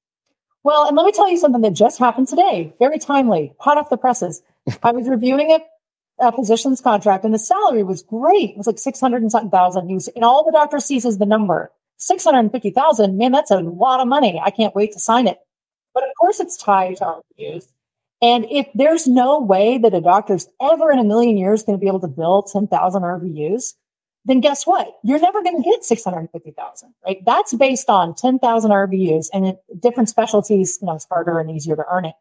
Well, 0.64 0.88
and 0.88 0.96
let 0.96 1.06
me 1.06 1.12
tell 1.12 1.30
you 1.30 1.38
something 1.38 1.62
that 1.62 1.74
just 1.74 2.00
happened 2.00 2.30
today. 2.30 2.74
Very 2.80 3.00
timely, 3.00 3.54
hot 3.60 3.78
off 3.78 3.90
the 3.90 3.98
presses. 3.98 4.42
I 4.84 4.94
was 4.94 5.10
reviewing 5.10 5.52
a, 5.52 5.60
a 6.26 6.32
physician's 6.32 6.80
contract 6.80 7.26
and 7.26 7.34
the 7.34 7.40
salary 7.40 7.84
was 7.84 8.02
great. 8.02 8.52
It 8.52 8.58
was 8.58 8.68
like 8.68 8.80
600 8.80 9.22
and 9.22 9.32
something 9.32 9.52
thousand. 9.52 9.90
and 9.90 10.24
all 10.24 10.46
the 10.46 10.54
doctor 10.54 10.80
sees 10.80 11.04
is 11.04 11.18
the 11.18 11.26
number 11.26 11.70
650,000. 12.00 13.18
Man, 13.18 13.32
that's 13.32 13.52
a 13.52 13.60
lot 13.60 14.00
of 14.00 14.08
money. 14.08 14.42
I 14.44 14.50
can't 14.50 14.76
wait 14.76 14.92
to 14.94 15.00
sign 15.00 15.28
it. 15.28 15.38
But 15.94 16.04
of 16.04 16.10
course, 16.20 16.40
it's 16.40 16.58
tied 16.58 16.98
to 16.98 17.06
our 17.06 17.22
reviews. 17.38 17.68
And 18.22 18.46
if 18.50 18.68
there's 18.76 19.08
no 19.08 19.40
way 19.40 19.78
that 19.78 19.94
a 19.94 20.02
doctor's 20.02 20.48
ever 20.62 20.92
in 20.92 21.00
a 21.00 21.04
million 21.04 21.38
years 21.38 21.64
going 21.64 21.78
to 21.78 21.82
be 21.82 21.88
able 21.88 22.02
to 22.02 22.08
bill 22.08 22.44
10,000 22.44 23.02
RVUs, 23.02 23.74
then 24.26 24.42
guess 24.42 24.68
what? 24.68 24.94
You're 25.04 25.20
never 25.20 25.42
going 25.42 25.62
to 25.62 25.70
get 25.70 25.86
650,000, 25.86 26.94
right? 27.06 27.18
That's 27.26 27.54
based 27.56 27.90
on 27.90 28.16
10,000 28.16 28.72
RVUs 28.72 29.28
and 29.34 29.48
in 29.48 29.58
different 29.80 30.10
specialties, 30.10 30.78
you 30.82 30.88
know, 30.88 30.96
it's 30.96 31.08
harder 31.10 31.40
and 31.40 31.50
easier 31.50 31.78
to 31.78 31.86
earn 31.90 32.06
it. 32.06 32.16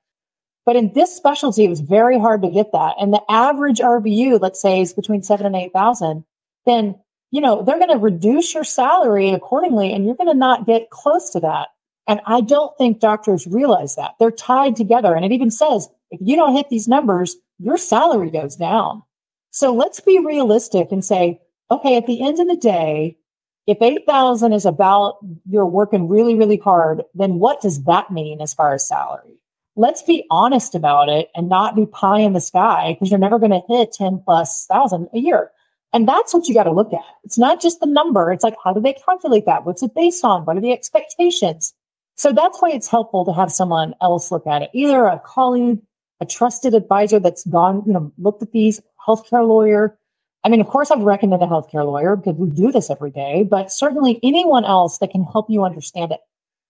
But 0.64 0.76
in 0.76 0.92
this 0.92 1.16
specialty, 1.16 1.64
it 1.64 1.70
was 1.70 1.80
very 1.80 2.18
hard 2.18 2.42
to 2.42 2.50
get 2.50 2.72
that. 2.72 2.94
And 3.00 3.12
the 3.12 3.22
average 3.28 3.78
RVU, 3.78 4.40
let's 4.40 4.60
say, 4.60 4.80
is 4.80 4.92
between 4.92 5.22
seven 5.22 5.46
and 5.46 5.56
8,000. 5.56 6.24
Then, 6.66 6.94
you 7.30 7.40
know, 7.40 7.62
they're 7.62 7.78
going 7.78 7.90
to 7.90 7.98
reduce 7.98 8.54
your 8.54 8.64
salary 8.64 9.30
accordingly 9.30 9.92
and 9.92 10.04
you're 10.04 10.16
going 10.16 10.28
to 10.28 10.34
not 10.34 10.66
get 10.66 10.90
close 10.90 11.30
to 11.30 11.40
that. 11.40 11.68
And 12.06 12.20
I 12.24 12.40
don't 12.40 12.76
think 12.78 13.00
doctors 13.00 13.46
realize 13.46 13.96
that 13.96 14.14
they're 14.18 14.30
tied 14.30 14.76
together. 14.76 15.14
And 15.14 15.24
it 15.24 15.32
even 15.32 15.50
says, 15.50 15.88
if 16.10 16.20
you 16.22 16.36
don't 16.36 16.56
hit 16.56 16.70
these 16.70 16.88
numbers, 16.88 17.36
your 17.58 17.76
salary 17.76 18.30
goes 18.30 18.56
down. 18.56 19.02
So 19.50 19.74
let's 19.74 20.00
be 20.00 20.18
realistic 20.18 20.88
and 20.90 21.04
say, 21.04 21.40
okay, 21.70 21.96
at 21.96 22.06
the 22.06 22.22
end 22.22 22.40
of 22.40 22.48
the 22.48 22.56
day, 22.56 23.18
if 23.66 23.76
8,000 23.82 24.54
is 24.54 24.64
about 24.64 25.18
you're 25.46 25.66
working 25.66 26.08
really, 26.08 26.34
really 26.34 26.56
hard, 26.56 27.02
then 27.14 27.34
what 27.34 27.60
does 27.60 27.84
that 27.84 28.10
mean 28.10 28.40
as 28.40 28.54
far 28.54 28.72
as 28.72 28.88
salary? 28.88 29.38
Let's 29.76 30.02
be 30.02 30.24
honest 30.30 30.74
about 30.74 31.10
it 31.10 31.28
and 31.34 31.50
not 31.50 31.76
be 31.76 31.84
pie 31.84 32.20
in 32.20 32.32
the 32.32 32.40
sky 32.40 32.94
because 32.94 33.10
you're 33.10 33.20
never 33.20 33.38
going 33.38 33.50
to 33.50 33.60
hit 33.68 33.92
10 33.92 34.22
plus 34.24 34.64
thousand 34.66 35.08
a 35.12 35.18
year. 35.18 35.50
And 35.92 36.06
that's 36.06 36.34
what 36.34 36.46
you 36.48 36.54
got 36.54 36.64
to 36.64 36.72
look 36.72 36.92
at. 36.92 37.04
It's 37.24 37.38
not 37.38 37.62
just 37.62 37.80
the 37.80 37.86
number. 37.86 38.30
It's 38.30 38.44
like, 38.44 38.56
how 38.62 38.72
do 38.72 38.80
they 38.80 38.92
calculate 38.92 39.46
that? 39.46 39.64
What's 39.64 39.82
it 39.82 39.94
based 39.94 40.24
on? 40.24 40.44
What 40.44 40.56
are 40.56 40.60
the 40.60 40.72
expectations? 40.72 41.72
So 42.16 42.32
that's 42.32 42.60
why 42.60 42.70
it's 42.70 42.88
helpful 42.88 43.24
to 43.24 43.32
have 43.32 43.50
someone 43.50 43.94
else 44.02 44.30
look 44.30 44.46
at 44.46 44.62
it, 44.62 44.70
either 44.74 45.06
a 45.06 45.20
colleague, 45.24 45.80
a 46.20 46.26
trusted 46.26 46.74
advisor 46.74 47.20
that's 47.20 47.46
gone, 47.46 47.84
you 47.86 47.92
know, 47.92 48.12
looked 48.18 48.42
at 48.42 48.52
these, 48.52 48.80
healthcare 49.06 49.46
lawyer. 49.46 49.96
I 50.44 50.48
mean, 50.48 50.60
of 50.60 50.66
course, 50.66 50.90
I've 50.90 51.00
recommended 51.00 51.46
a 51.46 51.48
healthcare 51.48 51.86
lawyer 51.86 52.16
because 52.16 52.34
we 52.34 52.50
do 52.50 52.72
this 52.72 52.90
every 52.90 53.10
day, 53.10 53.44
but 53.48 53.72
certainly 53.72 54.18
anyone 54.22 54.64
else 54.64 54.98
that 54.98 55.10
can 55.10 55.24
help 55.24 55.48
you 55.48 55.64
understand 55.64 56.12
it. 56.12 56.20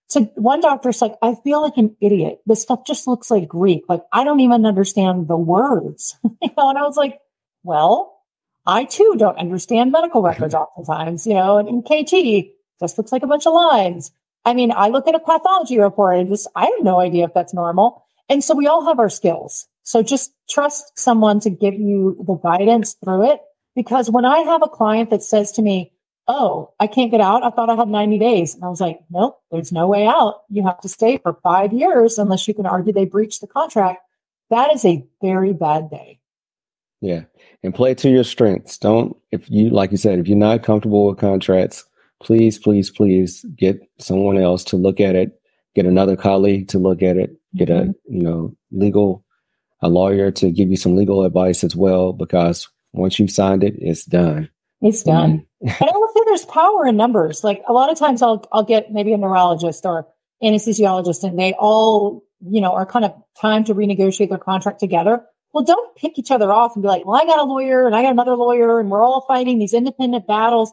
So 0.09 0.23
one 0.37 0.61
doctor's 0.61 1.03
like, 1.03 1.17
I 1.23 1.35
feel 1.35 1.63
like 1.63 1.77
an 1.77 1.97
idiot. 2.01 2.41
This 2.47 2.63
stuff 2.63 2.87
just 2.87 3.07
looks 3.07 3.31
like 3.31 3.49
Greek. 3.49 3.85
Like 3.89 4.03
I 4.13 4.25
don't 4.25 4.41
even 4.41 4.65
understand 4.65 5.29
the 5.29 5.37
words. 5.37 6.17
you 6.25 6.51
know, 6.57 6.69
and 6.71 6.79
I 6.79 6.83
was 6.83 6.97
like, 6.97 7.21
well, 7.63 8.18
I 8.69 8.85
too 8.85 9.15
don't 9.19 9.39
understand 9.39 9.91
medical 9.91 10.23
records 10.23 10.55
oftentimes, 10.55 11.27
you 11.27 11.35
know, 11.35 11.57
and 11.57 11.83
EKG 11.83 12.51
just 12.79 12.99
looks 12.99 13.11
like 13.11 13.23
a 13.23 13.27
bunch 13.27 13.47
of 13.47 13.55
lines. 13.55 14.13
I 14.45 14.55
mean, 14.55 14.73
I 14.73 14.89
look 14.89 15.09
at 15.09 15.15
a 15.15 15.21
pathology 15.21 15.79
report 15.79 16.19
and 16.19 16.29
just, 16.29 16.49
I 16.55 16.65
have 16.65 16.83
no 16.85 17.01
idea 17.01 17.25
if 17.25 17.35
that's 17.35 17.55
normal. 17.55 18.05
And 18.29 18.45
so 18.45 18.55
we 18.55 18.67
all 18.67 18.85
have 18.87 18.99
our 18.99 19.09
skills. 19.09 19.67
So 19.83 20.03
just 20.03 20.33
trust 20.49 20.99
someone 20.99 21.41
to 21.41 21.51
give 21.51 21.75
you 21.75 22.23
the 22.27 22.35
guidance 22.35 22.95
through 23.03 23.33
it. 23.33 23.41
Because 23.75 24.11
when 24.11 24.25
I 24.25 24.41
have 24.41 24.63
a 24.63 24.69
client 24.69 25.11
that 25.11 25.23
says 25.23 25.51
to 25.53 25.63
me, 25.63 25.93
Oh, 26.31 26.75
I 26.79 26.89
can't 26.89 27.11
get 27.11 27.23
out. 27.23 27.43
I 27.43 27.49
thought 27.49 27.71
I 27.71 27.75
had 27.75 27.89
90 27.89 28.19
days. 28.19 28.55
And 28.55 28.63
I 28.63 28.69
was 28.69 28.83
like, 28.83 29.01
Nope, 29.11 29.41
there's 29.51 29.73
no 29.73 29.89
way 29.89 30.07
out. 30.07 30.43
You 30.51 30.63
have 30.67 30.81
to 30.83 30.89
stay 30.89 31.17
for 31.17 31.39
five 31.43 31.73
years 31.73 32.19
unless 32.19 32.47
you 32.47 32.53
can 32.53 32.67
argue 32.67 32.93
they 32.93 33.07
breached 33.07 33.41
the 33.41 33.47
contract. 33.47 34.01
That 34.51 34.75
is 34.75 34.85
a 34.85 35.07
very 35.23 35.55
bad 35.55 35.91
day. 35.91 36.18
Yeah. 37.01 37.23
And 37.63 37.75
play 37.75 37.95
to 37.95 38.11
your 38.11 38.25
strengths. 38.25 38.79
Don't, 38.79 39.17
if 39.31 39.49
you, 39.51 39.71
like 39.71 39.91
you 39.91 39.97
said, 39.97 40.19
if 40.19 40.29
you're 40.29 40.37
not 40.37 40.63
comfortable 40.63 41.07
with 41.07 41.19
contracts, 41.19 41.85
please, 42.23 42.59
please, 42.59 42.91
please 42.91 43.45
get 43.57 43.81
someone 43.99 44.39
else 44.39 44.65
to 44.65 44.77
look 44.77 45.01
at 45.01 45.15
it, 45.15 45.41
get 45.75 45.87
another 45.87 46.17
colleague 46.17 46.69
to 46.69 46.79
look 46.79 47.03
at 47.03 47.17
it, 47.17 47.37
get 47.57 47.69
mm-hmm. 47.69 47.91
a, 47.91 48.15
you 48.17 48.23
know, 48.23 48.57
legal, 48.73 49.25
a 49.81 49.89
lawyer 49.89 50.31
to 50.33 50.51
give 50.51 50.71
you 50.71 50.77
some 50.77 50.97
legal 50.97 51.25
advice 51.25 51.63
as 51.63 51.77
well, 51.77 52.13
because 52.13 52.69
once 52.93 53.19
you've 53.19 53.31
signed 53.31 53.63
it, 53.63 53.75
it's 53.79 54.05
done. 54.05 54.49
It's 54.81 55.03
done. 55.03 55.45
and 55.61 55.71
I 55.81 55.93
will 55.93 56.09
say 56.15 56.21
there's 56.27 56.45
power 56.45 56.87
in 56.87 56.97
numbers. 56.97 57.43
Like 57.43 57.63
a 57.69 57.73
lot 57.73 57.91
of 57.91 57.99
times 57.99 58.23
I'll 58.23 58.47
I'll 58.53 58.65
get 58.65 58.93
maybe 58.93 59.13
a 59.13 59.19
neurologist 59.19 59.85
or 59.85 60.07
anesthesiologist 60.43 61.25
and 61.25 61.39
they 61.39 61.53
all, 61.55 62.25
you 62.41 62.61
know, 62.61 62.73
are 62.73 62.87
kind 62.87 63.05
of 63.05 63.13
time 63.41 63.65
to 63.65 63.75
renegotiate 63.75 64.29
their 64.29 64.39
contract 64.39 64.79
together. 64.79 65.25
Well, 65.53 65.65
don't 65.65 65.97
pick 65.97 66.19
each 66.19 66.31
other 66.31 66.53
off 66.53 66.75
and 66.75 66.83
be 66.83 66.89
like, 66.89 67.07
well, 67.07 67.21
I 67.21 67.25
got 67.25 67.39
a 67.39 67.45
lawyer 67.45 67.87
and 67.87 67.97
I 67.97 68.03
got 68.03 68.13
another 68.13 68.37
lawyer 68.37 68.81
and 68.81 68.91
we're 68.91 69.03
all 69.03 69.25
fighting 69.27 69.59
these 69.59 69.75
independent 69.75 70.27
battles. 70.27 70.73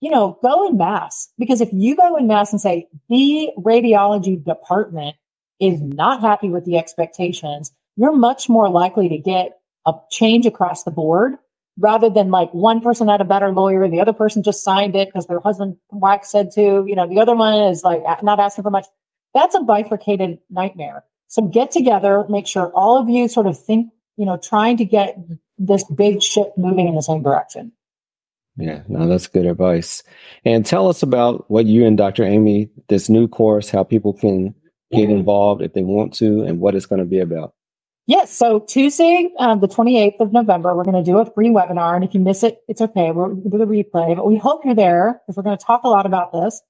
You 0.00 0.10
know, 0.10 0.38
go 0.42 0.68
in 0.68 0.76
mass 0.76 1.28
because 1.38 1.60
if 1.60 1.68
you 1.72 1.96
go 1.96 2.16
in 2.16 2.26
mass 2.26 2.52
and 2.52 2.60
say 2.60 2.88
the 3.08 3.50
radiology 3.58 4.42
department 4.42 5.16
is 5.60 5.80
not 5.80 6.20
happy 6.20 6.48
with 6.48 6.64
the 6.64 6.78
expectations, 6.78 7.72
you're 7.96 8.16
much 8.16 8.48
more 8.48 8.68
likely 8.68 9.08
to 9.08 9.18
get 9.18 9.60
a 9.86 9.92
change 10.10 10.46
across 10.46 10.84
the 10.84 10.90
board 10.90 11.34
rather 11.78 12.08
than 12.10 12.30
like 12.30 12.52
one 12.52 12.80
person 12.80 13.08
had 13.08 13.20
a 13.20 13.24
better 13.24 13.52
lawyer 13.52 13.82
and 13.82 13.92
the 13.92 14.00
other 14.00 14.12
person 14.12 14.42
just 14.42 14.64
signed 14.64 14.96
it 14.96 15.08
because 15.08 15.26
their 15.26 15.40
husband 15.40 15.76
wife 15.90 16.24
said 16.24 16.50
to, 16.52 16.84
you 16.86 16.94
know, 16.94 17.06
the 17.06 17.20
other 17.20 17.34
one 17.34 17.60
is 17.70 17.84
like 17.84 18.02
not 18.22 18.40
asking 18.40 18.64
for 18.64 18.70
much. 18.70 18.86
That's 19.34 19.54
a 19.54 19.60
bifurcated 19.60 20.38
nightmare. 20.50 21.04
So 21.28 21.42
get 21.42 21.70
together, 21.70 22.24
make 22.28 22.46
sure 22.46 22.72
all 22.74 23.00
of 23.00 23.08
you 23.08 23.28
sort 23.28 23.46
of 23.46 23.62
think, 23.62 23.92
you 24.18 24.26
know, 24.26 24.36
trying 24.36 24.76
to 24.76 24.84
get 24.84 25.16
this 25.56 25.84
big 25.84 26.22
ship 26.22 26.52
moving 26.56 26.88
in 26.88 26.94
the 26.94 27.02
same 27.02 27.22
direction. 27.22 27.72
Yeah, 28.56 28.82
no, 28.88 29.06
that's 29.06 29.28
good 29.28 29.46
advice. 29.46 30.02
And 30.44 30.66
tell 30.66 30.88
us 30.88 31.02
about 31.02 31.48
what 31.48 31.66
you 31.66 31.86
and 31.86 31.96
Dr. 31.96 32.24
Amy, 32.24 32.68
this 32.88 33.08
new 33.08 33.28
course, 33.28 33.70
how 33.70 33.84
people 33.84 34.12
can 34.12 34.54
get 34.90 35.08
involved 35.08 35.62
if 35.62 35.74
they 35.74 35.82
want 35.82 36.14
to, 36.14 36.42
and 36.42 36.58
what 36.60 36.74
it's 36.74 36.86
going 36.86 36.98
to 36.98 37.04
be 37.04 37.20
about. 37.20 37.54
Yes. 38.08 38.34
So 38.34 38.60
Tuesday, 38.60 39.30
um, 39.38 39.60
the 39.60 39.68
28th 39.68 40.18
of 40.20 40.32
November, 40.32 40.74
we're 40.74 40.82
going 40.82 41.02
to 41.02 41.08
do 41.08 41.18
a 41.18 41.30
free 41.30 41.50
webinar. 41.50 41.94
And 41.94 42.02
if 42.02 42.14
you 42.14 42.20
miss 42.20 42.42
it, 42.42 42.62
it's 42.66 42.80
okay. 42.80 43.12
We'll 43.12 43.34
do 43.34 43.58
the 43.58 43.66
replay, 43.66 44.16
but 44.16 44.26
we 44.26 44.36
hope 44.36 44.64
you're 44.64 44.74
there 44.74 45.20
because 45.26 45.36
we're 45.36 45.42
going 45.42 45.58
to 45.58 45.64
talk 45.64 45.84
a 45.84 45.88
lot 45.88 46.06
about 46.06 46.32
this. 46.32 46.62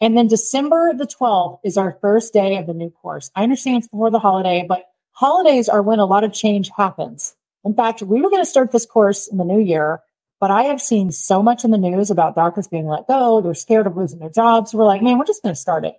And 0.00 0.16
then 0.16 0.28
December 0.28 0.94
the 0.94 1.06
12th 1.06 1.58
is 1.64 1.76
our 1.76 1.98
first 2.00 2.32
day 2.32 2.56
of 2.56 2.66
the 2.66 2.74
new 2.74 2.90
course. 2.90 3.30
I 3.34 3.42
understand 3.42 3.78
it's 3.78 3.88
before 3.88 4.10
the 4.10 4.20
holiday, 4.20 4.64
but 4.66 4.84
holidays 5.16 5.68
are 5.68 5.82
when 5.82 5.98
a 5.98 6.04
lot 6.04 6.24
of 6.24 6.32
change 6.32 6.70
happens. 6.76 7.34
In 7.64 7.74
fact, 7.74 8.02
we 8.02 8.20
were 8.20 8.30
going 8.30 8.42
to 8.42 8.48
start 8.48 8.70
this 8.70 8.86
course 8.86 9.26
in 9.26 9.38
the 9.38 9.44
new 9.44 9.58
year, 9.58 10.00
but 10.40 10.50
I 10.50 10.64
have 10.64 10.80
seen 10.80 11.10
so 11.10 11.42
much 11.42 11.64
in 11.64 11.70
the 11.70 11.78
news 11.78 12.10
about 12.10 12.34
doctors 12.34 12.68
being 12.68 12.86
let 12.86 13.08
go. 13.08 13.40
They're 13.40 13.54
scared 13.54 13.86
of 13.86 13.96
losing 13.96 14.18
their 14.18 14.30
jobs. 14.30 14.74
We're 14.74 14.84
like, 14.84 15.02
man, 15.02 15.18
we're 15.18 15.24
just 15.24 15.42
going 15.42 15.54
to 15.54 15.60
start 15.60 15.86
it. 15.86 15.94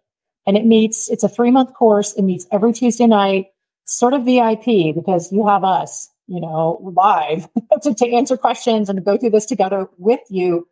And 0.46 0.56
it 0.56 0.66
meets, 0.66 1.10
it's 1.10 1.24
a 1.24 1.30
three 1.30 1.52
month 1.52 1.74
course. 1.74 2.14
It 2.14 2.22
meets 2.22 2.46
every 2.52 2.74
Tuesday 2.74 3.08
night 3.08 3.48
sort 3.86 4.14
of 4.14 4.24
VIP 4.24 4.96
because 4.96 5.32
you 5.32 5.48
have 5.48 5.64
us, 5.64 6.10
you 6.28 6.40
know, 6.40 6.80
live 6.96 7.50
to, 7.82 7.96
to 7.96 8.14
answer 8.14 8.38
questions 8.38 8.88
and 8.88 8.98
to 8.98 9.04
go 9.04 9.18
through 9.18 9.32
this 9.32 9.48
together 9.48 9.90
with 9.98 10.22
you. 10.30 10.68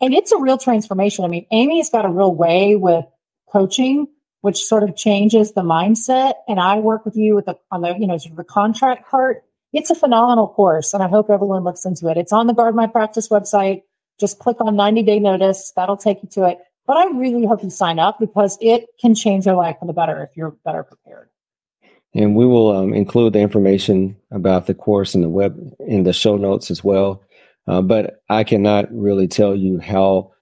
And 0.00 0.14
it's 0.14 0.32
a 0.32 0.38
real 0.38 0.58
transformation. 0.58 1.24
I 1.24 1.28
mean, 1.28 1.46
Amy's 1.50 1.90
got 1.90 2.04
a 2.04 2.08
real 2.08 2.34
way 2.34 2.76
with 2.76 3.04
coaching, 3.52 4.06
which 4.40 4.64
sort 4.64 4.82
of 4.82 4.96
changes 4.96 5.52
the 5.52 5.62
mindset. 5.62 6.34
And 6.48 6.58
I 6.58 6.78
work 6.78 7.04
with 7.04 7.16
you 7.16 7.34
with 7.34 7.46
the, 7.46 7.58
on 7.70 7.82
the, 7.82 7.94
you 7.98 8.06
know, 8.06 8.18
sort 8.18 8.32
of 8.32 8.36
the 8.36 8.44
contract 8.44 9.10
part. 9.10 9.44
It's 9.72 9.90
a 9.90 9.94
phenomenal 9.94 10.48
course 10.48 10.94
and 10.94 11.02
I 11.02 11.08
hope 11.08 11.30
everyone 11.30 11.64
looks 11.64 11.84
into 11.84 12.08
it. 12.08 12.16
It's 12.16 12.32
on 12.32 12.46
the 12.46 12.54
Guard 12.54 12.74
My 12.74 12.86
Practice 12.86 13.28
website. 13.28 13.82
Just 14.18 14.38
click 14.38 14.56
on 14.60 14.74
90 14.76 15.02
day 15.02 15.18
notice. 15.18 15.72
That'll 15.76 15.96
take 15.96 16.22
you 16.22 16.28
to 16.32 16.48
it. 16.48 16.58
But 16.86 16.96
I 16.96 17.06
really 17.16 17.46
hope 17.46 17.62
you 17.62 17.70
sign 17.70 17.98
up 17.98 18.18
because 18.18 18.58
it 18.60 18.86
can 19.00 19.14
change 19.14 19.46
your 19.46 19.54
life 19.54 19.76
for 19.78 19.86
the 19.86 19.92
better 19.92 20.22
if 20.24 20.36
you're 20.36 20.56
better 20.64 20.82
prepared. 20.82 21.28
And 22.14 22.34
we 22.34 22.46
will 22.46 22.76
um, 22.76 22.92
include 22.92 23.34
the 23.34 23.38
information 23.38 24.16
about 24.30 24.66
the 24.66 24.74
course 24.74 25.14
in 25.14 25.20
the 25.20 25.28
web 25.28 25.56
in 25.78 26.02
the 26.02 26.12
show 26.12 26.36
notes 26.36 26.70
as 26.70 26.82
well. 26.82 27.22
Uh, 27.66 27.82
but 27.82 28.22
I 28.28 28.42
cannot 28.42 28.92
really 28.92 29.28
tell 29.28 29.54
you 29.54 29.78
how 29.78 30.32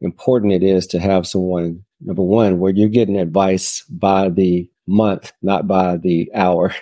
important 0.00 0.52
it 0.52 0.62
is 0.62 0.86
to 0.88 0.98
have 0.98 1.26
someone, 1.26 1.84
number 2.00 2.22
one, 2.22 2.58
where 2.58 2.72
you're 2.72 2.88
getting 2.88 3.18
advice 3.18 3.82
by 3.90 4.28
the 4.28 4.68
month, 4.86 5.32
not 5.42 5.66
by 5.66 5.96
the 5.96 6.30
hour, 6.34 6.74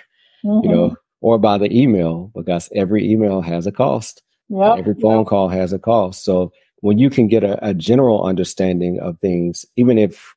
mm-hmm. 0.43 0.67
you 0.67 0.73
know, 0.73 0.95
or 1.21 1.37
by 1.37 1.57
the 1.57 1.75
email, 1.75 2.31
because 2.35 2.69
every 2.75 3.09
email 3.09 3.41
has 3.41 3.65
a 3.67 3.71
cost. 3.71 4.21
Yep. 4.49 4.79
Every 4.79 4.93
phone 4.93 5.19
yep. 5.19 5.27
call 5.27 5.49
has 5.49 5.73
a 5.73 5.79
cost. 5.79 6.23
So 6.23 6.53
when 6.81 6.99
you 6.99 7.09
can 7.09 7.27
get 7.27 7.43
a, 7.43 7.67
a 7.67 7.73
general 7.73 8.23
understanding 8.23 8.99
of 8.99 9.19
things, 9.19 9.65
even 9.75 9.97
if, 9.97 10.35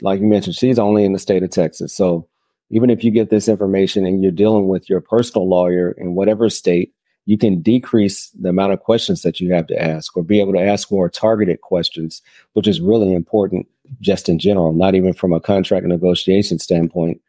like 0.00 0.20
you 0.20 0.26
mentioned, 0.26 0.56
she's 0.56 0.78
only 0.78 1.04
in 1.04 1.12
the 1.12 1.18
state 1.18 1.42
of 1.42 1.50
Texas. 1.50 1.94
So 1.94 2.26
even 2.70 2.88
if 2.88 3.02
you 3.02 3.10
get 3.10 3.28
this 3.28 3.48
information 3.48 4.06
and 4.06 4.22
you're 4.22 4.32
dealing 4.32 4.68
with 4.68 4.88
your 4.88 5.00
personal 5.00 5.48
lawyer 5.48 5.90
in 5.98 6.14
whatever 6.14 6.48
state, 6.48 6.94
you 7.26 7.36
can 7.36 7.60
decrease 7.60 8.30
the 8.40 8.48
amount 8.48 8.72
of 8.72 8.80
questions 8.80 9.22
that 9.22 9.40
you 9.40 9.52
have 9.52 9.66
to 9.66 9.82
ask 9.82 10.16
or 10.16 10.22
be 10.22 10.40
able 10.40 10.52
to 10.52 10.62
ask 10.62 10.90
more 10.90 11.08
targeted 11.08 11.60
questions, 11.60 12.22
which 12.54 12.66
is 12.66 12.80
really 12.80 13.12
important 13.12 13.66
just 14.00 14.28
in 14.28 14.38
general, 14.38 14.72
not 14.72 14.94
even 14.94 15.12
from 15.12 15.32
a 15.32 15.40
contract 15.40 15.86
negotiation 15.86 16.58
standpoint. 16.58 17.20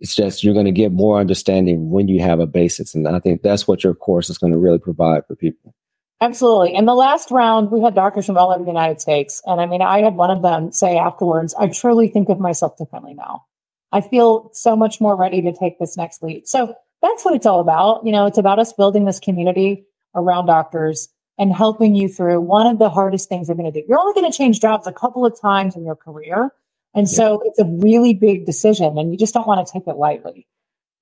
It's 0.00 0.14
just 0.14 0.44
you're 0.44 0.54
going 0.54 0.66
to 0.66 0.72
get 0.72 0.92
more 0.92 1.18
understanding 1.18 1.90
when 1.90 2.08
you 2.08 2.22
have 2.22 2.40
a 2.40 2.46
basis. 2.46 2.94
And 2.94 3.08
I 3.08 3.18
think 3.18 3.42
that's 3.42 3.66
what 3.66 3.82
your 3.82 3.94
course 3.94 4.30
is 4.30 4.38
going 4.38 4.52
to 4.52 4.58
really 4.58 4.78
provide 4.78 5.26
for 5.26 5.34
people. 5.34 5.74
Absolutely. 6.20 6.74
In 6.74 6.84
the 6.84 6.94
last 6.94 7.30
round, 7.30 7.70
we 7.70 7.80
had 7.80 7.94
doctors 7.94 8.26
from 8.26 8.36
all 8.36 8.50
over 8.50 8.64
the 8.64 8.70
United 8.70 9.00
States. 9.00 9.40
And 9.46 9.60
I 9.60 9.66
mean, 9.66 9.82
I 9.82 10.00
had 10.00 10.14
one 10.14 10.30
of 10.30 10.42
them 10.42 10.72
say 10.72 10.96
afterwards, 10.96 11.54
I 11.58 11.68
truly 11.68 12.08
think 12.08 12.28
of 12.28 12.40
myself 12.40 12.76
differently 12.76 13.14
now. 13.14 13.44
I 13.92 14.00
feel 14.00 14.50
so 14.52 14.76
much 14.76 15.00
more 15.00 15.16
ready 15.16 15.42
to 15.42 15.52
take 15.52 15.78
this 15.78 15.96
next 15.96 16.22
leap. 16.22 16.46
So 16.46 16.74
that's 17.02 17.24
what 17.24 17.34
it's 17.34 17.46
all 17.46 17.60
about. 17.60 18.04
You 18.04 18.12
know, 18.12 18.26
it's 18.26 18.38
about 18.38 18.58
us 18.58 18.72
building 18.72 19.04
this 19.04 19.20
community 19.20 19.86
around 20.14 20.46
doctors 20.46 21.08
and 21.38 21.52
helping 21.52 21.94
you 21.94 22.08
through 22.08 22.40
one 22.40 22.66
of 22.66 22.78
the 22.78 22.90
hardest 22.90 23.28
things 23.28 23.46
they're 23.46 23.56
going 23.56 23.72
to 23.72 23.80
do. 23.80 23.86
You're 23.88 23.98
only 23.98 24.20
going 24.20 24.30
to 24.30 24.36
change 24.36 24.60
jobs 24.60 24.86
a 24.86 24.92
couple 24.92 25.24
of 25.24 25.40
times 25.40 25.76
in 25.76 25.84
your 25.84 25.96
career. 25.96 26.52
And 26.94 27.06
yeah. 27.06 27.16
so 27.16 27.42
it's 27.44 27.58
a 27.58 27.64
really 27.64 28.14
big 28.14 28.44
decision 28.44 28.98
and 28.98 29.12
you 29.12 29.18
just 29.18 29.34
don't 29.34 29.46
want 29.46 29.64
to 29.64 29.72
take 29.72 29.86
it 29.86 29.96
lightly. 29.96 30.46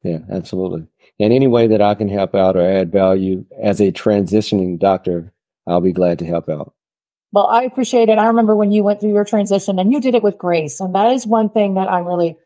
Yeah, 0.02 0.18
absolutely. 0.30 0.86
And 1.18 1.32
any 1.32 1.46
way 1.46 1.66
that 1.68 1.80
I 1.80 1.94
can 1.94 2.08
help 2.08 2.34
out 2.34 2.56
or 2.56 2.68
add 2.68 2.92
value 2.92 3.44
as 3.60 3.80
a 3.80 3.90
transitioning 3.90 4.78
doctor, 4.78 5.32
I'll 5.66 5.80
be 5.80 5.92
glad 5.92 6.18
to 6.20 6.26
help 6.26 6.48
out. 6.48 6.74
Well, 7.32 7.46
I 7.46 7.62
appreciate 7.62 8.08
it. 8.08 8.18
I 8.18 8.26
remember 8.26 8.54
when 8.54 8.70
you 8.70 8.84
went 8.84 9.00
through 9.00 9.12
your 9.12 9.24
transition 9.24 9.78
and 9.78 9.92
you 9.92 10.00
did 10.00 10.14
it 10.14 10.22
with 10.22 10.38
grace. 10.38 10.80
And 10.80 10.94
that 10.94 11.12
is 11.12 11.26
one 11.26 11.48
thing 11.48 11.74
that 11.74 11.90
I'm 11.90 12.06
really 12.06 12.36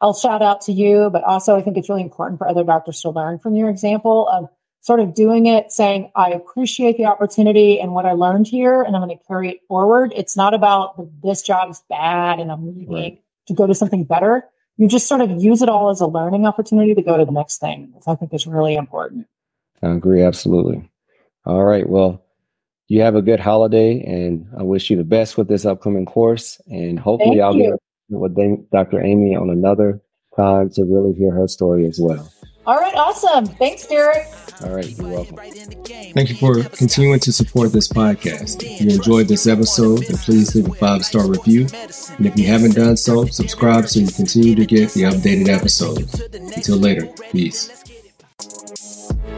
I'll 0.00 0.14
shout 0.14 0.42
out 0.42 0.60
to 0.62 0.72
you, 0.72 1.10
but 1.12 1.24
also 1.24 1.56
I 1.56 1.62
think 1.62 1.76
it's 1.76 1.88
really 1.88 2.02
important 2.02 2.38
for 2.38 2.48
other 2.48 2.62
doctors 2.62 3.00
to 3.02 3.10
learn 3.10 3.38
from 3.38 3.56
your 3.56 3.68
example 3.68 4.28
of 4.28 4.48
sort 4.80 5.00
of 5.00 5.14
doing 5.14 5.46
it, 5.46 5.72
saying, 5.72 6.10
I 6.14 6.30
appreciate 6.30 6.96
the 6.96 7.06
opportunity 7.06 7.80
and 7.80 7.92
what 7.92 8.06
I 8.06 8.12
learned 8.12 8.46
here, 8.46 8.82
and 8.82 8.96
I'm 8.96 9.02
going 9.02 9.16
to 9.16 9.24
carry 9.24 9.50
it 9.50 9.60
forward. 9.68 10.12
It's 10.16 10.36
not 10.36 10.54
about 10.54 10.94
this 11.22 11.42
job 11.42 11.70
is 11.70 11.82
bad 11.88 12.38
and 12.38 12.50
I'm 12.50 12.66
leaving 12.66 12.92
right. 12.92 13.22
to 13.46 13.54
go 13.54 13.66
to 13.66 13.74
something 13.74 14.04
better. 14.04 14.44
You 14.76 14.88
just 14.88 15.08
sort 15.08 15.20
of 15.20 15.30
use 15.42 15.60
it 15.60 15.68
all 15.68 15.90
as 15.90 16.00
a 16.00 16.06
learning 16.06 16.46
opportunity 16.46 16.94
to 16.94 17.02
go 17.02 17.16
to 17.16 17.24
the 17.24 17.32
next 17.32 17.58
thing, 17.58 17.90
which 17.94 18.04
I 18.06 18.14
think 18.14 18.32
is 18.32 18.46
really 18.46 18.76
important. 18.76 19.26
I 19.82 19.90
agree, 19.90 20.22
absolutely. 20.22 20.88
All 21.44 21.64
right. 21.64 21.88
Well, 21.88 22.22
you 22.86 23.02
have 23.02 23.16
a 23.16 23.22
good 23.22 23.40
holiday, 23.40 24.02
and 24.02 24.46
I 24.58 24.62
wish 24.62 24.88
you 24.88 24.96
the 24.96 25.04
best 25.04 25.36
with 25.36 25.48
this 25.48 25.66
upcoming 25.66 26.06
course. 26.06 26.60
And 26.66 26.98
hopefully, 26.98 27.38
Thank 27.38 27.42
I'll 27.42 27.56
you. 27.56 27.70
get 27.70 27.80
with 28.10 28.70
Dr. 28.70 29.02
Amy 29.02 29.36
on 29.36 29.50
another 29.50 30.00
time 30.34 30.70
to 30.70 30.84
really 30.84 31.12
hear 31.12 31.32
her 31.32 31.48
story 31.48 31.86
as 31.86 31.98
well. 32.00 32.30
All 32.66 32.78
right, 32.78 32.94
awesome. 32.94 33.46
Thanks, 33.46 33.86
Derek. 33.86 34.26
All 34.62 34.74
right, 34.74 34.98
you're 34.98 35.08
welcome. 35.08 35.36
Thank 35.36 36.28
you 36.28 36.34
for 36.34 36.62
continuing 36.64 37.20
to 37.20 37.32
support 37.32 37.72
this 37.72 37.88
podcast. 37.88 38.62
If 38.62 38.80
you 38.80 38.90
enjoyed 38.90 39.28
this 39.28 39.46
episode, 39.46 40.04
then 40.06 40.16
please 40.18 40.54
leave 40.54 40.68
a 40.68 40.74
five 40.74 41.04
star 41.04 41.26
review. 41.28 41.62
And 42.18 42.26
if 42.26 42.36
you 42.36 42.46
haven't 42.46 42.74
done 42.74 42.96
so, 42.96 43.24
subscribe 43.26 43.88
so 43.88 44.00
you 44.00 44.08
continue 44.08 44.54
to 44.56 44.66
get 44.66 44.90
the 44.90 45.02
updated 45.02 45.48
episodes. 45.48 46.20
Until 46.20 46.76
later, 46.76 47.06
peace. 47.30 47.68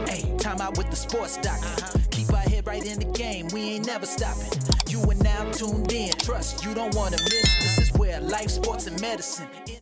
Hey, 0.06 0.36
time 0.38 0.60
out 0.60 0.76
with 0.78 0.90
the 0.90 0.96
sports 0.96 1.36
doctor. 1.36 2.00
Keep 2.10 2.32
our 2.32 2.38
head 2.38 2.66
right 2.66 2.84
in 2.84 2.98
the 2.98 3.12
game. 3.12 3.48
We 3.52 3.60
ain't 3.74 3.86
never 3.86 4.06
stopping. 4.06 4.58
You 4.88 5.02
are 5.02 5.14
now 5.22 5.50
tuned 5.52 5.92
in. 5.92 6.12
Trust 6.14 6.64
you 6.64 6.74
don't 6.74 6.94
want 6.96 7.14
to 7.16 7.22
miss. 7.22 7.76
This 7.76 7.78
is 7.90 7.98
where 7.98 8.20
life, 8.20 8.48
sports, 8.50 8.86
and 8.86 8.98
medicine. 9.00 9.46